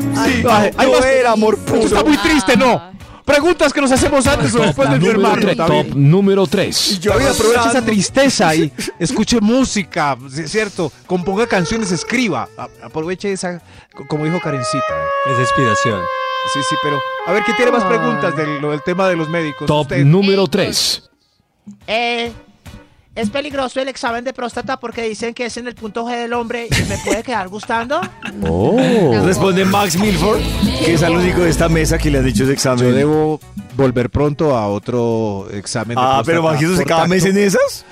Sí, 0.01 0.44
Ay, 0.49 0.70
ay, 0.76 0.86
no 0.90 0.92
más- 0.99 1.05
era 1.07 1.32
amor 1.32 1.59
Esto 1.59 1.74
está 1.76 2.01
puro. 2.01 2.09
muy 2.09 2.16
triste, 2.18 2.57
no. 2.57 2.96
Preguntas 3.24 3.72
que 3.74 3.80
nos 3.82 3.92
hacemos 3.92 4.26
antes 4.26 4.55
o 4.55 4.59
después 4.61 4.88
de 4.88 4.99
Número 4.99 5.18
enfermarnos. 5.18 5.44
tres. 5.44 5.57
David. 5.59 5.86
Top 5.88 5.96
número 5.96 6.46
3. 6.46 6.99
Yo 7.01 7.11
David, 7.12 7.26
aproveche 7.26 7.68
esa 7.68 7.82
tristeza 7.84 8.55
y 8.55 8.72
escuche 8.99 9.38
música, 9.40 10.16
¿sí- 10.30 10.49
¿cierto? 10.49 10.90
Componga 11.07 11.46
canciones, 11.46 11.92
escriba. 11.92 12.49
Aproveche 12.82 13.30
esa, 13.32 13.61
co- 13.94 14.07
como 14.09 14.24
dijo 14.24 14.40
Karencita. 14.40 14.94
Es 15.30 15.38
inspiración. 15.40 16.01
Sí, 16.55 16.61
sí, 16.70 16.74
pero 16.82 16.99
a 17.26 17.32
ver, 17.32 17.42
¿qué 17.44 17.53
tiene 17.53 17.70
más 17.70 17.84
preguntas 17.84 18.32
lo 18.62 18.70
del 18.70 18.82
tema 18.82 19.07
de 19.09 19.16
los 19.16 19.28
médicos? 19.28 19.66
Top 19.66 19.82
Usted. 19.82 20.05
número 20.07 20.46
3. 20.46 21.11
Eh, 21.86 22.32
es 23.20 23.30
peligroso 23.30 23.80
el 23.80 23.88
examen 23.88 24.24
de 24.24 24.32
próstata 24.32 24.78
porque 24.78 25.02
dicen 25.02 25.34
que 25.34 25.46
es 25.46 25.56
en 25.56 25.66
el 25.66 25.74
punto 25.74 26.04
G 26.06 26.16
del 26.16 26.32
hombre 26.32 26.68
y 26.70 26.82
me 26.88 26.96
puede 27.04 27.22
quedar 27.22 27.48
gustando. 27.48 28.00
Responde 29.24 29.64
Max 29.64 29.98
Milford, 29.98 30.40
que 30.84 30.94
es 30.94 31.02
el 31.02 31.12
único 31.16 31.40
de 31.42 31.50
esta 31.50 31.68
mesa 31.68 31.98
que 31.98 32.10
le 32.10 32.18
han 32.18 32.24
dicho 32.24 32.44
ese 32.44 32.52
examen. 32.52 32.84
Yo 32.84 32.92
debo 32.92 33.40
volver 33.76 34.10
pronto 34.10 34.56
a 34.56 34.68
otro 34.68 35.48
examen 35.52 35.96
de 35.96 36.02
Ah, 36.04 36.22
pero 36.24 36.42
Maxito, 36.42 36.72
¿se 36.72 36.78
por 36.82 36.86
cada 36.86 37.06
mes 37.06 37.24
en 37.24 37.36
esas? 37.38 37.84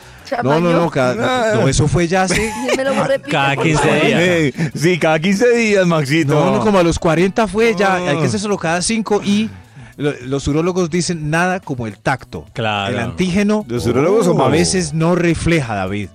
No, 0.43 0.59
no, 0.61 0.73
no, 0.73 0.91
cada- 0.91 1.55
no, 1.55 1.69
eso 1.69 1.87
fue 1.87 2.09
ya 2.09 2.23
hace... 2.23 2.53
Me 2.77 2.83
lo 2.83 3.05
repite, 3.05 3.31
Cada 3.31 3.55
por 3.55 3.65
15 3.65 3.83
favor. 3.83 4.05
días. 4.07 4.55
Sí, 4.75 4.99
cada 4.99 5.19
15 5.21 5.51
días, 5.55 5.87
Maxito. 5.87 6.35
No, 6.35 6.57
no, 6.57 6.61
como 6.61 6.79
a 6.81 6.83
los 6.83 6.99
40 6.99 7.47
fue 7.47 7.75
ya, 7.77 7.95
Ah. 7.95 8.11
hay 8.11 8.19
que 8.19 8.25
hacerlo 8.27 8.57
cada 8.59 8.83
5 8.83 9.23
y 9.25 9.49
los 9.97 10.47
urólogos 10.49 10.91
dicen 10.91 11.31
nada 11.31 11.61
como 11.61 11.87
el 11.87 11.99
tacto. 11.99 12.45
Claro. 12.53 12.93
El 12.93 13.01
antígeno 13.01 13.65
¿Los 13.69 13.87
urólogos 13.87 14.29
a 14.29 14.49
veces 14.49 14.93
no 14.93 15.15
refleja, 15.15 15.75
David. 15.75 16.09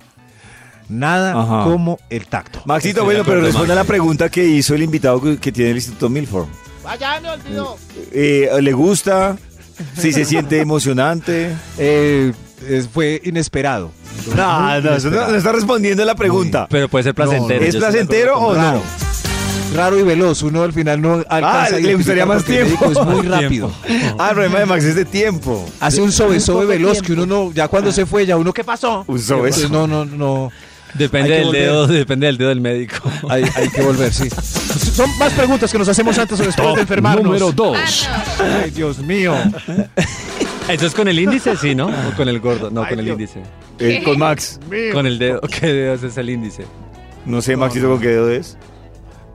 Nada 0.89 1.39
Ajá. 1.39 1.63
como 1.63 1.99
el 2.09 2.27
tacto. 2.27 2.61
Maxito, 2.65 2.89
Estoy 2.99 3.05
bueno, 3.05 3.23
pero 3.25 3.41
responde 3.41 3.71
a 3.71 3.75
la 3.75 3.85
pregunta 3.85 4.29
que 4.29 4.45
hizo 4.45 4.75
el 4.75 4.83
invitado 4.83 5.21
que 5.21 5.37
que 5.37 5.51
tiene 5.51 5.71
el 5.71 5.77
Instituto 5.77 6.09
Milford. 6.09 6.47
Vaya, 6.83 7.19
me 7.21 7.29
olvidó. 7.29 7.77
Eh, 8.11 8.49
¿Le 8.61 8.73
gusta? 8.73 9.37
¿Si 9.97 10.11
se 10.11 10.25
siente 10.25 10.59
emocionante? 10.59 11.55
Eh, 12.63 12.83
fue 12.93 13.19
inesperado. 13.23 13.91
No, 14.35 14.81
no, 14.81 14.93
eso 14.93 15.09
no, 15.09 15.27
no 15.27 15.35
está 15.35 15.51
respondiendo 15.51 16.03
a 16.03 16.05
la 16.05 16.13
pregunta. 16.13 16.67
Pero 16.69 16.87
puede 16.89 17.05
ser 17.05 17.15
placentero. 17.15 17.65
¿Es 17.65 17.75
placentero 17.75 18.37
o 18.37 18.53
no? 18.53 18.83
Raro 19.75 19.97
y 19.97 20.03
veloz, 20.03 20.41
uno 20.43 20.63
al 20.63 20.73
final 20.73 21.01
no 21.01 21.13
alcanza 21.29 21.75
Ah, 21.75 21.79
le 21.79 21.95
gustaría 21.95 22.25
más 22.25 22.43
tiempo. 22.43 22.91
Es 22.91 23.05
muy 23.05 23.25
rápido. 23.27 23.71
Ah, 24.17 24.29
el 24.29 24.33
problema 24.35 24.59
de 24.59 24.65
Max 24.65 24.83
es 24.83 24.95
de 24.95 25.05
tiempo. 25.05 25.65
Hace 25.79 26.01
un 26.01 26.11
sobe 26.11 26.39
sobe 26.39 26.65
veloz 26.65 27.01
que 27.01 27.13
uno 27.13 27.25
no, 27.25 27.51
ya 27.53 27.67
cuando 27.67 27.91
se 27.91 28.05
fue, 28.05 28.25
ya 28.25 28.35
uno, 28.37 28.53
¿qué 28.53 28.63
pasó? 28.63 29.03
Un 29.07 29.19
sobe. 29.19 29.51
No, 29.69 29.87
no, 29.87 30.03
no. 30.05 30.51
Depende 30.93 31.29
del 31.35 31.45
volver. 31.45 31.61
dedo, 31.61 31.87
depende 31.87 32.25
del 32.27 32.37
dedo 32.37 32.49
del 32.49 32.59
médico. 32.59 32.97
Hay, 33.29 33.45
hay 33.55 33.69
que 33.69 33.81
volver, 33.81 34.13
sí. 34.13 34.29
Son 34.29 35.09
más 35.17 35.31
preguntas 35.31 35.71
que 35.71 35.77
nos 35.77 35.87
hacemos 35.87 36.17
antes 36.17 36.37
o 36.37 36.43
después 36.43 36.67
Top 36.67 36.75
de 36.75 36.81
enfermarnos. 36.81 37.23
número 37.23 37.53
2. 37.53 38.09
Ay, 38.61 38.71
Dios 38.71 38.99
mío. 38.99 39.33
Eso 40.67 40.85
es 40.87 40.93
con 40.93 41.07
el 41.07 41.17
índice, 41.17 41.55
sí, 41.55 41.75
¿no? 41.75 41.87
O 41.87 42.15
con 42.17 42.27
el 42.27 42.41
gordo. 42.41 42.69
No, 42.69 42.83
Ay, 42.83 42.89
con 42.89 42.99
el 42.99 43.05
Dios. 43.05 43.19
índice. 43.19 43.41
Eh, 43.79 44.03
con 44.03 44.19
Max. 44.19 44.59
Con 44.91 45.07
el 45.07 45.17
dedo. 45.17 45.39
¿Qué 45.41 45.67
dedo 45.67 45.93
es 45.93 46.17
el 46.17 46.29
índice? 46.29 46.65
No 47.25 47.41
sé, 47.41 47.55
Maxito, 47.55 47.87
con 47.87 48.01
qué 48.01 48.09
dedo 48.09 48.29
es. 48.29 48.57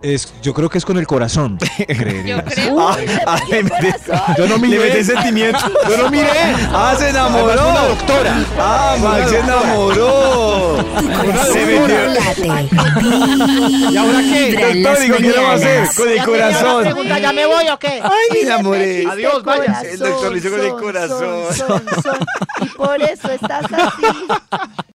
Es, 0.03 0.33
yo 0.43 0.53
creo 0.55 0.69
que 0.69 0.79
es 0.79 0.85
con 0.85 0.99
el 0.99 1.07
corazón. 1.07 1.59
creería. 1.87 2.37
Yo 2.45 2.45
creo. 2.45 2.89
Ah, 2.89 2.97
ah, 3.27 3.41
le 3.51 3.65
mete- 3.65 3.95
Yo 4.39 4.47
no 4.47 4.57
le 4.57 4.59
miré. 4.69 4.79
mete 4.79 5.05
sentimiento. 5.05 5.59
Yo 5.89 5.97
no 5.97 6.11
miré. 6.11 6.29
Ah, 6.73 6.95
se 6.99 7.09
enamoró. 7.09 7.51
Además, 7.51 7.71
una 7.71 7.89
doctora. 7.89 8.37
Ah, 8.59 8.97
Max 9.03 9.31
se 9.31 9.39
enamoró. 9.41 10.77
Se 11.53 11.67
metió. 11.67 11.97
¿Y 13.91 13.97
ahora 13.97 14.19
qué? 14.21 14.83
Doctor, 14.83 15.01
digo, 15.01 15.17
¿qué 15.17 15.23
le 15.23 15.39
va 15.43 15.51
a 15.51 15.55
hacer? 15.55 15.89
Con 15.97 16.09
el 16.09 16.25
corazón. 16.25 16.83
pregunta, 16.85 17.19
¿ya 17.19 17.33
me 17.33 17.47
voy 17.47 17.69
o 17.69 17.79
qué? 17.79 18.01
Ay, 18.03 18.11
me 18.33 18.41
enamoré. 18.41 19.07
Adiós, 19.11 19.43
vaya. 19.43 19.81
El 19.83 19.99
doctor 19.99 20.31
lo 20.31 20.37
hizo 20.37 20.51
con 20.51 20.61
el 20.61 20.71
corazón. 20.73 21.55
son, 21.55 21.67
son, 21.67 22.03
son. 22.03 22.19
Y 22.61 22.67
por 22.69 23.03
eso 23.03 23.31
estás 23.33 23.65
así. 23.73 24.07